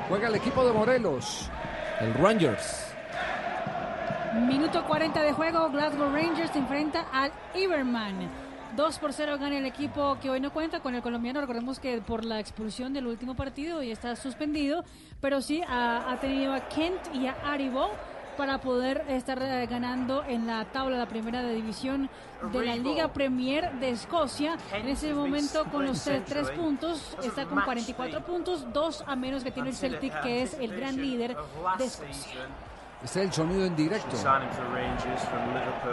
[0.08, 1.50] Juega el equipo de Morelos.
[2.00, 2.87] El Rangers.
[4.46, 8.28] Minuto 40 de juego, Glasgow Rangers se enfrenta al Iberman.
[8.76, 11.40] 2 por 0 gana el equipo que hoy no cuenta con el colombiano.
[11.40, 14.84] Recordemos que por la expulsión del último partido y está suspendido,
[15.20, 17.90] pero sí ha, ha tenido a Kent y a Aribo
[18.36, 22.08] para poder estar eh, ganando en la tabla de la primera de división
[22.52, 24.56] de la Liga Premier de Escocia.
[24.72, 29.42] En ese momento con los eh, tres puntos está con 44 puntos, dos a menos
[29.42, 31.36] que tiene el Celtic que es el gran líder
[31.78, 32.46] de Escocia.
[33.02, 34.16] Este es el sonido en directo.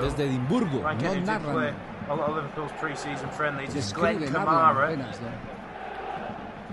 [0.02, 0.82] Desde Edimburgo.
[0.82, 1.76] No narran.
[2.08, 3.74] A lot of Liverpool's pre-season friendlies.
[3.76, 4.86] It's Glenn Describen, hablan Kamara.
[4.86, 5.28] apenas, ¿no?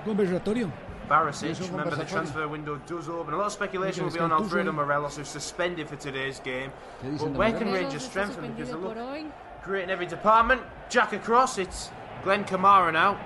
[0.04, 0.68] Conversatorio.
[1.08, 3.34] Barisic, remember the transfer window does open.
[3.34, 6.70] A lot of speculation will be on Alfredo Morelos, who's suspended for today's game.
[7.02, 7.72] ¿Qué But where can?
[7.72, 8.52] Rangers strengthen?
[8.52, 8.96] Because they look
[9.64, 10.60] great in every department.
[10.90, 11.90] Jack across, it's
[12.24, 13.16] Glenn Kamara now.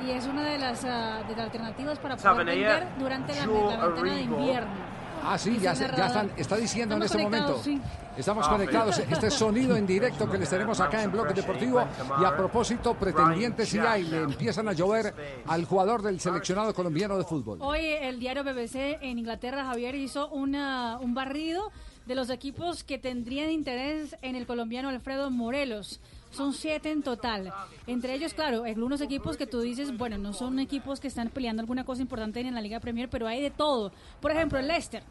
[0.00, 3.44] Y es una de las, ah, de las alternativas para poder Tavernier, vender durante la,
[3.44, 4.95] Joe la ventana de invierno.
[5.26, 7.60] Ah, sí, ya, se- están, está diciendo en este momento.
[7.62, 7.80] sí.
[8.16, 8.98] Estamos Ah, conectados.
[8.98, 11.86] Este sonido en directo que les tenemos acá en Bloque Deportivo.
[12.18, 15.14] Y a propósito, pretendientes si hay, le empiezan a llover
[15.46, 17.58] al jugador del seleccionado colombiano de fútbol.
[17.60, 21.70] Hoy el diario BBC en Inglaterra, Javier, hizo una, un barrido
[22.06, 26.00] de los equipos que tendrían interés en el colombiano Alfredo Morelos.
[26.30, 27.52] Son siete en total.
[27.86, 31.60] Entre ellos, claro, algunos equipos que tú dices, bueno, no son equipos que están peleando
[31.60, 33.92] alguna cosa importante en la Liga Premier, pero hay de todo.
[34.20, 35.02] Por ejemplo, el Leicester,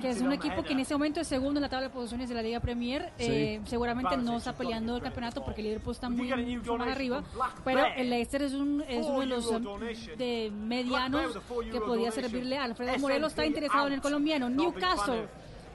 [0.00, 2.28] que es un equipo que en este momento es segundo en la tabla de posiciones
[2.28, 3.12] de la Liga Premier.
[3.18, 7.22] Eh, seguramente no está peleando el campeonato porque el Liverpool está muy mucho más arriba.
[7.64, 9.64] Pero el Leicester es, un, es uno de los um,
[10.18, 11.38] de medianos
[11.70, 13.32] que podía servirle a Alfredo Morelos.
[13.32, 14.48] Está interesado en el colombiano.
[14.48, 15.28] Newcastle.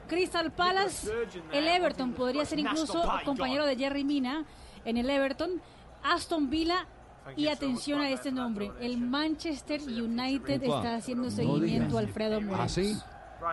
[0.09, 1.09] Crystal Palace,
[1.53, 4.43] el Everton podría ser incluso compañero de Jerry Mina
[4.83, 5.61] en el Everton,
[6.03, 6.87] Aston Villa
[7.35, 12.41] y atención a este nombre, el Manchester United está haciendo seguimiento a Alfredo.
[12.57, 12.97] ¿Ah, sí?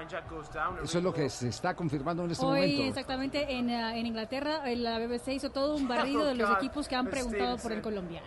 [0.09, 0.78] Jack goes down.
[0.83, 2.83] Eso es lo que se está confirmando en este Hoy momento.
[2.89, 6.89] exactamente en, ah, en Inglaterra eh, la BBC hizo todo un barrido de los equipos
[6.89, 8.27] que han preguntado por el colombiano.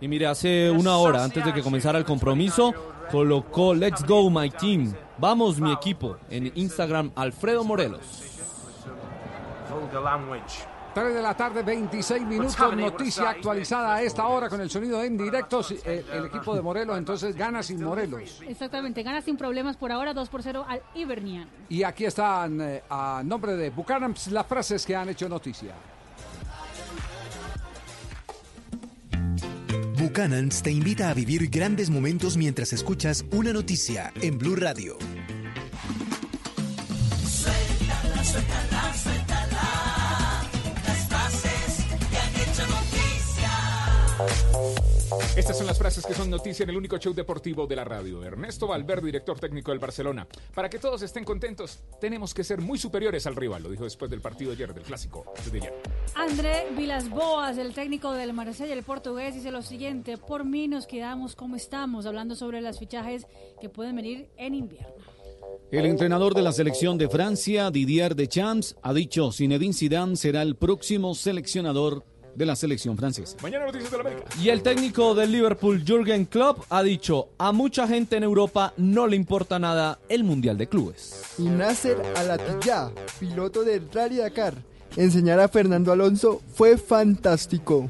[0.00, 2.72] Y mire, hace una hora antes de que comenzara el compromiso,
[3.10, 4.94] colocó Let's Go My Team.
[5.18, 8.22] Vamos mi equipo en Instagram Alfredo Morelos.
[9.70, 10.74] vulgar language.
[10.92, 12.56] 3 de la tarde, 26 minutos.
[12.76, 15.60] Noticia actualizada a esta hora con el sonido en directo.
[15.84, 18.40] Eh, El, equipo de Morelos entonces gana sin Morelos.
[18.46, 21.48] Exactamente, gana sin problemas por ahora 2 por 0 al Ibernian.
[21.68, 25.74] Y aquí están eh, a nombre de Buchanan las frases que han hecho noticia.
[30.14, 34.96] Buchanan's te invita a vivir grandes momentos mientras escuchas una noticia en Blue Radio.
[45.36, 48.22] Estas son las frases que son noticia en el único show deportivo de la radio.
[48.24, 50.26] Ernesto Valverde, director técnico del Barcelona.
[50.54, 54.10] Para que todos estén contentos, tenemos que ser muy superiores al rival, lo dijo después
[54.10, 55.74] del partido de ayer, del clásico de ayer.
[56.14, 61.34] André Vilas-Boas, el técnico del Marsella, el portugués, dice lo siguiente: Por mí nos quedamos
[61.36, 63.26] como estamos, hablando sobre las fichajes
[63.60, 64.94] que pueden venir en invierno.
[65.70, 70.56] El entrenador de la selección de Francia, Didier Deschamps, ha dicho Zinedine Zidane será el
[70.56, 72.04] próximo seleccionador
[72.36, 73.36] de la selección francesa.
[73.42, 74.28] Mañana noticias de la América.
[74.42, 79.06] Y el técnico del Liverpool, Jürgen Klopp, ha dicho a mucha gente en Europa no
[79.06, 81.22] le importa nada el Mundial de Clubes.
[81.38, 84.54] Y Nasser Alatilla, piloto del Rally Dakar,
[84.96, 87.88] enseñar a Fernando Alonso fue fantástico.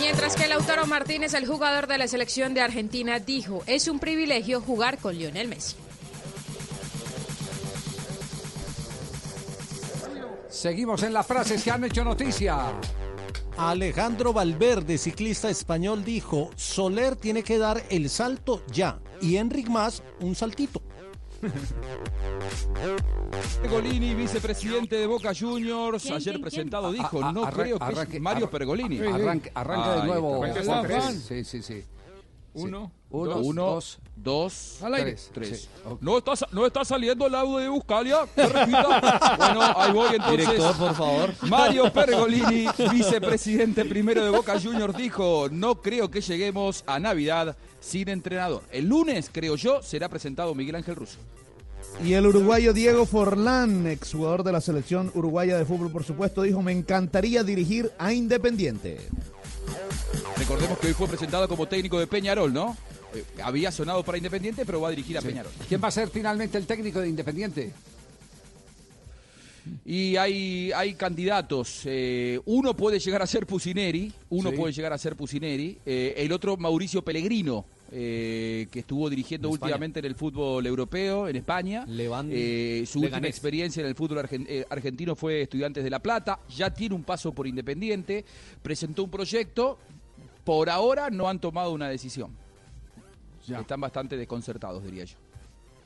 [0.00, 3.98] Mientras que Lautaro Lautaro Martínez, el jugador de la selección de Argentina, dijo, es un
[3.98, 5.76] privilegio jugar con Lionel Messi.
[10.66, 12.56] Seguimos en las frases que han hecho noticia.
[13.58, 20.04] Alejandro Valverde, ciclista español, dijo, Soler tiene que dar el salto ya y Enric más
[20.20, 20.80] un saltito.
[23.60, 27.02] Pergolini, vicepresidente de Boca Juniors, ¿Quién, ayer quién, presentado, quién?
[27.02, 29.00] dijo, Ah, ah, no arran- creo que es Mario arran- Pergolini.
[29.00, 30.44] Arranque, arranque de nuevo.
[31.26, 31.82] Sí, sí, sí.
[32.54, 35.12] Uno, Uno, dos, uno, dos, dos, al aire.
[35.12, 35.30] tres.
[35.32, 35.60] tres.
[35.62, 36.02] Sí, ok.
[36.02, 38.18] No, está, no está saliendo el audio de Buscalia.
[38.36, 40.38] Bueno, ahí voy entonces.
[40.38, 41.30] Director, por favor.
[41.48, 48.08] Mario Pergolini, vicepresidente primero de Boca Juniors, dijo, no creo que lleguemos a Navidad sin
[48.08, 48.62] entrenador.
[48.70, 51.18] El lunes, creo yo, será presentado Miguel Ángel Russo.
[52.04, 56.62] Y el uruguayo Diego Forlán, exjugador de la selección uruguaya de fútbol, por supuesto, dijo,
[56.62, 58.98] me encantaría dirigir a Independiente.
[60.38, 62.76] Recordemos que hoy fue presentado como técnico de Peñarol, ¿no?
[63.14, 65.28] Eh, había sonado para Independiente, pero va a dirigir a Sí.
[65.28, 65.52] Peñarol.
[65.68, 67.72] ¿Quién va a ser finalmente el técnico de Independiente?
[69.84, 71.82] Y hay, hay candidatos.
[71.84, 74.56] eh, uno puede llegar a ser Pusineri, uno Sí.
[74.56, 77.64] puede llegar a ser Pusineri, eh, el otro Mauricio Pellegrino,
[77.94, 81.84] eh, que estuvo dirigiendo En últimamente en el fútbol europeo, en España.
[81.86, 86.40] Levan- Eh, su última experiencia en el fútbol eh, argentino fue Estudiantes de La Plata,
[86.48, 88.24] ya tiene un paso por Independiente,
[88.62, 89.78] presentó un proyecto,
[90.44, 92.32] por ahora no han tomado una decisión.
[93.60, 95.16] Están bastante desconcertados, diría yo.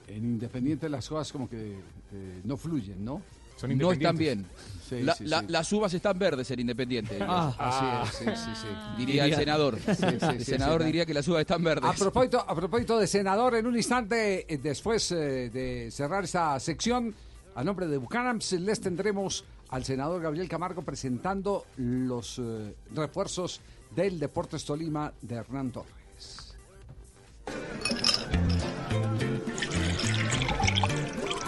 [0.06, 1.72] En Independiente las cosas como que
[2.12, 3.20] eh, no fluyen, ¿no?
[3.68, 4.46] No están bien.
[4.88, 5.46] Sí, La- sí, la- sí.
[5.48, 7.18] Las uvas están verdes en Independiente.
[7.20, 8.68] Ah, así es, sí, sí, sí.
[8.98, 9.78] Diría el senador.
[9.84, 10.86] Sí, sí, el senador sí.
[10.86, 11.90] diría que las uvas están verdes.
[11.90, 16.58] A propósito, a propósito de senador, en un instante, eh, después eh, de cerrar esta
[16.60, 17.12] sección,
[17.56, 23.60] a nombre de Buchanan, les tendremos al senador Gabriel Camargo presentando los eh, refuerzos
[23.94, 26.54] del Deportes Tolima de Hernán Torres.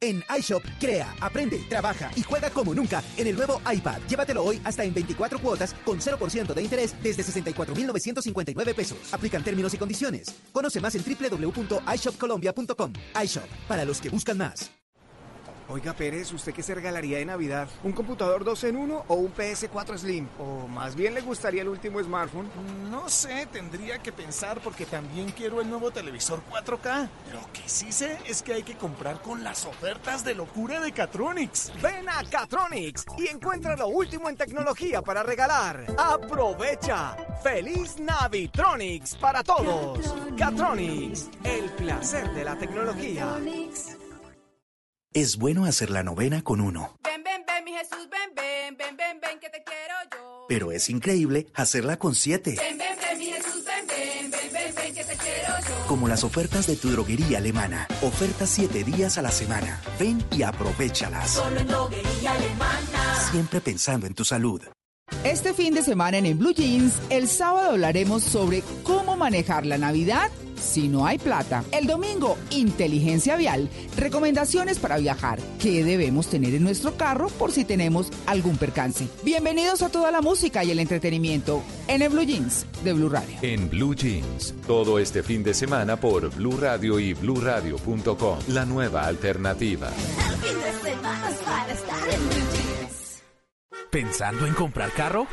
[0.00, 3.98] En iShop, crea, aprende, trabaja y juega como nunca en el nuevo iPad.
[4.08, 8.98] Llévatelo hoy hasta en 24 cuotas con 0% de interés desde 64,959 pesos.
[9.12, 10.28] Aplican términos y condiciones.
[10.52, 12.92] Conoce más en www.ishopcolombia.com.
[13.24, 14.70] iShop, para los que buscan más.
[15.70, 17.68] Oiga Pérez, ¿usted qué se regalaría de Navidad?
[17.84, 20.26] ¿Un computador 2 en 1 o un PS4 Slim?
[20.38, 22.48] ¿O más bien le gustaría el último smartphone?
[22.90, 27.10] No sé, tendría que pensar porque también quiero el nuevo televisor 4K.
[27.34, 30.90] Lo que sí sé es que hay que comprar con las ofertas de locura de
[30.90, 31.70] Catronics.
[31.82, 35.84] Ven a Catronics y encuentra lo último en tecnología para regalar.
[35.98, 37.14] ¡Aprovecha!
[37.42, 40.14] ¡Feliz Navitronics para todos!
[40.38, 43.36] Catronics, el placer de la tecnología.
[45.14, 48.94] Es bueno hacer la novena con uno, Ven, ven, ven, mi Jesús, ven, ven, ven,
[48.96, 50.44] ven, ven, que te quiero yo.
[50.48, 52.56] pero es increíble hacerla con siete.
[52.58, 55.86] Ven, ven, ven, mi Jesús, ven, ven, ven, ven, ven, que te quiero yo.
[55.88, 57.88] Como las ofertas de tu droguería alemana.
[58.02, 59.80] Ofertas siete días a la semana.
[59.98, 61.30] Ven y aprovechalas.
[61.30, 63.14] Solo en droguería alemana.
[63.30, 64.60] Siempre pensando en tu salud.
[65.24, 69.78] Este fin de semana en, En Blue Jeans, el sábado hablaremos sobre cómo manejar la
[69.78, 71.64] Navidad si no hay plata.
[71.72, 77.64] El domingo, inteligencia vial, recomendaciones para viajar, qué debemos tener en nuestro carro por si
[77.64, 79.08] tenemos algún percance.
[79.22, 83.36] Bienvenidos a toda la música y el entretenimiento en el Blue Jeans de Blue Radio.
[83.42, 89.06] En Blue Jeans, todo este fin de semana por Blue Radio y BlueRadio.com, la nueva
[89.06, 89.88] alternativa.
[89.88, 92.47] Fin de semana para estar en.
[93.90, 95.26] ¿Pensando en comprar carro?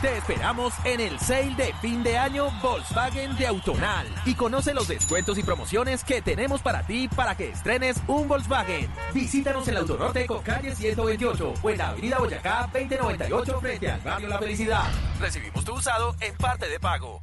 [0.00, 4.86] Te esperamos en el sale de fin de año Volkswagen de Autonal y conoce los
[4.86, 8.88] descuentos y promociones que tenemos para ti para que estrenes un Volkswagen.
[9.12, 14.28] Visítanos en Autonorte con calle 128 o en la Avenida Boyacá 2098 frente al barrio
[14.28, 14.84] La Felicidad.
[15.20, 17.22] Recibimos tu usado en parte de pago.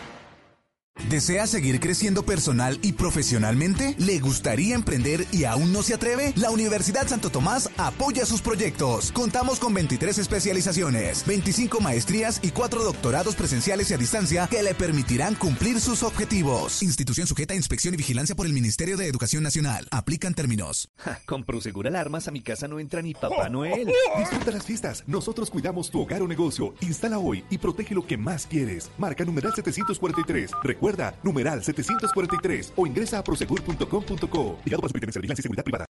[1.09, 3.95] ¿Desea seguir creciendo personal y profesionalmente?
[3.97, 6.31] ¿Le gustaría emprender y aún no se atreve?
[6.35, 9.11] La Universidad Santo Tomás apoya sus proyectos.
[9.11, 14.75] Contamos con 23 especializaciones, 25 maestrías y 4 doctorados presenciales y a distancia que le
[14.75, 16.81] permitirán cumplir sus objetivos.
[16.83, 19.87] Institución sujeta a inspección y vigilancia por el Ministerio de Educación Nacional.
[19.91, 20.89] Aplican términos.
[21.25, 23.91] Con Prosegur Alarmas a mi casa no entra ni Papá Noel.
[24.17, 25.03] Disfruta las fiestas.
[25.07, 26.73] Nosotros cuidamos tu hogar o negocio.
[26.81, 28.91] Instala hoy y protege lo que más quieres.
[28.97, 30.51] Marca numeral 743.
[30.63, 30.90] Recuerda,
[31.23, 34.57] numeral 743 o ingresa a prosegur.com.co.
[34.65, 35.85] Ligado para Superintendencia de Vigilancia y Seguridad Privada.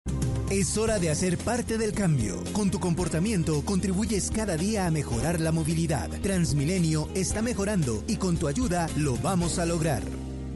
[0.49, 2.43] Es hora de hacer parte del cambio.
[2.53, 6.09] Con tu comportamiento contribuyes cada día a mejorar la movilidad.
[6.21, 10.01] Transmilenio está mejorando y con tu ayuda lo vamos a lograr.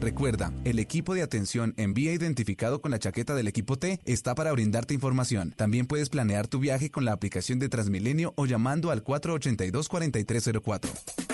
[0.00, 4.34] Recuerda, el equipo de atención en vía identificado con la chaqueta del equipo T está
[4.34, 5.54] para brindarte información.
[5.56, 11.33] También puedes planear tu viaje con la aplicación de Transmilenio o llamando al 482-4304.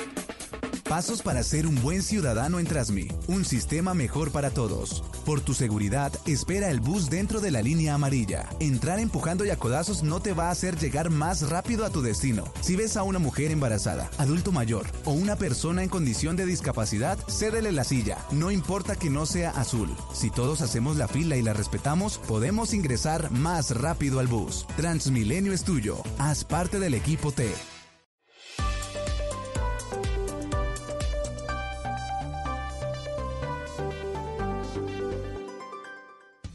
[0.90, 3.06] Pasos para ser un buen ciudadano en Transmi.
[3.28, 5.04] Un sistema mejor para todos.
[5.24, 8.48] Por tu seguridad, espera el bus dentro de la línea amarilla.
[8.58, 12.02] Entrar empujando y a codazos no te va a hacer llegar más rápido a tu
[12.02, 12.52] destino.
[12.60, 17.16] Si ves a una mujer embarazada, adulto mayor o una persona en condición de discapacidad,
[17.28, 18.18] cédele la silla.
[18.32, 19.94] No importa que no sea azul.
[20.12, 24.66] Si todos hacemos la fila y la respetamos, podemos ingresar más rápido al bus.
[24.76, 26.02] Transmilenio es tuyo.
[26.18, 27.48] Haz parte del equipo T.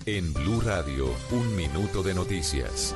[0.08, 2.94] En Blue Radio, un minuto de noticias.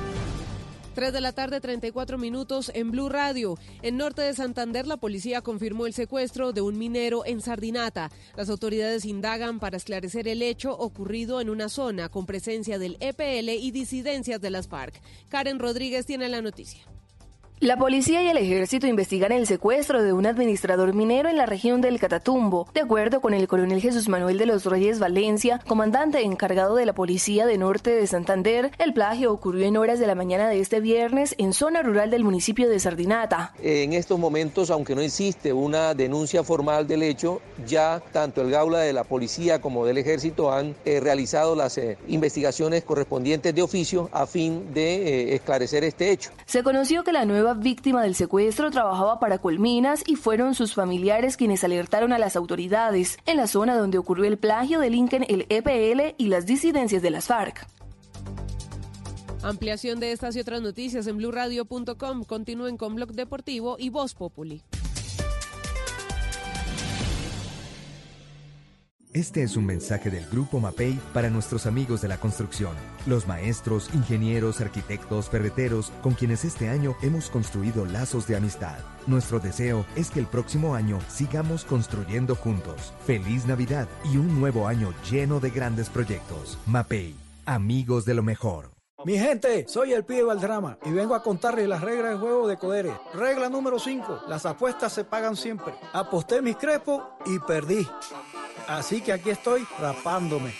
[0.94, 3.58] 3 de la tarde, 34 minutos en Blue Radio.
[3.82, 8.12] En norte de Santander, la policía confirmó el secuestro de un minero en Sardinata.
[8.36, 13.48] Las autoridades indagan para esclarecer el hecho ocurrido en una zona con presencia del EPL
[13.60, 15.02] y disidencias de las FARC.
[15.28, 16.86] Karen Rodríguez tiene la noticia.
[17.62, 21.82] La policía y el ejército investigan el secuestro de un administrador minero en la región
[21.82, 22.66] del Catatumbo.
[22.72, 26.94] De acuerdo con el coronel Jesús Manuel de los Reyes Valencia, comandante encargado de la
[26.94, 30.80] policía de norte de Santander, el plagio ocurrió en horas de la mañana de este
[30.80, 33.52] viernes en zona rural del municipio de Sardinata.
[33.62, 38.78] En estos momentos, aunque no existe una denuncia formal del hecho, ya tanto el Gaula
[38.78, 44.08] de la policía como del ejército han eh, realizado las eh, investigaciones correspondientes de oficio
[44.12, 46.30] a fin de eh, esclarecer este hecho.
[46.46, 51.36] Se conoció que la nueva víctima del secuestro trabajaba para Colminas y fueron sus familiares
[51.36, 53.18] quienes alertaron a las autoridades.
[53.26, 57.26] En la zona donde ocurrió el plagio delinquen el EPL y las disidencias de las
[57.26, 57.66] FARC.
[59.42, 62.24] Ampliación de estas y otras noticias en blurradio.com.
[62.24, 64.62] Continúen con Blog Deportivo y Voz Populi.
[69.12, 72.76] Este es un mensaje del Grupo MAPEI para nuestros amigos de la construcción,
[73.06, 78.78] los maestros, ingenieros, arquitectos, ferreteros, con quienes este año hemos construido lazos de amistad.
[79.08, 82.92] Nuestro deseo es que el próximo año sigamos construyendo juntos.
[83.04, 86.56] Feliz Navidad y un nuevo año lleno de grandes proyectos.
[86.66, 87.16] MAPEI,
[87.46, 88.70] amigos de lo mejor.
[89.02, 92.58] Mi gente, soy el pibe Valdrama y vengo a contarles las reglas del juego de
[92.58, 92.92] Codere.
[93.14, 95.74] Regla número 5, las apuestas se pagan siempre.
[95.94, 97.88] Aposté mis crepos y perdí.
[98.70, 100.54] Así que aquí estoy rapándome.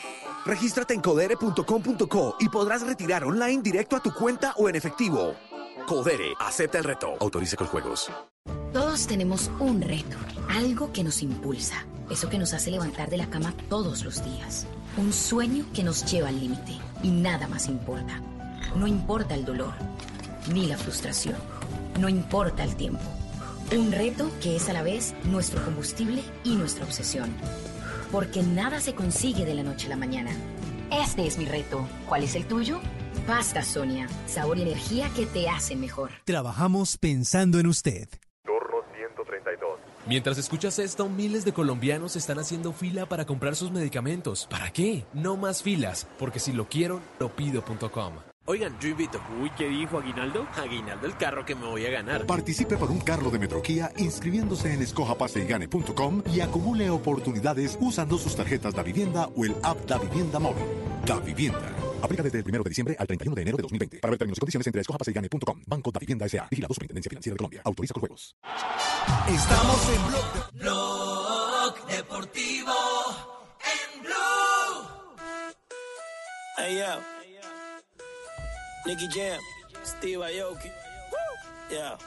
[0.45, 5.37] Regístrate en codere.com.co y podrás retirar online directo a tu cuenta o en efectivo.
[5.87, 7.15] Codere, acepta el reto.
[7.21, 8.11] Autoriza con juegos.
[8.73, 10.17] Todos tenemos un reto,
[10.49, 14.67] algo que nos impulsa, eso que nos hace levantar de la cama todos los días,
[14.97, 18.21] un sueño que nos lleva al límite y nada más importa.
[18.75, 19.75] No importa el dolor,
[20.53, 21.37] ni la frustración,
[22.01, 23.05] no importa el tiempo.
[23.73, 27.33] Un reto que es a la vez nuestro combustible y nuestra obsesión
[28.11, 30.31] porque nada se consigue de la noche a la mañana.
[30.91, 31.87] Este es mi reto.
[32.09, 32.81] ¿Cuál es el tuyo?
[33.27, 36.11] Pasta Sonia, sabor y energía que te hacen mejor.
[36.25, 38.09] Trabajamos pensando en usted.
[38.45, 39.79] Turno 132.
[40.07, 44.47] Mientras escuchas esto, miles de colombianos están haciendo fila para comprar sus medicamentos.
[44.51, 45.05] ¿Para qué?
[45.13, 48.30] No más filas, porque si lo quiero, lo pido.com.
[48.51, 49.23] Oigan, yo invito.
[49.41, 50.45] Uy, ¿qué dijo Aguinaldo?
[50.57, 52.27] Aguinaldo el carro que me voy a ganar.
[52.27, 58.75] Participe por un carro de Metroquía inscribiéndose en escojapaseygane.com y acumule oportunidades usando sus tarjetas
[58.75, 60.65] Da Vivienda o el app Da Vivienda Móvil.
[61.07, 61.63] Da Vivienda.
[62.03, 63.99] Aplica desde el 1 de diciembre al 31 de enero de 2020.
[64.01, 65.63] Para ver términos y condiciones entre escojapaseygane.com.
[65.69, 66.49] Banco Da Vivienda S.A.
[66.51, 67.63] Vigilado Superintendencia Financiera de Colombia.
[67.65, 68.35] Autoriza con juegos.
[69.29, 70.65] Estamos en Blog, de...
[70.65, 72.75] Blog Deportivo
[73.63, 75.21] en Blue.
[76.59, 77.20] Hey, yo.
[78.87, 79.41] Nicky Jam,
[79.85, 80.71] Steve Aoki.
[81.71, 81.99] Yeah.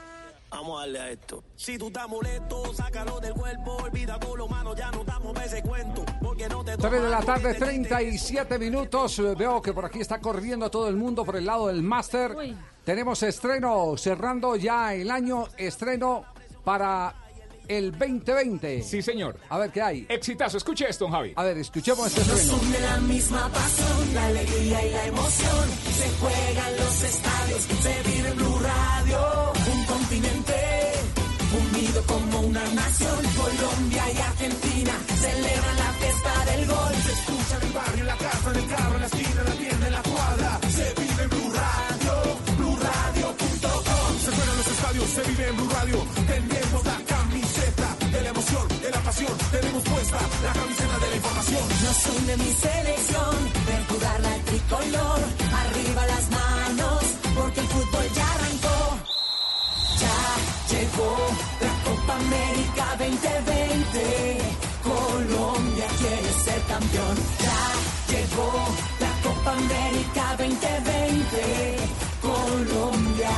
[0.50, 1.42] Vamos a darle a esto.
[1.56, 3.76] Si tú estás molesto, sácalo del cuerpo.
[3.82, 6.04] Olvida con lo malo, ya no damos ese cuento.
[6.22, 9.20] Porque no te 3 de la tarde, 37 minutos.
[9.36, 12.36] Veo que por aquí está corriendo todo el mundo por el lado del máster.
[12.84, 15.48] Tenemos estreno, cerrando ya el año.
[15.56, 16.24] Estreno
[16.62, 17.23] para
[17.68, 18.82] el 2020.
[18.82, 19.36] Sí, señor.
[19.48, 20.06] A ver, ¿qué hay?
[20.08, 21.32] Exitazo, escuche esto, Javi.
[21.36, 25.68] A ver, escuchemos este Nos une la misma pasión, la alegría y la emoción.
[25.96, 29.52] Se juegan los estadios, se vive en Blue Radio.
[29.72, 30.54] Un continente
[31.54, 33.18] unido como una nación.
[33.36, 36.94] Colombia y Argentina celebran la fiesta del gol.
[37.06, 39.44] Se escucha en el barrio, en la casa, en el carro, en la esquina, en
[39.44, 40.60] la tienda, en la cuadra.
[40.70, 42.14] Se vive en Blue Radio,
[42.58, 44.18] BlueRadio.com.
[44.24, 46.06] Se juegan los estadios, se vive en Blue Radio.
[46.26, 46.63] Tenemos
[49.90, 51.62] puesta la camiseta de la información.
[51.84, 53.34] Nos une mi selección,
[53.66, 55.20] ver jugar la tricolor.
[55.62, 57.02] Arriba las manos,
[57.36, 58.78] porque el fútbol ya arrancó.
[60.04, 60.20] Ya
[60.72, 61.16] llegó
[61.64, 64.38] la Copa América 2020.
[64.82, 67.16] Colombia quiere ser campeón.
[67.46, 67.62] Ya
[68.12, 68.50] llegó
[69.00, 71.76] la Copa América 2020.
[72.22, 73.30] Colombia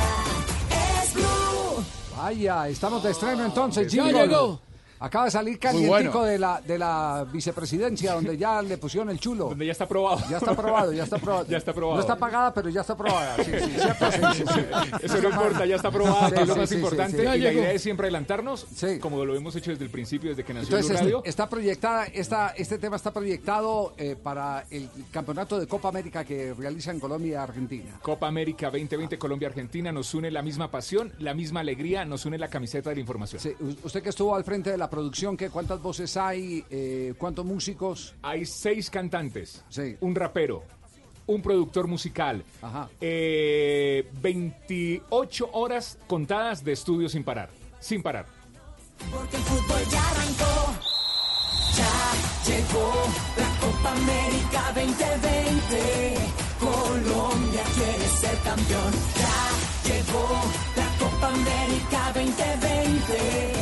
[1.01, 1.83] es Blue.
[2.17, 4.27] Vaya, estamos de estreno entonces, Ya Jingle.
[4.27, 4.59] llegó.
[4.99, 6.23] Acaba de salir calientico bueno.
[6.23, 9.49] de, la, de la vicepresidencia, donde ya le pusieron el chulo.
[9.49, 10.21] Donde ya está aprobado.
[10.29, 11.45] Ya está aprobado, ya está aprobado.
[11.47, 11.95] Ya está aprobado.
[11.95, 13.35] No está pagada, pero ya está aprobada.
[13.37, 14.11] Sí, sí, ¿cierto?
[14.11, 14.59] Sí, sí, sí.
[15.03, 17.17] Eso no importa, ya está que es lo sí, más importante.
[17.17, 17.23] sí.
[17.23, 18.65] Y la idea es siempre adelantarnos,
[19.01, 21.21] como lo hemos hecho desde el principio, desde que nació Entonces, Blue este- Radio.
[21.25, 26.53] está proyectada, esta, este tema está proyectado eh, para el campeonato de Copa América que
[26.53, 27.99] realizan Colombia y Argentina.
[28.01, 32.49] Copa América 2020 Colombia-Argentina nos une la misma pasión, la misma alegría, nos une la
[32.49, 33.41] camiseta de la información.
[33.83, 36.63] Usted que estuvo al frente de la producción, ¿qué, ¿cuántas voces hay?
[36.69, 38.15] Eh, ¿Cuántos músicos?
[38.21, 39.95] Hay seis cantantes, Sí.
[40.01, 40.63] un rapero,
[41.27, 42.89] un productor musical, Ajá.
[43.01, 47.49] eh, 28 horas contadas de estudio sin parar,
[47.79, 48.25] sin parar.
[49.11, 50.73] Porque el fútbol ya arrancó.
[51.75, 51.93] Ya
[52.47, 52.91] llegó
[53.37, 56.15] la Copa América 2020.
[56.59, 58.93] Colombia quiere ser campeón.
[59.19, 60.27] Ya llegó
[60.75, 63.56] la Copa América 2020.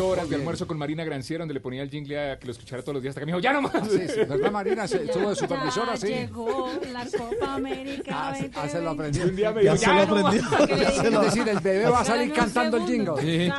[0.00, 2.52] Ocho horas de almuerzo con Marina Granciera, donde le ponía el jingle a que lo
[2.52, 3.72] escuchara todos los días hasta que me dijo, ya no más.
[3.90, 4.88] Sí, sí, ¿verdad, Marina?
[4.88, 6.06] Se- Estuvo de supervisora, sí.
[6.08, 8.10] Llegó la Copa América.
[8.30, 9.24] Ah, se- ah, se lo aprendió.
[9.24, 10.42] Un día me Ya dijo, se "Ya lo no más".
[10.52, 11.20] aprendió.
[11.20, 13.20] Es decir, el bebé va a salir cantando el jingle.
[13.20, 13.52] Sí.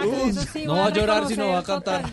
[0.66, 2.06] No va a llorar, sino va a cantar.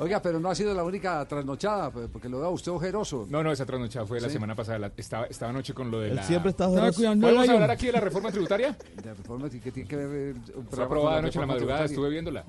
[0.00, 3.26] Oiga, pero no ha sido la única trasnochada, pues, porque lo veo a usted ojeroso.
[3.30, 4.34] No, no, esa trasnochada fue la Sí.
[4.34, 4.78] semana pasada.
[4.78, 6.22] la- estaba, estaba anoche con lo de Él la...
[6.24, 7.42] siempre está ¿Podemos ojeroso.
[7.44, 8.76] El hablar aquí de la reforma tributaria?
[9.02, 11.88] De reforma que tiene que ver eh, Fue programa aprobada anoche en la madrugada.
[12.02, 12.44] Estuve viéndola.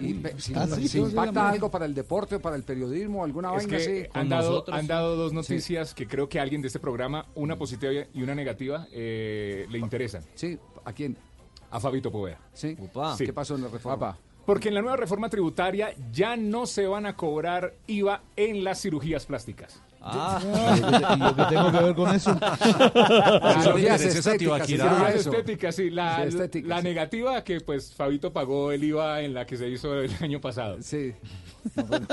[0.00, 3.48] Y si, Ah, sí, si se impacta algo para el deporte, para el periodismo, alguna
[3.56, 4.10] Es vaina que así.
[4.12, 7.56] han dado, han dado dos noticias que creo que a alguien de este programa, una
[7.56, 10.22] positiva y una negativa, eh, le interesan.
[10.34, 11.16] Sí, ¿a quién?
[11.70, 12.38] A Fabito Poveda.
[12.52, 12.76] Sí.
[13.16, 13.26] Sí.
[13.26, 14.16] ¿Qué pasó en la reforma?
[14.44, 18.80] Porque en la nueva reforma tributaria ya no se van a cobrar IVA en las
[18.82, 19.80] cirugías plásticas.
[20.04, 20.40] Ah,
[21.16, 22.32] ¿y yo qué tengo que ver con eso?
[23.62, 25.30] Cirugías Cirugías estéticas, sí, Eso.
[25.30, 25.90] estéticas, sí.
[25.90, 26.84] La, Sí, estéticas, la sí.
[26.84, 30.78] negativa que pues Fabito pagó el IVA en la que se hizo el año pasado.
[30.80, 31.14] Sí.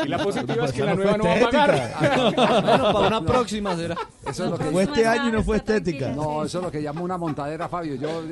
[0.06, 1.76] Y la positiva es que la nueva fue no va a pagar.
[1.76, 2.62] estética.
[2.62, 3.96] Bueno, para una próxima será.
[4.28, 6.10] Eso es lo que Fue este año y no fue estética.
[6.10, 7.96] No, eso es lo que llama una montadera, Fabio.
[7.96, 8.24] Yo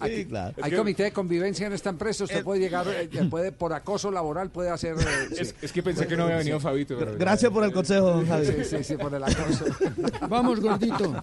[0.00, 0.54] aquí- claro.
[0.62, 2.24] Hay comité de convivencia en esta empresa.
[2.24, 4.96] Usted puede llegar, eh, puede por acoso laboral puede hacer.
[4.98, 5.04] eh,
[5.38, 5.54] Es, sí.
[5.62, 6.96] es que pensé que no había venido Fabito.
[6.98, 8.46] pero- Gracias por el consejo, don Javi.
[8.46, 9.64] Sí, sí, sí, por el acoso.
[10.28, 11.14] Vamos, gordito.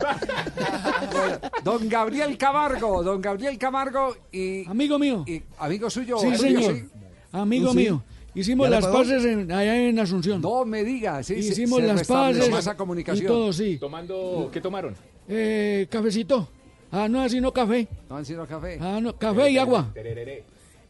[1.11, 6.17] Bueno, don Gabriel Camargo, don Gabriel Camargo y amigo mío, y amigo suyo.
[6.17, 6.85] Sí, amigo, señor.
[7.31, 8.03] Amigo mío.
[8.35, 10.41] Hicimos ¿Ya le las paces en- allá en Asunción.
[10.41, 13.25] No me diga, sí, sí, Hicimos se las paces esa comunicación.
[13.25, 13.77] y todo, sí.
[13.77, 14.95] Tomando, ¿qué tomaron?
[15.27, 16.49] Eh, cafecito.
[16.91, 17.87] Ah, no, así no café.
[18.09, 18.77] No han sido café.
[18.79, 19.91] Ah, no, café y agua.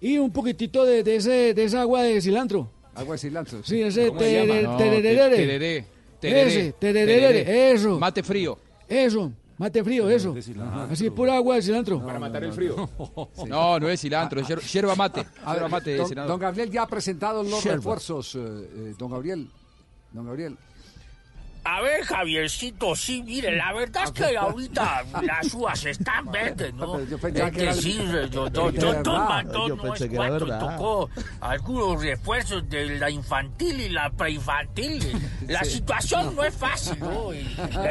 [0.02, 2.70] Y un poquitito de, de ese, de esa agua de cilantro.
[2.96, 3.64] Agua de cilantro.
[3.64, 4.64] Sí, ese tererere.
[4.64, 5.30] No, tererere.
[5.36, 5.86] tereré,
[6.20, 7.72] tereré, Ese, tererere, tereré.
[7.72, 8.00] eso.
[8.00, 8.58] Mate frío.
[8.88, 9.32] Eso,
[9.64, 10.36] mate frío, eso.
[10.92, 12.04] Así, pura agua de cilantro.
[12.06, 12.90] Para matar el frío.
[13.48, 15.26] No, no es cilantro, es hier- yerba mate.
[15.70, 18.36] Mate, don, Gabriel ya ha presentado los refuerzos.
[18.36, 19.50] eh, eh, don Gabriel.
[20.12, 20.58] Don Gabriel.
[21.66, 27.02] A ver, Javiercito, sí, mire, la verdad es que ahorita las uvas están verdes, ¿no?
[27.06, 27.98] Yo pensaba Es que sí,
[28.32, 28.52] don
[29.28, 31.10] Matón, Yo no pensé que era tocó
[31.40, 35.02] algunos refuerzos de la infantil y la preinfantil.
[35.48, 35.76] La Sí.
[35.76, 37.34] situación no es fácil, ¿no?
[37.34, 37.40] Y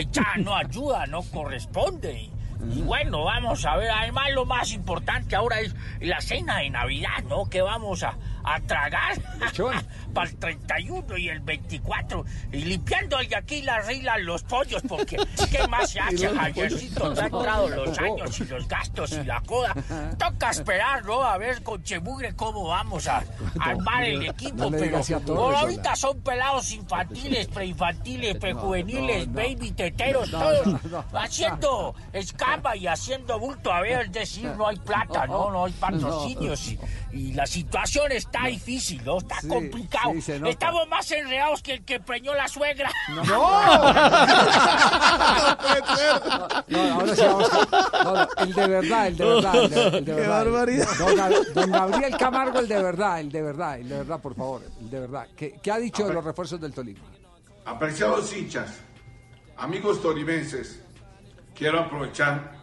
[0.00, 2.28] hinchada no ayuda, no corresponde.
[2.70, 7.24] Y bueno, vamos a ver, además lo más importante ahora es la cena de Navidad,
[7.28, 7.46] ¿no?
[7.46, 9.20] Que vamos a, a tragar
[10.12, 15.16] para el 31 y el 24 y limpiando de aquí las reglas los pollos porque
[15.50, 17.06] ¿qué más se hace, Javiercito?
[17.06, 19.74] Han entrado los años y los gastos y la coda.
[20.18, 21.22] Toca esperar, ¿no?
[21.22, 23.22] A ver con Chemugre cómo vamos a
[23.60, 30.80] armar el equipo, pero por ahorita son pelados infantiles, preinfantiles, prejuveniles, baby teteros, todos
[31.12, 33.72] haciendo escama y haciendo bulto.
[33.72, 36.78] A ver, es decir, no hay plata, no, no hay patrocinios y,
[37.12, 39.18] y la situación está difícil, ¿no?
[39.18, 39.48] Está Sí,
[40.20, 40.32] sí.
[40.46, 42.90] Estamos más enredados que el que preñó la suegra.
[43.14, 43.22] No,
[46.92, 47.50] ahora sí vamos
[48.04, 50.44] no, no, el de verdad, el de verdad, el de, el de Qué verdad.
[50.44, 50.88] barbaridad.
[50.98, 54.34] Don, Gab- don Gabriel Camargo, el de verdad, el de verdad, el de verdad, por
[54.34, 55.26] favor, el de verdad.
[55.36, 57.00] ¿Qué, qué ha dicho de los refuerzos del Tolima?
[57.64, 58.80] Apreciados hinchas,
[59.56, 60.82] amigos tolimenses,
[61.54, 62.56] quiero aprovechar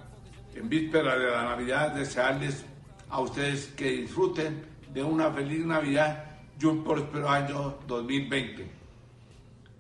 [0.56, 2.66] en víspera de la Navidad desearles
[3.10, 6.26] a ustedes que disfruten de una feliz Navidad
[6.60, 8.70] y un próspero año 2020.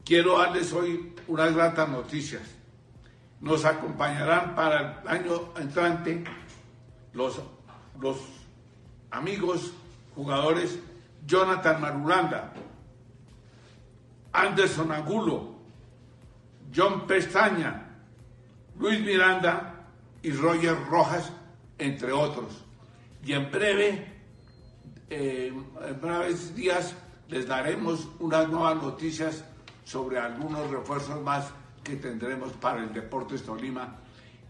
[0.06, 2.41] Quiero darles hoy unas gratas noticias.
[3.41, 6.23] Nos acompañarán para el año entrante
[7.14, 7.41] los,
[7.99, 8.18] los
[9.11, 9.73] amigos
[10.15, 10.80] jugadores
[11.26, 12.53] Jonathan Marulanda,
[14.31, 15.56] Anderson Angulo,
[16.76, 17.88] John Pestaña,
[18.77, 19.85] Luis Miranda
[20.22, 21.31] y Roger Rojas,
[21.77, 22.64] entre otros.
[23.23, 24.09] Y en breve,
[25.10, 25.65] en
[26.02, 26.95] breves días,
[27.27, 29.44] les daremos unas nuevas noticias
[29.84, 31.52] sobre algunos refuerzos más
[31.84, 33.98] que tendremos para el Deportes Tolima.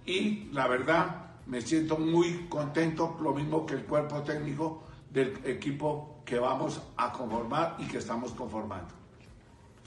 [0.05, 6.21] Y la verdad, me siento muy contento, lo mismo que el cuerpo técnico del equipo
[6.25, 8.98] que vamos a conformar y que estamos conformando.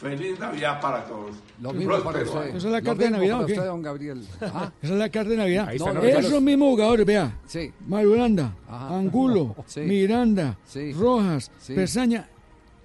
[0.03, 1.31] Feliz Navidad para todos.
[1.61, 2.47] Lo mismo para usted.
[2.49, 4.27] ¿Esa es la carta de Navidad para usted, don Gabriel.
[4.41, 5.69] Ah, Esa es la carta de Navidad.
[5.69, 5.77] Ahí.
[5.77, 7.39] Esos mismos jugadores, vea.
[7.47, 7.73] Sí.
[7.87, 9.81] Marulanda, Angulo, Sí.
[9.83, 10.93] Miranda, Sí.
[10.93, 11.75] Rojas, Sí.
[11.75, 12.29] Pesaña.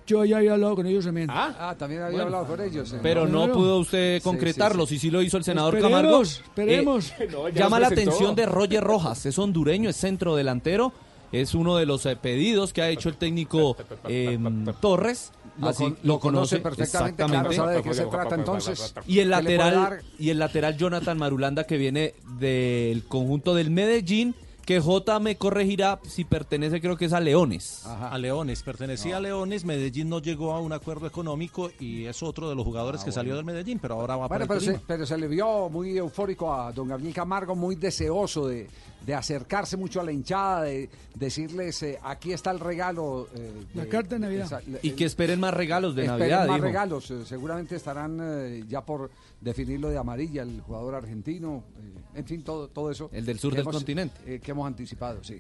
[0.05, 1.27] Yo ya había hablado con ellos también.
[1.29, 2.37] Ah, también había Bueno.
[2.37, 2.93] hablado con ellos.
[2.93, 2.99] eh.
[3.03, 4.99] Pero no pudo usted Sí, concretarlo, sí, sí.
[4.99, 6.21] si sí lo hizo el senador Esperemos, Camargo.
[6.21, 7.13] esperemos.
[7.19, 10.93] Eh, No, ya llama la atención de Roger Rojas, es hondureño, es centro delantero,
[11.33, 13.75] es uno de los eh, pedidos que ha hecho el técnico
[14.07, 14.39] eh,
[14.79, 15.33] Torres.
[15.59, 19.29] Lo así con- lo conoce perfectamente, claro, sabe de qué se trata, entonces, Y el
[19.29, 24.35] lateral y el lateral Jonathan Marulanda que viene del conjunto del Medellín,
[24.65, 27.85] que J me corregirá si pertenece creo que es a Leones.
[27.85, 32.49] A Leones, pertenecía a Leones, Medellín no llegó a un acuerdo económico y es otro
[32.49, 34.71] de los jugadores que salió del Medellín, pero ahora va Bueno, para pero el se,
[34.73, 34.83] Tolima.
[34.85, 38.67] pero se le vio muy eufórico a don Gabriel Camargo, muy deseoso de,
[39.05, 43.27] de acercarse mucho a la hinchada, de decirles, eh, aquí está el regalo.
[43.35, 44.45] eh, La carta de Navidad.
[44.45, 46.47] esa- Y que esperen más regalos de esperen Navidad.
[46.47, 46.67] más dijo.
[46.67, 49.09] regalos, eh, seguramente estarán eh, ya por
[49.39, 53.09] definirlo de amarilla, el jugador argentino, eh, en fin, todo, todo eso.
[53.13, 54.15] El del sur del hemos- continente.
[54.25, 55.37] eh, que hemos anticipado, sí.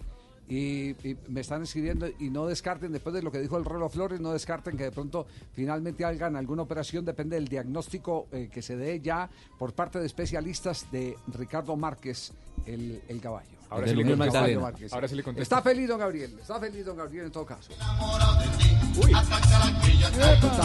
[0.49, 3.89] Y, y me están escribiendo y no descarten, después de lo que dijo el Rolo
[3.89, 8.61] Flores, no descarten que de pronto finalmente hagan alguna operación, depende del diagnóstico eh, que
[8.61, 9.29] se dé ya
[9.59, 12.31] por parte de especialistas de Ricardo Márquez,
[12.65, 13.49] el, el caballo.
[13.69, 14.39] Ahora El sí le caballo contesto.
[14.61, 14.95] Márquez, Magdalena.
[14.95, 15.43] Ahora sí le contesto.
[15.43, 17.69] Está feliz don Gabriel, está feliz don Gabriel en todo caso.
[17.71, 17.97] Está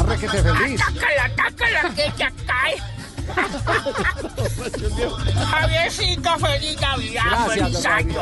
[0.05, 0.81] requete feliz.
[0.81, 2.77] Atácala, atácala, que ya cae.
[5.51, 8.21] Javiercito, feliz Navidad, Gracias, feliz año.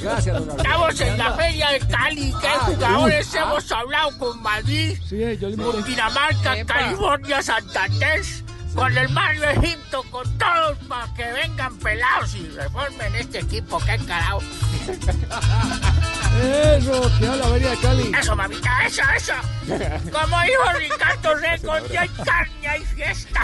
[0.00, 0.58] Gracias, don.
[0.58, 3.42] Estamos en la feria de Cali, ¿qué Ah, jugadores uy, ah.
[3.42, 8.22] hemos hablado con Madrid, Sí, eh, yo Dinamarca, California, Santander,
[8.74, 13.98] con el Mario Egipto, con todos para que vengan pelados y reformen este equipo, qué
[14.06, 14.40] carajo.
[16.38, 18.12] Eso, que a la avería de Cali.
[18.18, 19.34] Eso, mamita, eso, eso.
[20.12, 21.38] Como dijo Ricardo
[21.90, 23.40] ya hay carne, hay fiesta.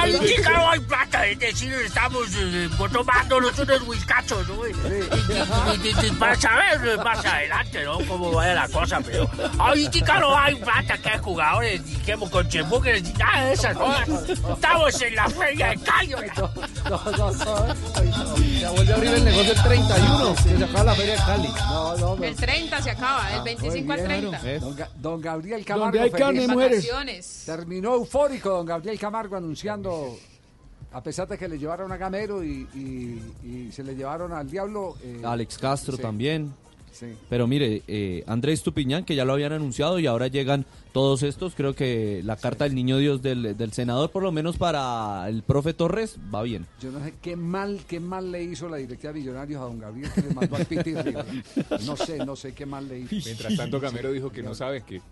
[0.00, 4.66] Ay, chica, no hay plata, es decir, estamos eh, tomándonos unos whiskachos, ¿no?
[4.66, 7.98] Y- y- y- Para saber eh, más adelante, ¿no?
[8.06, 9.28] Cómo vaya la cosa, pero...
[9.58, 13.76] Ay, chica, no hay plata, que hay jugadores, que con chembúqueres, ni nada de esas
[13.76, 14.08] cosas.
[14.28, 16.34] Estamos en la feria de Cali, oiga.
[18.60, 21.48] Ya vuelve a abrir el negocio el 31, que se acaba la feria de Cali.
[21.48, 22.24] No, no, no.
[22.24, 24.38] El 30 se acaba, el 25 al 30.
[24.60, 25.84] Don, Ga- don Gabriel Camargo.
[25.86, 26.48] Donde hay carne, feliz.
[26.50, 26.84] mujeres.
[26.84, 27.42] Vacaciones.
[27.46, 30.16] Terminó eufórico don Gabriel Camargo anunciando,
[30.92, 34.48] a pesar de que le llevaron a Gamero y, y- y se le llevaron al
[34.50, 34.94] diablo.
[35.02, 36.52] eh, Alex Castro sí, también.
[36.92, 37.06] sí.
[37.28, 41.56] Pero mire, eh, Andrés Tupiñán, que ya lo habían anunciado y ahora llegan todos estos,
[41.56, 45.42] creo que la carta del niño Dios del, del senador, por lo menos para el
[45.42, 46.66] profe Torres, va bien.
[46.80, 49.80] Yo no sé qué mal, qué mal le hizo la directiva de Millonarios a don
[49.80, 50.94] Gabriel que le mandó al Piti.
[51.84, 53.16] No sé, no sé qué mal le hizo.
[53.24, 55.02] Mientras tanto, Gamero dijo que no sabe que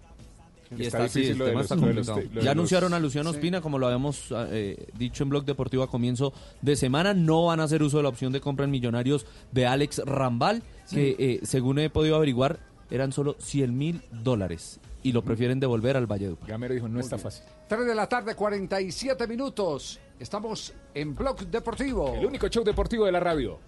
[0.78, 2.35] Y Está está, sí, difícil el lo de tema los- está lo de los- complicado.
[2.35, 3.36] lo de Ya los- anunciaron a Luciano Sí.
[3.36, 7.15] Ospina, como lo habíamos eh, dicho en Blog Deportivo a comienzo de semana.
[7.15, 10.62] No van a hacer uso de la opción de compra en Millonarios de Alex Rambal,
[10.90, 12.59] que eh, según he podido averiguar,
[12.90, 14.81] eran solo 100 mil dólares.
[15.05, 16.49] Y lo prefieren devolver al Valledupar.
[16.49, 17.24] Gamero dijo, no está bien.
[17.24, 17.44] fácil.
[17.69, 19.99] 3 de la tarde, 47 minutos.
[20.20, 22.15] Estamos en Blog Deportivo.
[22.15, 23.59] El único show deportivo de la radio.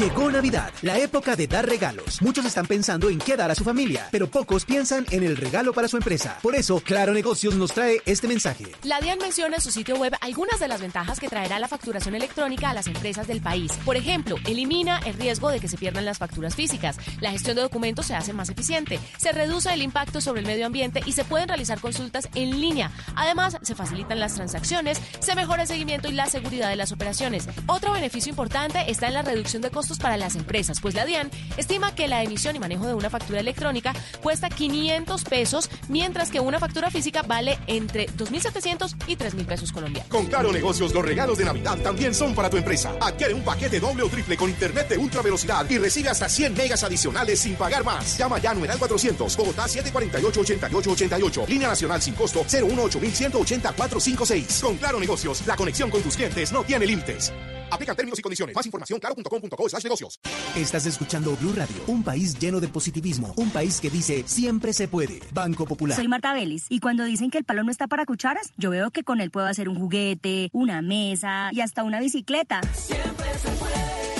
[0.00, 2.22] Llegó Navidad, la época de dar regalos.
[2.22, 5.74] Muchos están pensando en qué dar a su familia, pero pocos piensan en el regalo
[5.74, 6.38] para su empresa.
[6.42, 8.64] Por eso, Claro Negocios nos trae este mensaje.
[8.82, 12.14] La DIAN menciona en su sitio web algunas de las ventajas que traerá la facturación
[12.14, 13.72] electrónica a las empresas del país.
[13.84, 16.96] Por ejemplo, elimina el riesgo de que se pierdan las facturas físicas.
[17.20, 18.98] La gestión de documentos se hace más eficiente.
[19.18, 22.90] Se reduce el impacto sobre el medio ambiente y se pueden realizar consultas en línea.
[23.16, 27.46] Además, se facilitan las transacciones, se mejora el seguimiento y la seguridad de las operaciones.
[27.66, 31.30] Otro beneficio importante está en la reducción de costos para las empresas, pues la DIAN
[31.56, 33.92] estima que la emisión y manejo de una factura electrónica
[34.22, 40.10] cuesta 500 pesos, mientras que una factura física vale entre 2.700 y 3.000 pesos colombianos.
[40.10, 42.94] Con Claro Negocios, los regalos de Navidad también son para tu empresa.
[43.00, 46.54] Adquiere un paquete doble o triple con internet de ultra velocidad y recibe hasta 100
[46.54, 48.18] megas adicionales sin pagar más.
[48.18, 51.48] Llama ya a numeral 400, Bogotá 748-8888.
[51.48, 54.60] Línea nacional sin costo 018-180-456.
[54.60, 57.32] Con Claro Negocios, la conexión con tus clientes no tiene límites.
[57.70, 58.54] Aplican términos y condiciones.
[58.54, 60.20] Más información claro.com.co slash negocios.
[60.56, 64.88] Estás escuchando Blue Radio, un país lleno de positivismo, un país que dice siempre se
[64.88, 65.20] puede.
[65.32, 65.96] Banco Popular.
[65.96, 68.90] Soy Marta Vélez y cuando dicen que el palo no está para cucharas, yo veo
[68.90, 72.60] que con él puedo hacer un juguete, una mesa y hasta una bicicleta.
[72.74, 74.19] Siempre se puede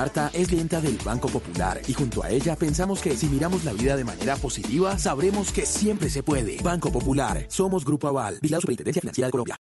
[0.00, 3.74] Marta es clienta del Banco Popular y junto a ella pensamos que si miramos la
[3.74, 6.56] vida de manera positiva, sabremos que siempre se puede.
[6.62, 9.56] Banco Popular, somos Grupo Aval, Vigilado Superintendencia Financiera de Colombia.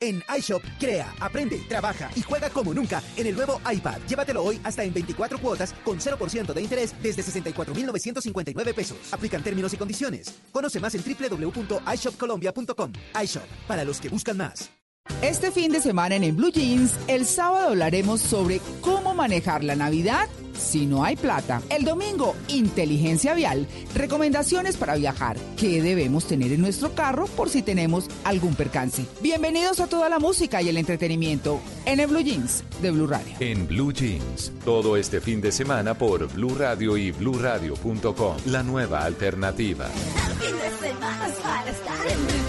[0.00, 4.00] En iShop, crea, aprende, trabaja y juega como nunca en el nuevo iPad.
[4.08, 8.98] Llévatelo hoy hasta en 24 cuotas con 0% de interés desde 64,959 pesos.
[9.12, 10.40] Aplican términos y condiciones.
[10.50, 12.92] Conoce más en www.ishopcolombia.com.
[13.22, 14.81] iShop, para los que buscan más.
[15.22, 19.76] Este fin de semana en, En Blue Jeans, el sábado hablaremos sobre cómo manejar la
[19.76, 21.62] Navidad si no hay plata.
[21.70, 27.62] El domingo, inteligencia vial, recomendaciones para viajar, qué debemos tener en nuestro carro por si
[27.62, 29.06] tenemos algún percance.
[29.20, 33.34] Bienvenidos a toda la música y el entretenimiento en En Blue Jeans de Blue Radio.
[33.40, 39.04] En Blue Jeans, todo este fin de semana por Blue Radio y bluradio.com, la nueva
[39.04, 39.86] alternativa.
[39.86, 42.41] Fin de semana es para estar en.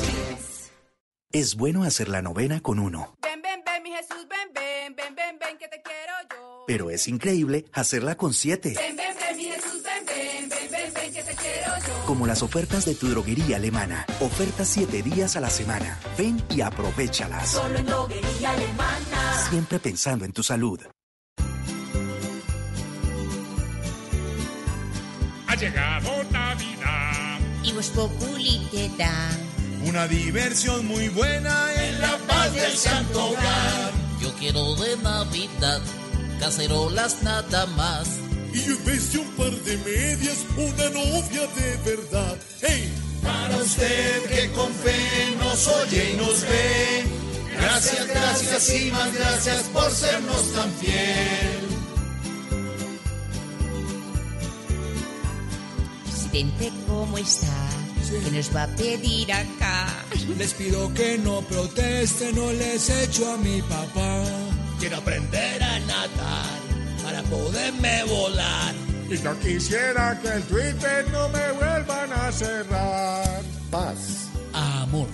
[1.34, 5.16] Es bueno hacer la novena con uno, Ven, ven, ven, mi Jesús, ven, ven, ven,
[5.16, 6.64] ven, ven, que te quiero yo.
[6.68, 8.76] pero es increíble hacerla con siete.
[8.78, 12.06] Ven, ven, ven, mi Jesús, ven, ven, ven, ven, ven, que te quiero yo.
[12.06, 14.06] Como las ofertas de tu droguería alemana.
[14.20, 16.00] Ofertas siete días a la semana.
[16.20, 17.50] Ven y aprovechalas.
[17.50, 19.48] Solo en droguería alemana.
[19.50, 20.80] Siempre pensando en tu salud.
[25.48, 27.40] Ha llegado Navidad.
[27.64, 29.30] Y Voz Populi te da
[29.86, 33.92] Una diversión muy buena en la paz del santo hogar.
[34.22, 35.82] Yo quiero de Navidad
[36.40, 38.08] cacerolas nada más.
[38.54, 42.38] Y yo en vez de un par de medias, una novia de verdad.
[42.62, 42.94] ¡Hey!
[43.24, 47.04] Para usted que con fe nos oye y nos ve.
[47.60, 51.60] Gracias, gracias y más gracias por sernos tan fiel.
[56.06, 57.73] Presidente, ¿cómo está?
[58.22, 59.88] ¿Qué nos va a pedir acá?
[60.38, 64.24] Les pido que no protesten, no les echo a mi papá.
[64.80, 66.60] Quiero aprender a nadar
[67.04, 68.76] para poderme volar.
[69.10, 73.42] Y yo quisiera que el Twitter no me vuelvan a cerrar.
[73.72, 74.30] Paz.
[74.54, 75.08] Amor.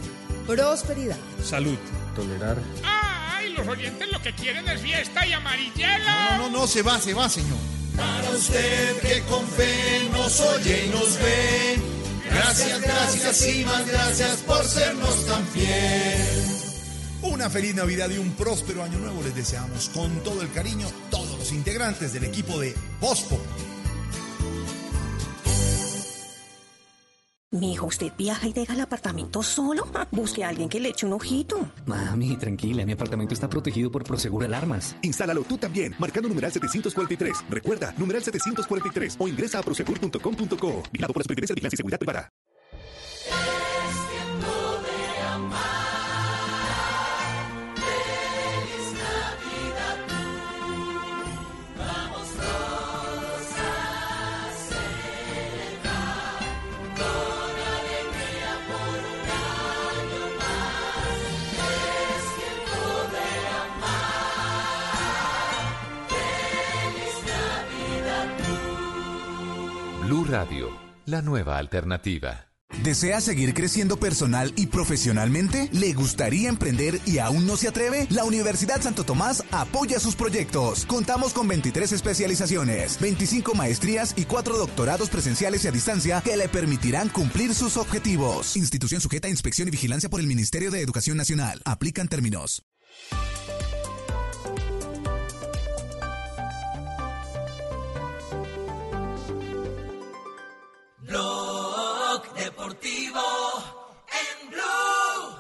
[0.45, 1.17] Prosperidad.
[1.41, 1.77] Salud.
[2.15, 2.57] Tolerar.
[2.83, 3.53] ¡Ay!
[3.53, 6.05] Los oyentes lo que quieren es fiesta y amarillelo.
[6.05, 7.59] No, no, no, se va, se va, señor.
[7.95, 11.99] Para usted que con fe nos oye y nos ve.
[12.31, 16.59] Gracias, gracias y más gracias por sernos tan fiel.
[17.21, 21.37] Una feliz Navidad y un próspero año nuevo les deseamos con todo el cariño todos
[21.37, 23.39] los integrantes del equipo de Bospo.
[27.51, 29.87] Mi hijo, ¿usted viaja y deja el apartamento solo?
[30.11, 31.71] Busque a alguien que le eche un ojito.
[31.87, 34.95] Mami, tranquila, mi apartamento está protegido por Prosegur Alarmas.
[35.01, 37.45] Instálalo tú también, marcando numeral 743.
[37.49, 40.83] Recuerda, numeral 743 o ingresa a prosegur.com.co.
[40.91, 42.29] Vigilado por la Superintendencia de Vigilancia y Seguridad Privada.
[70.29, 70.69] Radio,
[71.07, 72.45] la nueva alternativa.
[72.83, 75.69] ¿Desea seguir creciendo personal y profesionalmente?
[75.71, 78.05] ¿Le gustaría emprender y aún no se atreve?
[78.11, 80.85] La Universidad Santo Tomás apoya sus proyectos.
[80.85, 86.47] Contamos con 23 especializaciones, 25 maestrías y 4 doctorados presenciales y a distancia que le
[86.47, 88.55] permitirán cumplir sus objetivos.
[88.55, 91.59] Institución sujeta a inspección y vigilancia por el Ministerio de Educación Nacional.
[91.65, 92.63] Aplican términos.
[101.09, 103.19] Blog Deportivo
[104.13, 105.39] en Blue.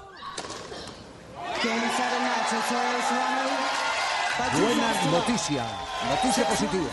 [4.59, 5.63] Buena noticia,
[6.09, 6.89] noticia positiva.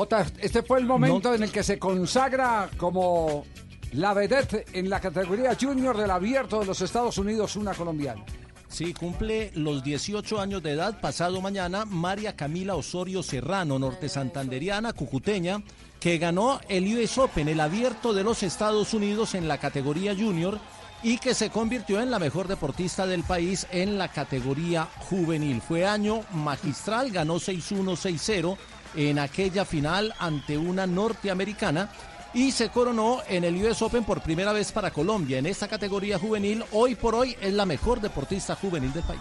[0.00, 3.44] Jota, este fue el momento en el que se consagra como
[3.92, 8.24] la vedette en la categoría junior del abierto de los Estados Unidos, una colombiana.
[8.66, 14.94] Sí, cumple los 18 años de edad pasado mañana María Camila Osorio Serrano, norte santanderiana,
[14.94, 15.62] cucuteña,
[16.00, 20.58] que ganó el US Open, el abierto de los Estados Unidos en la categoría junior
[21.02, 25.60] y que se convirtió en la mejor deportista del país en la categoría juvenil.
[25.60, 28.56] Fue año magistral, ganó 6-1, 6-0
[28.94, 31.90] en aquella final ante una norteamericana
[32.32, 35.38] y se coronó en el US Open por primera vez para Colombia.
[35.38, 39.20] En esta categoría juvenil, hoy por hoy es la mejor deportista juvenil del país.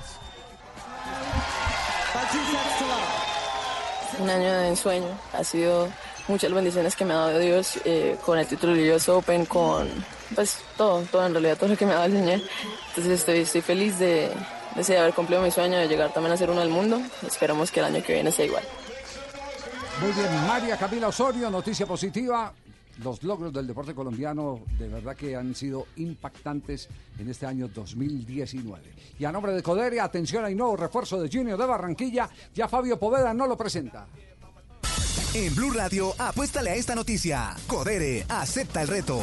[4.20, 5.08] Un año de ensueño.
[5.34, 5.88] Ha sido
[6.28, 9.90] muchas bendiciones que me ha dado Dios eh, con el título del US Open, con
[10.36, 12.42] pues todo, todo en realidad, todo lo que me ha dado el Señor.
[12.90, 14.30] Entonces estoy, estoy feliz de,
[14.76, 17.02] de haber cumplido mi sueño de llegar también a ser uno del mundo.
[17.26, 18.64] Esperamos que el año que viene sea igual.
[20.02, 22.54] Muy bien, María Camila Osorio, noticia positiva.
[23.04, 28.94] Los logros del deporte colombiano de verdad que han sido impactantes en este año 2019.
[29.20, 32.30] Y a nombre de Codere, atención, hay nuevo refuerzo de Junior de Barranquilla.
[32.54, 34.08] Ya Fabio Poveda no lo presenta.
[35.34, 37.56] En Blue Radio, apuéstale a esta noticia.
[37.68, 39.22] Codere, acepta el reto.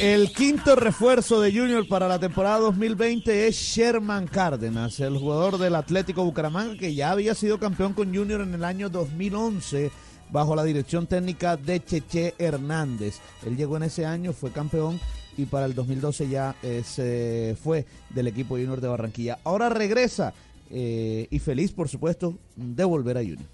[0.00, 5.74] El quinto refuerzo de Junior para la temporada 2020 es Sherman Cárdenas, el jugador del
[5.74, 9.90] Atlético Bucaramanga que ya había sido campeón con Junior en el año 2011
[10.30, 13.18] bajo la dirección técnica de Cheche Hernández.
[13.44, 15.00] Él llegó en ese año, fue campeón
[15.36, 19.38] y para el 2012 ya eh, se fue del equipo Junior de Barranquilla.
[19.42, 20.32] Ahora regresa
[20.70, 23.46] eh, y feliz, por supuesto, de volver a Junior.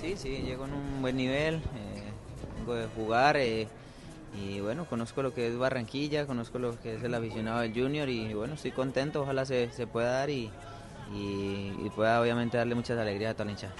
[0.00, 2.05] Sí, sí, llego en un buen nivel, eh,
[2.74, 3.68] de jugar eh,
[4.38, 8.08] y bueno, conozco lo que es Barranquilla, conozco lo que es el aficionado del Junior
[8.08, 10.50] y bueno, estoy contento, ojalá se, se pueda dar y,
[11.14, 13.74] y, pueda obviamente darle muchas alegrías a toda la hinchada.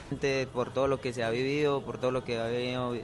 [0.52, 2.94] Por todo lo que se ha vivido, por todo lo que ha venido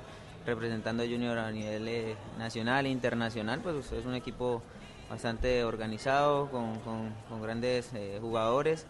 [0.47, 4.63] representando a Junior a nivel eh, nacional e internacional, pues es un equipo
[5.11, 8.87] bastante organizado, con, con- con grandes eh, jugadores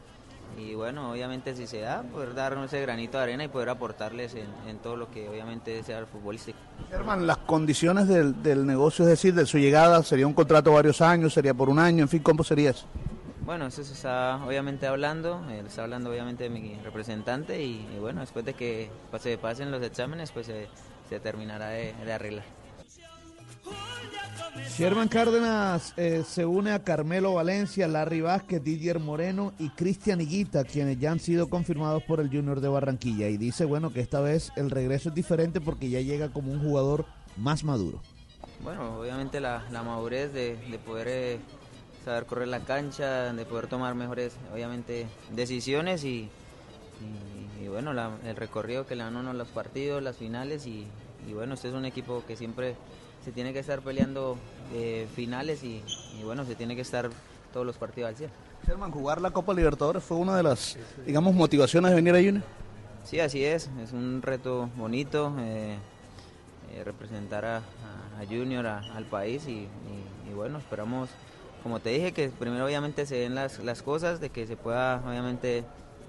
[0.58, 4.34] y bueno, obviamente si se da, poder dar ese granito de arena y poder aportarles
[4.34, 6.58] en, en todo lo que obviamente sea el futbolístico.
[6.90, 10.76] Germán, las condiciones del, del negocio, es decir, de su llegada, sería un contrato de
[10.76, 12.86] varios años, sería por un año, en fin, ¿cómo sería eso?
[13.44, 17.98] Bueno, eso se está obviamente hablando, eh, está hablando obviamente de mi representante y, y
[17.98, 18.88] bueno, después de que
[19.18, 20.68] se pasen los exámenes, pues se,
[21.08, 22.44] se terminará de, de arreglar.
[24.76, 30.64] Sherman Cárdenas eh, se une a Carmelo Valencia, Larry Vázquez, Didier Moreno y Cristian Higuita,
[30.64, 33.28] quienes ya han sido confirmados por el Junior de Barranquilla.
[33.28, 36.60] Y dice, bueno, que esta vez el regreso es diferente porque ya llega como un
[36.60, 37.04] jugador
[37.36, 38.00] más maduro.
[38.62, 41.40] Bueno, obviamente la, la madurez de, de poder eh,
[42.04, 46.28] saber correr la cancha, de poder tomar mejores, obviamente, decisiones y,
[47.60, 47.92] y- bueno,
[48.26, 50.86] el recorrido que le dan uno los partidos, las finales y,
[51.26, 52.76] y bueno, este es un equipo que siempre
[53.24, 54.36] se tiene que estar peleando
[54.74, 55.82] eh, finales y,
[56.18, 57.10] y bueno, se tiene que estar
[57.52, 58.30] todos los partidos al 100.
[58.66, 60.76] Sherman, jugar la Copa Libertadores fue una de las,
[61.06, 62.44] digamos, motivaciones de venir a Junior.
[63.04, 65.76] Sí, así es, es un reto bonito eh,
[66.72, 67.62] eh, representar a,
[68.28, 71.10] Junior, a- al país y, y- y bueno, esperamos,
[71.64, 75.02] como te dije, que primero obviamente se den las, las cosas, de que se pueda
[75.04, 75.64] obviamente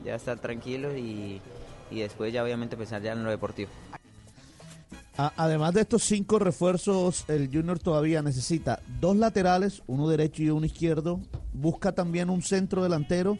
[0.05, 1.41] ya estar tranquilo y,
[1.89, 3.71] y después ya obviamente pensar ya en lo deportivo.
[5.15, 10.65] Además de estos cinco refuerzos, el Junior todavía necesita dos laterales, uno derecho y uno
[10.65, 11.19] izquierdo.
[11.53, 13.37] Busca también un centro delantero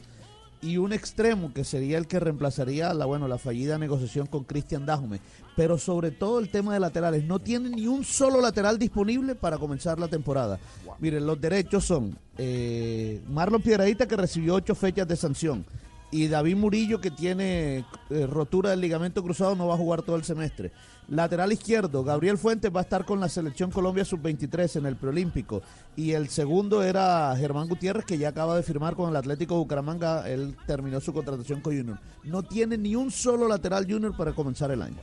[0.62, 4.86] y un extremo que sería el que reemplazaría la bueno la fallida negociación con Cristian
[4.86, 5.20] Dajume.
[5.56, 9.58] Pero sobre todo el tema de laterales, no tiene ni un solo lateral disponible para
[9.58, 10.60] comenzar la temporada.
[11.00, 15.66] Miren, los derechos son eh, Marlon Piedradita que recibió ocho fechas de sanción
[16.14, 20.16] y David Murillo que tiene eh, rotura del ligamento cruzado no va a jugar todo
[20.16, 20.72] el semestre.
[21.10, 25.62] Lateral izquierdo, Gabriel Fuentes va a estar con la selección Colombia sub-23 en el preolímpico
[25.98, 30.28] y el segundo era Germán Gutiérrez que ya acaba de firmar con el Atlético Bucaramanga,
[30.30, 32.00] él terminó su contratación con Junior.
[32.24, 34.96] No tiene ni un solo lateral Junior para comenzar el año.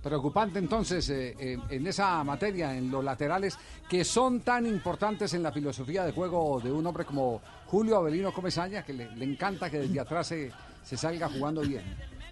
[0.00, 3.58] Preocupante entonces eh, eh, en esa materia, en los laterales,
[3.88, 8.32] que son tan importantes en la filosofía de juego de un hombre como Julio Avelino
[8.32, 10.52] Comesaña, que le, le encanta que desde atrás se,
[10.82, 11.82] se salga jugando bien,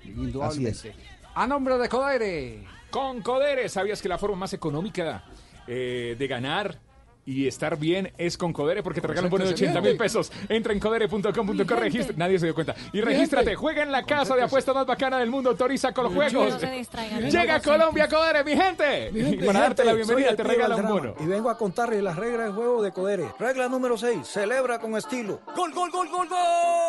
[0.04, 0.94] indudablemente.
[1.34, 2.77] A nombre de Codere.
[2.90, 5.24] Con Codere, ¿sabías que la forma más económica
[5.66, 6.78] eh, de ganar
[7.26, 8.82] y estar bien es con Codere?
[8.82, 10.32] Porque te regalan un bono de 80 mil pesos.
[10.48, 12.16] Entra en codere.com.co, registra.
[12.16, 12.74] Nadie se dio cuenta.
[12.94, 13.54] Y regístrate.
[13.56, 15.50] Juega en la casa de apuesta más bacana del mundo.
[15.50, 16.54] Autoriza con los juegos.
[16.54, 17.30] No se distraigan.
[17.30, 19.10] Llega a Colombia, Codere, mi gente.
[19.12, 21.14] Mi gente, Para darte la bienvenida, te regala un bono.
[21.20, 23.26] Y vengo a contarles las reglas del juego de Codere.
[23.38, 24.26] Regla número 6.
[24.26, 25.42] Celebra con estilo.
[25.54, 26.87] ¡Gol, gol, gol, gol, gol!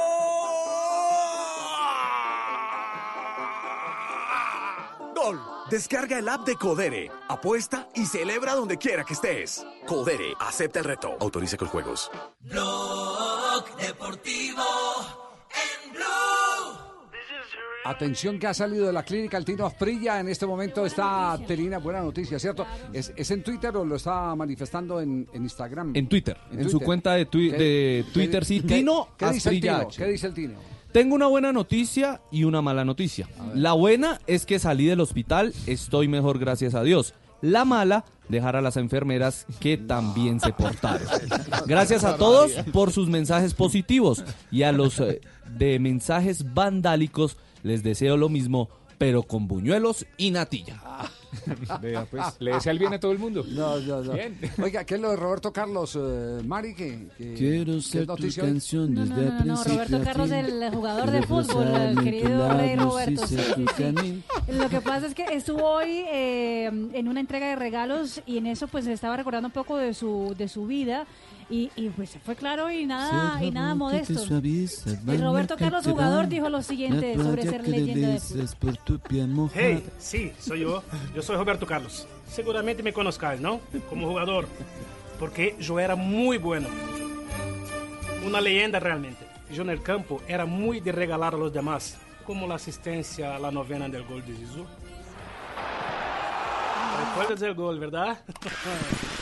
[5.70, 9.66] Descarga el app de Codere, apuesta y celebra donde quiera que estés.
[9.86, 11.16] Codere, acepta el reto.
[11.20, 12.10] Autoriza con juegos.
[12.42, 14.64] Blog Deportivo
[15.52, 16.04] en Blue.
[17.86, 20.20] Atención que ha salido de la clínica el Tino Asprilla.
[20.20, 22.66] En este momento está Telina, buena noticia, ¿cierto?
[22.92, 25.92] ¿Es, es en Twitter o lo está manifestando en, en Instagram?
[25.96, 29.30] En Twitter, en su cuenta de tui- ¿Qué- de qué- Twitter, sí, qué- Tino ¿Qué
[29.32, 29.88] dice el Tino?
[29.96, 30.79] ¿Qué dice el Tino?
[30.92, 33.28] Tengo una buena noticia y una mala noticia.
[33.54, 37.14] La buena es que salí del hospital, estoy mejor gracias a Dios.
[37.42, 41.08] La mala, dejar a las enfermeras que también se portaron.
[41.68, 45.22] Gracias a todos por sus mensajes positivos y a los eh,
[45.58, 48.68] de mensajes vandálicos les deseo lo mismo,
[48.98, 50.82] pero con buñuelos y natilla.
[51.82, 53.46] Vea, pues, le desea el bien a todo el mundo.
[53.48, 54.14] No, no, no.
[54.14, 54.38] Bien.
[54.62, 56.74] Oiga, ¿qué es lo de Roberto Carlos, eh, Mari?
[56.74, 61.12] Que, que- Quiero ser es tu canción No, no, desde no, Roberto Carlos, el jugador
[61.12, 63.28] de fútbol, el querido Rey Roberto.
[63.28, 64.24] sí, sí, sí.
[64.54, 68.48] Lo que pasa es que estuvo hoy eh, en una entrega de regalos y en
[68.48, 71.06] eso pues estaba recordando un poco de su de su vida
[71.50, 74.14] y, y, pues fue claro y nada y nada modesto.
[74.44, 79.52] Y Roberto Carlos, jugador, dijo lo siguiente sobre ser leyenda de fútbol.
[79.54, 80.84] Hey, sí, soy yo.
[81.16, 82.08] Yo soy Roberto Carlos.
[82.28, 83.60] Seguramente me conozcáis, ¿no?
[83.90, 84.48] Como jugador.
[85.20, 86.68] Porque yo era muy bueno.
[88.26, 89.26] Una leyenda realmente.
[89.52, 91.98] Yo en el campo era muy de regalar a los demás.
[92.26, 94.68] Como la asistencia a la novena del gol de Zizou.
[97.00, 98.20] Recuerdas el gol, ¿verdad?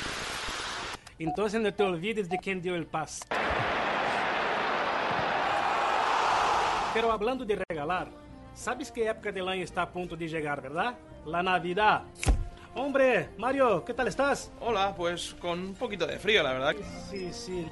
[1.19, 3.25] Entonces no te olvides de quién dio el pase.
[6.93, 8.07] Pero hablando de regalar,
[8.53, 10.95] ¿sabes qué época del año está a punto de llegar, verdad?
[11.25, 12.03] La Navidad.
[12.75, 14.51] Hombre, Mario, ¿qué tal estás?
[14.59, 16.75] Hola, pues con un poquito de frío, la verdad.
[17.09, 17.67] Sí, sí.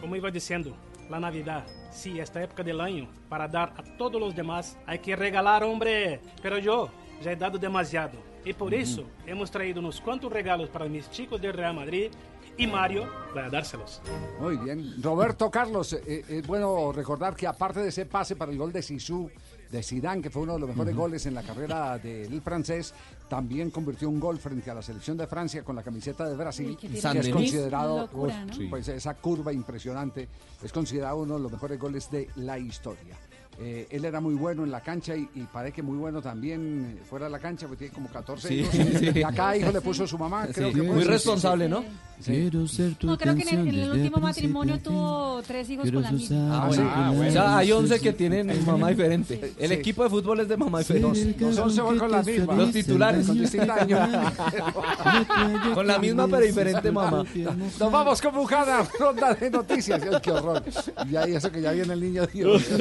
[0.00, 0.76] Como iba diciendo,
[1.08, 1.64] la Navidad.
[1.90, 6.20] Sí, esta época del año, para dar a todos los demás, hay que regalar, hombre.
[6.42, 6.90] Pero yo
[7.22, 8.18] ya he dado demasiado.
[8.44, 12.10] Y por eso hemos traído unos cuantos regalos para mis chicos del Real Madrid
[12.56, 13.06] y Mario
[13.36, 14.00] va a dárselos.
[14.40, 15.02] Muy bien.
[15.02, 18.82] Roberto Carlos, eh, es bueno recordar que aparte de ese pase para el gol de
[18.82, 19.30] Sisu,
[19.70, 22.94] de Zidane, que fue uno de los mejores goles en la carrera del francés,
[23.28, 26.68] también convirtió un gol frente a la selección de Francia con la camiseta de Brasil,
[26.68, 28.02] Uy, que es considerado.
[28.02, 28.70] Locura, ¿no?
[28.70, 30.28] pues esa curva impresionante,
[30.62, 33.16] es considerado uno de los mejores goles de la historia.
[33.56, 36.98] Eh, él era muy bueno en la cancha y, y parece que muy bueno también
[37.00, 38.74] eh, fuera de la cancha, porque tiene como 14 Sí, hijos.
[38.74, 39.10] sí.
[39.14, 41.84] Y acá hijo le puso su mamá, creo Sí, que muy responsable, ¿no?
[42.24, 45.68] Quiero ser tu No, creo que en el, en el canción último matrimonio tuvo tres
[45.70, 46.62] hijos Quiero con la misma.
[46.62, 46.90] Ah, bueno.
[46.94, 47.28] Ah, bueno.
[47.28, 49.54] O sea, hay 11 que tienen mamá diferente.
[49.58, 49.74] El Sí.
[49.74, 51.36] equipo de fútbol es de mamá diferente.
[51.38, 52.54] Los 11 van con la misma.
[52.54, 53.98] Los titulares Con.
[55.74, 57.24] Con la misma pero diferente mamá.
[57.78, 60.00] Nos vamos con Bucana, ronda de noticias.
[60.02, 60.62] Ay, qué horror.
[61.10, 62.62] Y ahí eso que ya viene el niño Dios.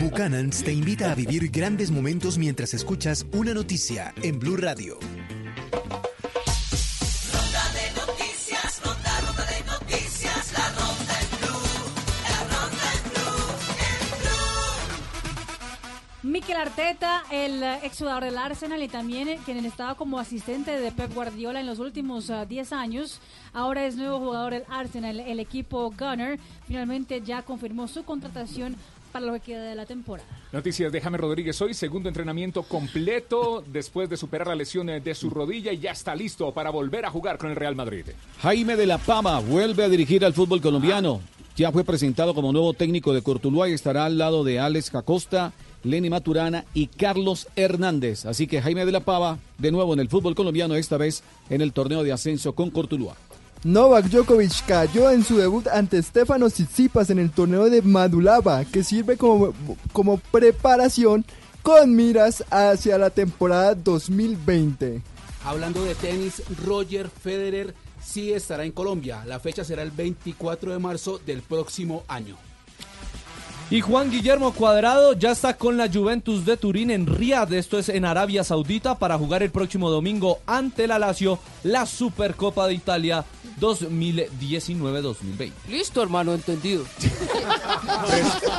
[0.00, 4.98] Buchanans te invita a vivir grandes momentos mientras escuchas una noticia en Blue Radio.
[16.22, 21.12] Mikel Arteta, el exjugador del Arsenal y también eh, quien estaba como asistente de Pep
[21.12, 23.18] Guardiola en los últimos ah, 10 años,
[23.52, 25.18] ahora es nuevo jugador del Arsenal.
[25.18, 26.38] El equipo Gunner
[26.68, 28.76] finalmente ya confirmó su contratación
[29.10, 30.28] para lo que queda de la temporada.
[30.52, 35.16] Noticias de James Rodríguez hoy, segundo entrenamiento completo después de superar la lesión eh, de
[35.16, 38.06] su rodilla y ya está listo para volver a jugar con el Real Madrid.
[38.42, 41.20] Jaime de la Pama vuelve a dirigir al fútbol colombiano.
[41.56, 45.52] ya fue presentado como nuevo técnico de Cortuluá y estará al lado de Alex Jacosta,
[45.84, 48.26] Lenny Maturana y Carlos Hernández.
[48.26, 51.60] Así que Jaime de la Pava, de nuevo en el fútbol colombiano, esta vez en
[51.60, 53.16] el torneo de ascenso con Cortuluá.
[53.64, 58.82] Novak Djokovic cayó en su debut ante Stefano Tsitsipas en el torneo de Madulava, que
[58.82, 59.54] sirve como,
[59.92, 61.24] como preparación
[61.62, 65.00] con miras hacia la temporada 2020.
[65.44, 69.24] Hablando de tenis, Roger Federer sí estará en Colombia.
[69.26, 72.36] La fecha será el 24 de marzo del próximo año.
[73.72, 77.88] Y Juan Guillermo Cuadrado ya está con la Juventus de Turín en Riyadh, esto es
[77.88, 83.24] en Arabia Saudita, para jugar el próximo domingo ante la Lazio la Supercopa de Italia
[83.60, 85.52] 2019-2020.
[85.68, 86.84] Listo, hermano, entendido.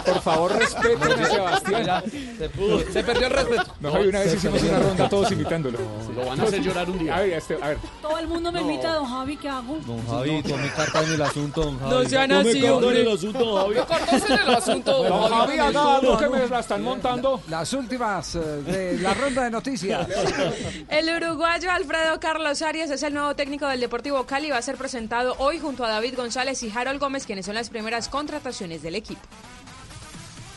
[0.06, 1.85] Por favor, respeten a Sebastián.
[1.85, 2.02] Ya,
[2.38, 2.80] se, pudo.
[2.91, 3.76] Se perdió el respeto.
[3.81, 5.77] No, Javi, una vez hicimos una ronda todos imitándolo.
[6.15, 7.18] Lo van a hacer llorar un día.
[7.18, 7.77] A ver, este, a ver.
[8.02, 9.77] Todo el mundo me invita a don Javi, ¿qué hago?
[9.85, 11.91] Don Javi, tome carta en el asunto, don Javi.
[11.91, 13.02] No sean así, hombre.
[13.02, 13.76] el asunto, Javi.
[13.76, 15.03] Cortos en el asunto.
[15.08, 17.42] Algo que me la están montando.
[17.50, 20.08] Las últimas eh, de la ronda de noticias.
[20.90, 24.50] El uruguayo Alfredo Carlos Arias es el nuevo técnico del Deportivo Cali.
[24.50, 27.70] Va a ser presentado hoy junto a David González y Harold Gómez, quienes son las
[27.70, 29.22] primeras contrataciones del equipo.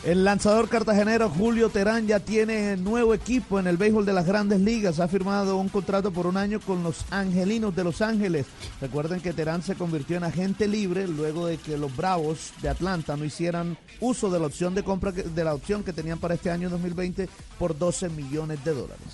[0.03, 4.61] El lanzador cartagenero Julio Terán ya tiene nuevo equipo en el béisbol de las grandes
[4.61, 4.99] ligas.
[4.99, 8.45] Ha firmado un contrato por un año con los Angelinos de Los Ángeles.
[8.79, 13.17] Recuerden que Terán se convirtió en agente libre luego de que los Bravos de Atlanta
[13.17, 16.51] no hicieran uso de la opción de compra de la opción que tenían para este
[16.51, 19.07] año 2020 por 12 millones de dólares.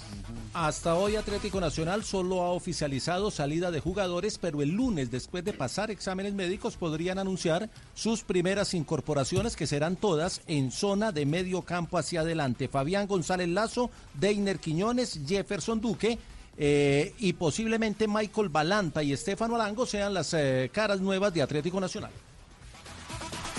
[0.54, 5.52] Hasta hoy Atlético Nacional solo ha oficializado salida de jugadores, pero el lunes, después de
[5.52, 11.64] pasar exámenes médicos, podrían anunciar sus primeras incorporaciones, que serán todas en zona de medio
[11.64, 12.68] campo hacia adelante.
[12.68, 16.20] Fabián González Lazo, Deiner Quiñones, Jefferson Duque.
[16.56, 21.82] eh, y posiblemente Michael Balanta y Estefano Arango sean las eh, caras nuevas de Atlético
[21.82, 22.12] Nacional.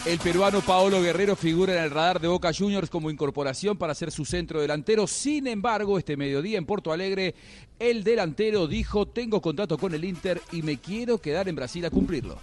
[0.07, 4.13] El peruano Paolo Guerrero figura en el radar de Boca Juniors como incorporación para ser
[4.13, 5.07] su centro delantero.
[5.07, 7.35] Sin embargo, este mediodía en Porto Alegre,
[7.79, 11.91] el delantero dijo, tengo contrato con el Inter y me quiero quedar en Brasil a
[11.91, 12.39] cumplirlo.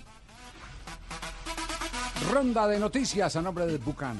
[2.31, 4.19] Ronda de noticias a nombre de Buchanan.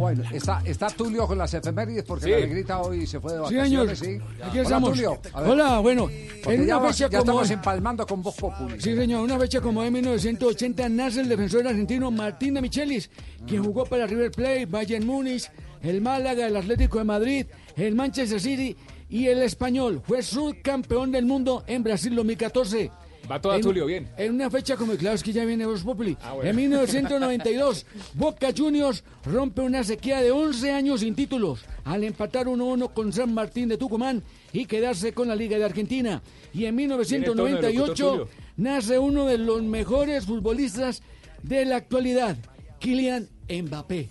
[0.00, 2.30] Bueno, está, está Tulio con las efemérides porque Sí.
[2.30, 3.98] la negrita hoy se fue de Sí, vacaciones.
[3.98, 4.22] señor.
[4.24, 4.90] Sí, Aquí Hola, estamos.
[4.92, 5.20] Tulio.
[5.34, 8.80] Hola, bueno, en ya, una va- fecha ya como estamos empalmando con Voz Populi.
[8.80, 13.10] Sí, señor, una fecha como en 1980 nace el defensor argentino Martín de Michelis,
[13.46, 15.50] quien jugó para River Plate, Bayern Múnich,
[15.82, 17.46] el Málaga, el Atlético de Madrid,
[17.76, 18.74] el Manchester City
[19.10, 20.00] y el Español.
[20.06, 22.90] Fue subcampeón del mundo en Brasil 2014.
[23.30, 24.08] Va toda En- Tulio, bien.
[24.16, 26.16] En una fecha como, claro, es que ya viene Voz Populi.
[26.22, 26.50] Ah, bueno.
[26.50, 32.92] En 1992, Boca Juniors rompe una sequía de 11 años sin títulos al empatar 1-1
[32.92, 36.22] con San Martín de Tucumán y quedarse con la Liga de Argentina.
[36.52, 38.28] Y en Viene el tono del 1998 locutor Tulio.
[38.56, 41.02] nace uno de los mejores futbolistas
[41.42, 42.36] de la actualidad,
[42.80, 44.08] Kylian Mbappé.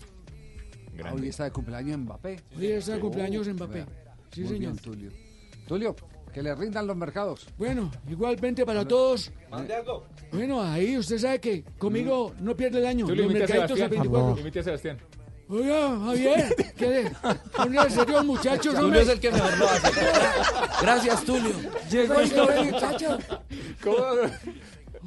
[1.14, 2.40] Hoy está de cumpleaños Mbappé.
[2.58, 3.86] Hoy está de cumpleaños Mbappé.
[4.34, 4.60] Sí, señor.
[4.60, 5.12] bien, Tulio.
[5.68, 5.96] Tulio,
[6.34, 7.48] que le rindan los mercados.
[7.58, 9.32] Bueno, igualmente para todos.
[9.50, 10.06] Mande algo.
[10.32, 13.06] Bueno, ahí usted sabe que conmigo no pierde el año.
[13.06, 14.02] Tulio, Los imite a mercaditos a Sebastián.
[14.04, 14.42] 24.
[14.42, 14.98] Imite a Sebastián.
[15.52, 17.12] Oiga, Javier, ¿qué?
[17.58, 18.72] Póngale serio, muchachos.
[18.76, 19.02] Tulio hombre.
[19.02, 19.92] es el que mejor lo hace.
[20.82, 21.56] Gracias, Tulio.
[21.90, 23.18] Llegó el muchacho,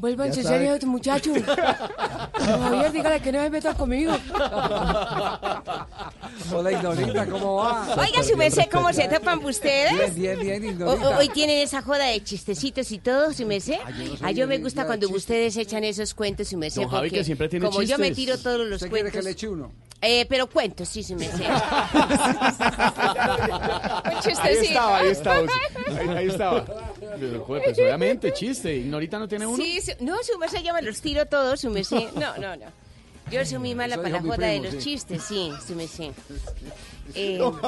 [0.02, 1.30] vuélvanse serios, muchacho.
[2.34, 4.12] Javier, dígale que no me meta conmigo.
[6.52, 7.86] Hola, Ignorita, ¿cómo va?
[7.98, 10.12] Oiga, su merced, ¿cómo se tapan ustedes?
[10.16, 11.08] Bien, bien, bien, Ignorita.
[11.08, 13.78] o- hoy tienen esa joda de chistecitos y todo, su merced.
[13.96, 16.82] yo no soy Ah, yo me gusta cuando ustedes echan esos cuentos, su merced.
[16.82, 19.20] Don Javi, porque que siempre tiene como yo me tiro todos los ¿Usted quiere cuentos.
[19.20, 19.70] que le eche uno?
[20.04, 21.44] Eh, pero cuentos, sí, su merced.
[24.42, 25.38] Ahí estaba, ahí estaba.
[25.38, 26.64] Ahí, ahí estaba.
[27.46, 28.74] Pues obviamente, chiste.
[28.76, 29.56] ¿Ignorita no tiene uno?
[29.62, 32.08] Sí, su- no, su merced, yo me los tiro todos, su merced.
[32.16, 32.66] No, no, no.
[33.30, 34.78] Yo soy muy mala para la joda de los sí.
[34.80, 36.12] chistes, sí, su merced.
[37.14, 37.60] Eh, No,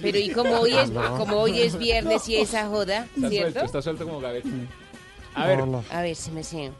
[0.00, 1.16] pero y como hoy es, No.
[1.16, 3.50] como hoy es viernes y esa joda, Está ¿cierto?
[3.52, 4.48] suelto, está suelto como gaveta.
[5.34, 5.60] A ver,
[5.90, 6.70] A ver, su merced.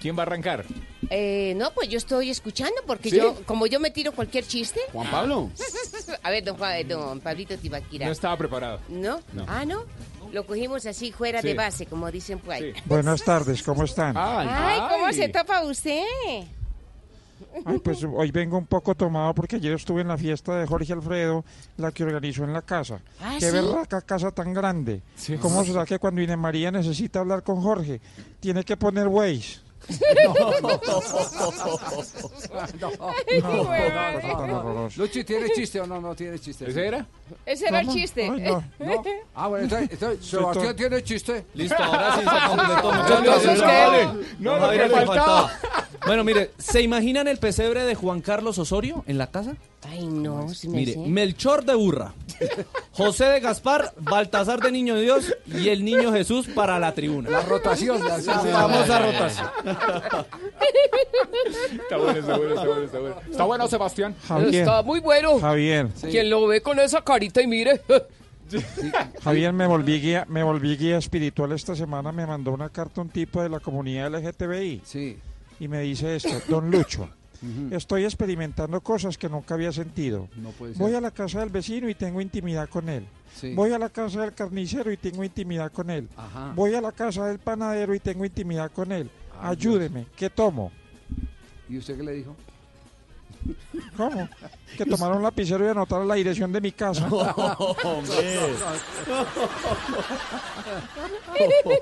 [0.00, 0.64] ¿Quién va a arrancar?
[1.10, 3.16] Eh, no, pues yo estoy escuchando porque ¿Sí?
[3.16, 4.80] yo, como yo me tiro cualquier chiste.
[4.92, 5.50] Juan Pablo.
[6.22, 8.06] A ver, don, Juan, eh, don Pablito Tibaquira.
[8.06, 8.78] No estaba preparado.
[8.88, 9.20] ¿No?
[9.32, 9.44] No.
[9.48, 9.82] Ah, ¿no?
[10.32, 11.48] Lo cogimos así fuera Sí.
[11.48, 12.72] de base, como dicen por ahí.
[12.84, 14.14] Buenas tardes, ¿cómo están?
[14.16, 16.02] Ay, ¿cómo se topa usted?
[17.64, 20.92] Ay, pues hoy vengo un poco tomado porque ayer estuve en la fiesta de Jorge
[20.92, 21.44] Alfredo,
[21.76, 23.00] la que organizó en la casa.
[23.20, 23.52] Ah, Qué ¿sí?
[23.52, 25.02] berraca casa tan grande.
[25.40, 28.00] ¿Cómo será que cuando Inés María necesita hablar con Jorge,
[28.40, 29.60] tiene que poner Waze?
[34.96, 36.00] Luchi, ¿tiene chiste o no?
[36.00, 36.68] No tiene chiste.
[36.68, 37.06] ¿Ese era?
[37.46, 38.28] Ese era el chiste.
[38.28, 38.64] No.
[38.78, 39.04] ¿No?
[39.34, 41.46] Ah, bueno, entonces, Sebastián tiene chiste.
[41.54, 42.92] Listo, ahora sí se completó.
[42.92, 43.58] Muchas gracias.
[44.38, 45.50] No, ver, que faltaba.
[46.06, 49.56] Bueno, mire, ¿se imaginan el pesebre de Juan Carlos Osorio en la casa?
[49.90, 50.96] Ay, no, si me Mire.
[50.96, 52.12] Melchor de Burra,
[52.92, 57.30] José de Gaspar, Baltasar de Niño Dios y el Niño Jesús para la tribuna.
[57.30, 59.48] La rotación, la, La famosa rotación.
[61.82, 63.16] Está bueno, está bueno, está bueno, está bueno.
[63.30, 64.16] Está bueno, Sebastián.
[64.26, 64.54] Javier.
[64.62, 65.38] Está muy bueno.
[65.38, 65.88] Javier.
[66.00, 67.80] Quien lo ve con esa carita y mire.
[69.22, 73.10] Javier, me volví guía, me volví guía espiritual esta semana, me mandó una carta un
[73.10, 74.82] tipo de la comunidad LGTBI.
[74.84, 75.18] Sí.
[75.60, 77.10] Y me dice esto, Don Lucho,
[77.70, 80.28] estoy experimentando cosas que nunca había sentido.
[80.36, 80.82] No puede ser.
[80.82, 83.06] Voy a la casa del vecino y tengo intimidad con él.
[83.34, 83.54] Sí.
[83.54, 86.08] Voy a la casa del carnicero y tengo intimidad con él.
[86.16, 86.52] Ajá.
[86.54, 89.10] Voy a la casa del panadero y tengo intimidad con él.
[89.40, 90.72] Ayúdeme, ¿qué tomo?
[91.68, 92.34] ¿Y usted qué le dijo?
[93.96, 94.28] ¿Cómo?
[94.76, 97.08] Que tomaron un lapicero y anotaron la dirección de mi casa.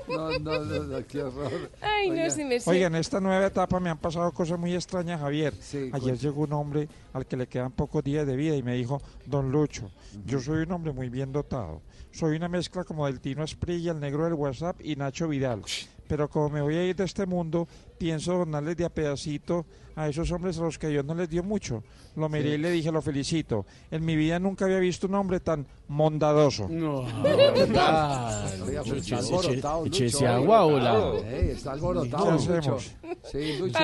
[0.07, 1.71] No, no, no, no, qué horror.
[1.81, 2.29] Ay, no, Oiga.
[2.29, 2.69] si me sé.
[2.69, 5.53] Oiga, en esta nueva etapa me han pasado cosas muy extrañas, Javier.
[5.53, 6.17] Ayer cuente.
[6.17, 9.51] llegó un hombre al que le quedan pocos días de vida y me dijo, Don
[9.51, 9.91] Lucho,
[10.25, 11.81] yo soy un hombre muy bien dotado.
[12.11, 15.61] Soy una mezcla como del Tino Esprilla, el negro del WhatsApp y Nacho Vidal.
[16.07, 17.67] Pero como me voy a ir de este mundo,
[17.97, 19.65] pienso donarles de a pedacito
[19.95, 21.83] a esos hombres a los que Dios no les dio mucho.
[22.15, 22.55] Lo miré Sí.
[22.55, 23.65] y le dije, lo felicito.
[23.89, 26.67] En mi vida nunca había visto un hombre tan mondadoso.
[26.69, 26.99] No.
[26.99, 30.35] Oiga, pero está alborotado, Eche Lucho, ese oiga.
[30.35, 31.13] agua, hola.
[31.31, 32.53] Está alborotado, ¿Qué Lucho.
[32.57, 32.95] hacemos?
[33.31, 33.79] Sí, Lucho.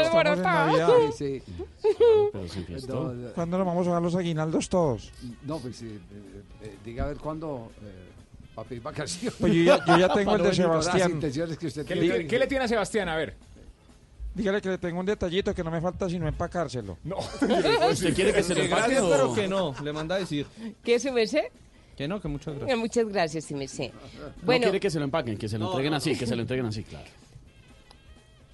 [1.17, 2.87] Sí, sí.
[2.87, 5.11] No, ¿Cuándo nos vamos a dar los aguinaldos todos?
[5.43, 8.09] No, pues sí, eh, eh, diga a ver cuándo eh,
[8.55, 9.33] para pedir vacaciones.
[9.39, 11.19] Pues yo ya- yo ya tengo el de Sebastián.
[11.19, 12.17] que usted ¿Qué tiene.
[12.19, 13.09] le, qué le tiene a Sebastián?
[13.09, 13.35] A ver.
[14.35, 16.97] Dígale que le tengo un detallito que no me falta sino empacárselo.
[17.03, 17.17] No.
[17.91, 19.75] ¿Usted quiere que se le empaque o- pero que no.
[19.83, 20.47] Le manda a decir.
[20.83, 21.51] ¿Qué se me sé?
[21.95, 22.79] Que no, que muchas Eh, gracias.
[22.79, 23.91] Muchas gracias, si me sé.
[24.19, 26.41] No Bueno, quiere que se lo empaquen, que se lo entreguen así, que se lo
[26.41, 27.05] entreguen así, claro.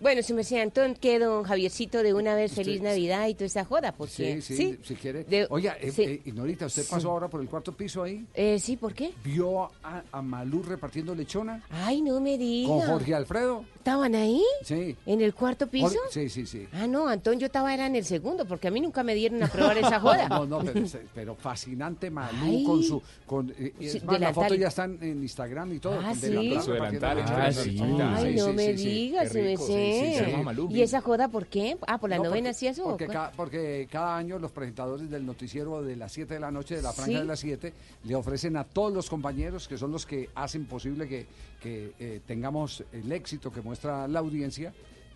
[0.01, 3.45] bueno, si me sé, entonces que don Javiercito de una vez feliz Navidad y toda
[3.47, 5.23] esa joda, porque Sí, sí, si quiere.
[5.25, 6.03] De- Oiga, eh, sí.
[6.03, 8.25] eh, Ignorita, ¿usted pasó ahora por el cuarto piso ahí?
[8.33, 9.11] Eh, sí, ¿por qué?
[9.23, 11.63] ¿Vio a, a Malú repartiendo lechona?
[11.69, 12.67] Ay, no me diga.
[12.69, 13.65] ¿Con Jorge Alfredo?
[13.89, 14.43] ¿Estaban ahí?
[14.63, 14.95] Sí.
[15.07, 15.97] ¿En el cuarto piso?
[16.11, 16.67] Sí, sí, sí.
[16.73, 19.41] Ah, no, Antón, yo estaba era en el segundo, porque a mí nunca me dieron
[19.41, 20.29] a probar esa joda.
[20.29, 20.85] No, no, pero,
[21.15, 22.63] pero fascinante Malú Ay.
[22.63, 23.01] con su...
[23.25, 25.99] Con, eh, y es Sí, más, la foto ya está en, Instagram y todo.
[26.03, 26.21] Ah, ¿sí?
[26.29, 27.79] delantal Su delantal, ah, sí.
[27.81, 29.65] Ay, no sí, me digas, se me sé.
[29.65, 30.67] sí, se llama Malú.
[30.69, 31.75] ¿Y esa joda por qué?
[31.87, 32.83] Ah, por la No, novena, ¿sí eso?
[32.83, 36.75] Porque, ca- porque cada año los presentadores del noticiero de las 7 de la noche,
[36.75, 37.17] de la franja Sí.
[37.17, 41.07] de las 7, le ofrecen a todos los compañeros, que son los que hacen posible
[41.07, 41.25] que,
[41.59, 44.73] que, eh, tengamos el éxito que muestra la audiencia,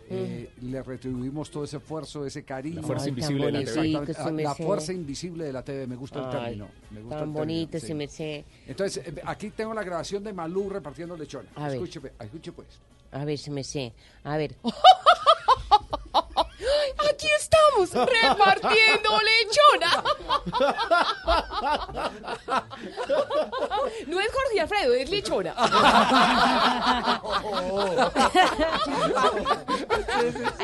[0.10, 2.82] eh, le retribuimos todo ese esfuerzo, ese cariño.
[2.82, 4.14] La fuerza Ay, invisible de la TV.
[4.14, 4.64] se me La sé.
[4.64, 6.68] fuerza invisible de la TV, me gusta el término.
[6.91, 7.88] Me gusta tan el término, bonito, sí.
[7.88, 8.45] se me sé.
[8.68, 11.49] Entonces, eh, aquí tengo la grabación de Malú repartiendo lechona.
[11.56, 11.76] A ver.
[11.76, 12.68] Escuche, escuche pues.
[13.11, 13.94] A ver, se me sé.
[14.24, 14.56] A ver.
[17.10, 20.03] Aquí estamos repartiendo lechona.
[24.07, 25.53] No es Jorge Alfredo, es lechona.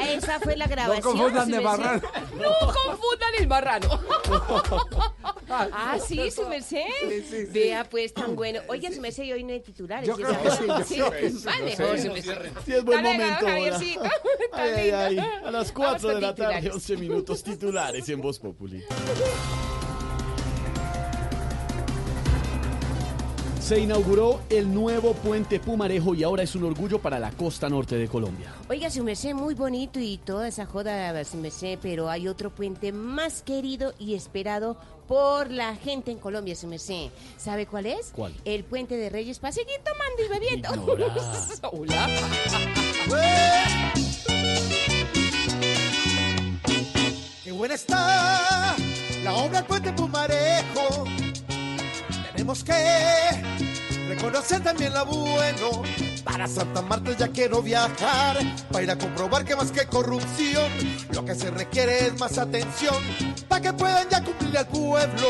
[0.10, 1.02] Esa fue la grabación.
[1.04, 2.02] confundan sí de marrano.
[2.36, 4.00] No confundan el marrano.
[5.50, 6.86] Ah, sí, se me sé.
[7.52, 8.62] Vea, pues, tan bueno.
[8.68, 10.08] Oiga, se me sé, y hoy no hay titulares.
[10.08, 10.24] Yo ¿sí?
[10.24, 12.02] creo que sí, yo Sí, creo que sí, más no mejor sé.
[12.04, 12.36] se me sé.
[12.66, 13.46] Sí, es buen luego, momento.
[13.48, 14.04] Javiercito.
[14.54, 15.20] Ay, ay, ay.
[15.46, 16.74] A las Vamos 4 con de la tarde, titulares.
[16.74, 18.84] 11 minutos titulares en Voz Populi.
[23.70, 27.98] Se inauguró el nuevo puente Pumarejo y ahora es un orgullo para la costa norte
[27.98, 28.52] de Colombia.
[28.68, 32.28] Oiga, se me sé muy bonito y toda esa joda se me sé, pero hay
[32.28, 34.76] otro puente más querido y esperado
[35.08, 37.12] por la gente en Colombia, se me sé.
[37.38, 38.12] ¿Sabe cuál es?
[38.12, 38.34] ¿Cuál?
[38.44, 40.70] El puente de Reyes para seguir tomando y bebiendo.
[41.72, 42.10] Hola.
[47.60, 48.74] Buena está
[49.22, 51.04] la obra del puente Pumarejo.
[52.32, 52.74] Tenemos que
[54.08, 55.84] reconocer también lo bueno
[56.24, 58.38] Para Santa Marta ya quiero viajar,
[58.72, 60.72] para ir a comprobar que más que corrupción,
[61.14, 62.96] lo que se requiere es más atención,
[63.50, 65.28] para que puedan ya cumplir al pueblo.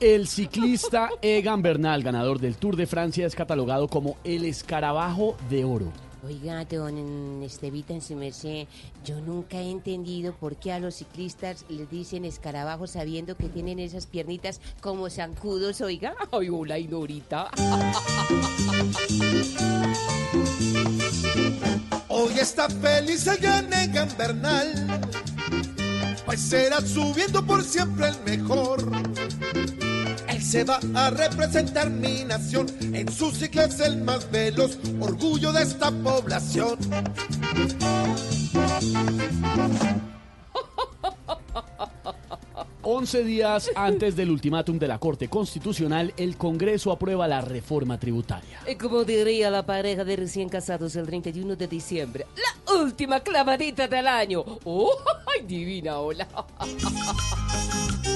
[0.00, 5.64] El ciclista Egan Bernal, ganador del Tour de Francia, es catalogado como el escarabajo de
[5.64, 6.03] oro.
[6.26, 8.66] Oiga, don Estevita, en su merced,
[9.04, 13.78] yo nunca he entendido por qué a los ciclistas les dicen escarabajos sabiendo que tienen
[13.78, 16.14] esas piernitas como zancudos, oiga.
[16.32, 17.50] Ay, hola, Inorita.
[22.08, 25.02] Hoy está feliz allá Negan Bernal,
[26.24, 28.90] pues será subiendo por siempre el mejor.
[30.44, 35.62] Se va a representar mi nación, en su ciclo es el más veloz, orgullo de
[35.62, 36.78] esta población.
[42.82, 48.60] 11 días antes del ultimátum de la Corte Constitucional, el Congreso aprueba la reforma tributaria.
[48.70, 53.88] Y como diría la pareja de recién casados el 31 de diciembre, la última clavadita
[53.88, 54.44] del año.
[54.64, 54.92] ¡Oh,
[55.26, 56.28] ay, divina hola!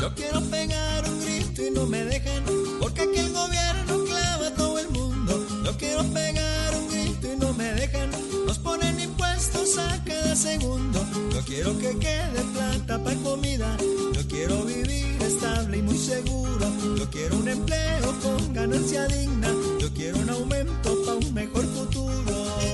[0.00, 2.42] Yo quiero pegar un grito y no me dejan,
[2.80, 5.46] porque aquí el gobierno clava a todo el mundo.
[5.62, 8.10] Yo quiero pegar un grito y no me dejan,
[8.46, 11.04] nos ponen impuestos a cada segundo.
[11.34, 13.76] Yo quiero que quede plata para comida,
[14.14, 16.66] yo quiero vivir estable y muy seguro.
[16.96, 22.69] Yo quiero un empleo con ganancia digna, yo quiero un aumento para un mejor futuro.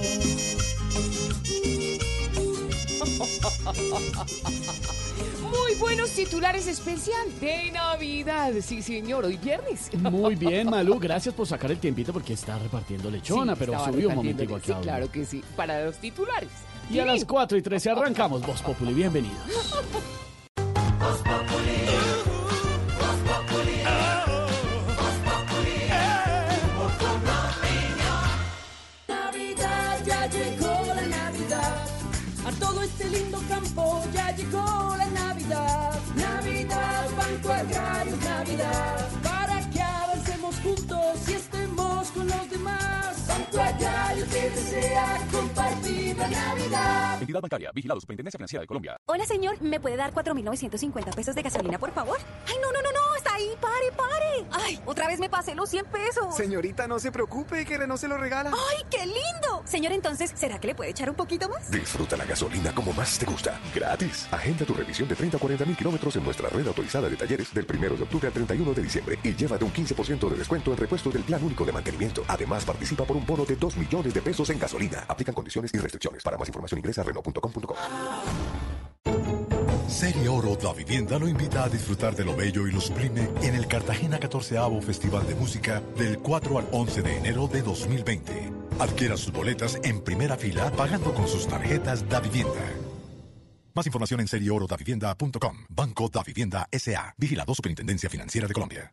[5.42, 8.52] Muy buenos titulares especial de Navidad.
[8.62, 9.90] Sí, señor, hoy viernes.
[9.94, 14.08] Muy bien, Malú, gracias por sacar el tiempito porque está repartiendo lechona, Sí, pero subió
[14.08, 14.72] un momentico leche, aquí.
[14.72, 15.42] a Sí, claro que sí.
[15.54, 16.50] Para los titulares.
[16.90, 19.38] Y a las 4 y 13 arrancamos Voz Populi, bienvenidos.
[20.54, 21.75] Navidad,
[33.76, 34.85] lindo campo ya llegó
[47.20, 48.98] Entidad bancaria, vigilado Superintendencia Financiera de Colombia.
[49.06, 52.18] Hola, señor, ¿me puede dar 4.950 pesos de gasolina, por favor?
[52.46, 54.46] Ay, no, no, no, no, está ahí, pare, pare.
[54.52, 56.36] Ay, otra vez me pasé los 100 pesos.
[56.36, 58.50] Señorita, no se preocupe, que Renault se lo regala.
[58.50, 59.62] Ay, qué lindo.
[59.64, 61.70] Señor, entonces, ¿será que le puede echar un poquito más?
[61.70, 63.58] Disfruta la gasolina como más te gusta.
[63.74, 64.28] Gratis.
[64.30, 67.54] Agenda tu revisión de 30 a 40 mil kilómetros en nuestra red autorizada de talleres
[67.54, 70.76] del 1 de octubre al 31 de diciembre y llévate un 15% de descuento en
[70.76, 72.22] repuestos del plan único de mantenimiento.
[72.28, 75.04] Además, participa por un bono de 2 millones de pesos en gasolina.
[75.08, 76.22] Aplican condiciones y restricciones.
[76.22, 77.76] Para más información ingresa a Renault.com.co.
[79.88, 83.54] Serie Oro La Vivienda lo invita a disfrutar de lo bello y lo sublime en
[83.54, 88.52] el Cartagena 14 Festival de Música del 4 al 11 de enero de 2020.
[88.80, 92.60] Adquiera sus boletas en primera fila pagando con sus tarjetas Da Vivienda.
[93.74, 95.66] Más información en serieorodavivienda.com.
[95.68, 97.14] Banco Da Vivienda S.A.
[97.16, 98.92] Vigilado Superintendencia Financiera de Colombia.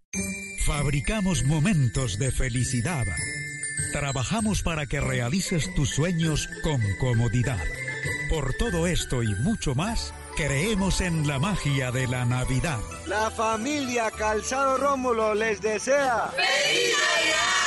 [0.71, 3.05] Fabricamos momentos de felicidad.
[3.91, 7.59] Trabajamos para que realices tus sueños con comodidad.
[8.29, 12.79] Por todo esto y mucho más, creemos en la magia de la Navidad.
[13.05, 16.31] La familia Calzado Rómulo les desea.
[16.37, 17.60] ¡Feliz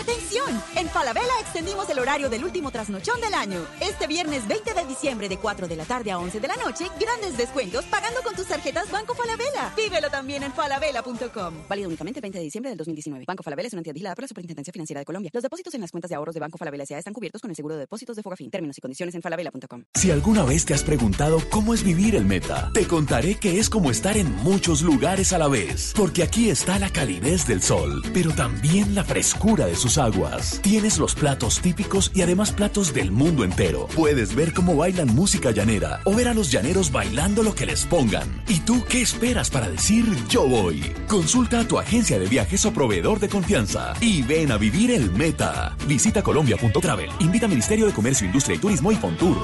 [0.00, 0.62] ¡Atención!
[0.76, 3.66] En Falabella extendimos el horario del último trasnochón del año.
[3.80, 6.86] Este viernes 20 de diciembre de 4 de la tarde a 11 de la noche,
[6.98, 9.74] grandes descuentos pagando con tus tarjetas Banco Falabella.
[9.76, 11.54] Vívelo también en falabella.com.
[11.68, 13.24] Válido únicamente el 20 de diciembre del 2019.
[13.26, 15.30] Banco Falabella es una entidad vigilada por la Superintendencia Financiera de Colombia.
[15.34, 16.98] Los depósitos en las cuentas de ahorros de Banco Falabella S.A.
[16.98, 18.50] están cubiertos con el seguro de depósitos de Fogafín.
[18.50, 19.84] Términos y condiciones en falabella.com.
[19.94, 23.68] Si alguna vez te has preguntado cómo es vivir el Meta, te contaré que es
[23.68, 28.02] como estar en muchos lugares a la vez, porque aquí está la calidez del sol,
[28.14, 30.60] pero también la frescura de sus aguas.
[30.62, 33.88] Tienes los platos típicos y además platos del mundo entero.
[33.94, 37.84] Puedes ver cómo bailan música llanera o ver a los llaneros bailando lo que les
[37.86, 38.42] pongan.
[38.48, 40.80] ¿Y tú qué esperas para decir yo voy?
[41.08, 45.10] Consulta a tu agencia de viajes o proveedor de confianza y ven a vivir el
[45.12, 45.76] Meta.
[45.86, 47.10] Visita colombia.travel.
[47.20, 49.36] Invita Ministerio de Comercio, Industria y Turismo y Fontur.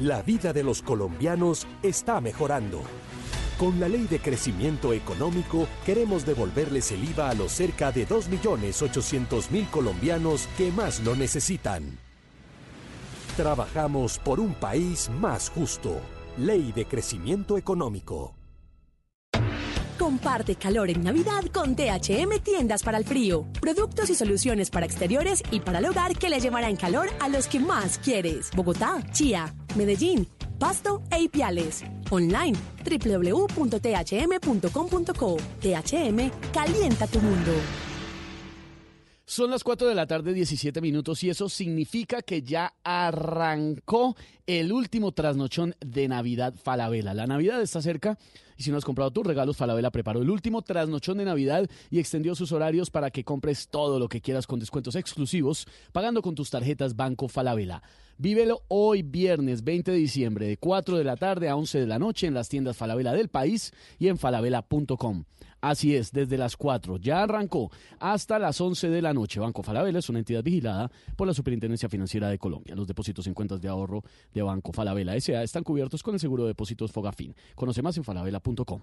[0.00, 2.82] la vida de los colombianos está mejorando.
[3.60, 9.68] Con la ley de crecimiento económico queremos devolverles el IVA a los cerca de 2.800.000
[9.68, 11.98] colombianos que más lo necesitan.
[13.36, 16.00] Trabajamos por un país más justo.
[16.38, 18.34] Ley de crecimiento económico.
[19.98, 23.46] Comparte calor en Navidad con THM Tiendas para el Frío.
[23.60, 27.46] Productos y soluciones para exteriores y para el hogar que le llevarán calor a los
[27.46, 28.50] que más quieres.
[28.56, 30.26] Bogotá, Chía, Medellín,
[30.60, 31.82] Pasto e Ipiales.
[32.10, 33.76] Online www.thm.com.co.
[35.60, 37.52] THM calienta tu mundo.
[39.24, 44.72] Son las 4 de la tarde, 17 minutos, y eso significa que ya arrancó el
[44.72, 47.14] último trasnochón de Navidad Falabella.
[47.14, 48.18] La Navidad está cerca
[48.56, 51.98] y si no has comprado tus regalos, Falabella preparó el último trasnochón de Navidad y
[51.98, 56.34] extendió sus horarios para que compres todo lo que quieras con descuentos exclusivos, pagando con
[56.34, 57.82] tus tarjetas Banco Falabella.
[58.22, 61.98] Vívelo hoy viernes 20 de diciembre de 4 de la tarde a 11 de la
[61.98, 65.24] noche en las tiendas Falabella del país y en falabella.com.
[65.62, 69.40] Así es, desde las 4 ya arrancó hasta las 11 de la noche.
[69.40, 72.74] Banco Falabella es una entidad vigilada por la Superintendencia Financiera de Colombia.
[72.74, 75.42] Los depósitos en cuentas de ahorro de Banco Falabella S.A.
[75.42, 77.34] están cubiertos con el seguro de depósitos Fogafín.
[77.54, 78.82] Conoce más en falabella.com.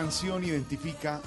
[0.00, 1.20] canción identifica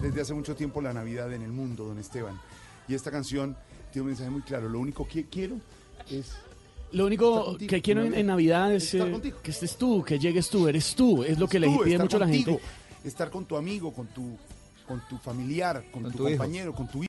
[0.00, 2.40] desde hace mucho tiempo la Navidad en el mundo, don Esteban.
[2.88, 3.54] Y esta canción
[3.92, 4.68] tiene un mensaje muy claro.
[4.68, 5.56] Lo único que quiero
[6.10, 6.32] es...
[6.92, 9.38] Lo único que quiero en, en Navidad es Estar eh, contigo.
[9.42, 11.22] que estés tú, que llegues tú, eres tú.
[11.22, 13.08] Es lo que le pide mucho la contigo, gente.
[13.08, 14.38] Estar con tu amigo, con tu,
[14.86, 16.38] con tu familiar, con, tu, tu hijo.
[16.38, 17.04] compañero, con tu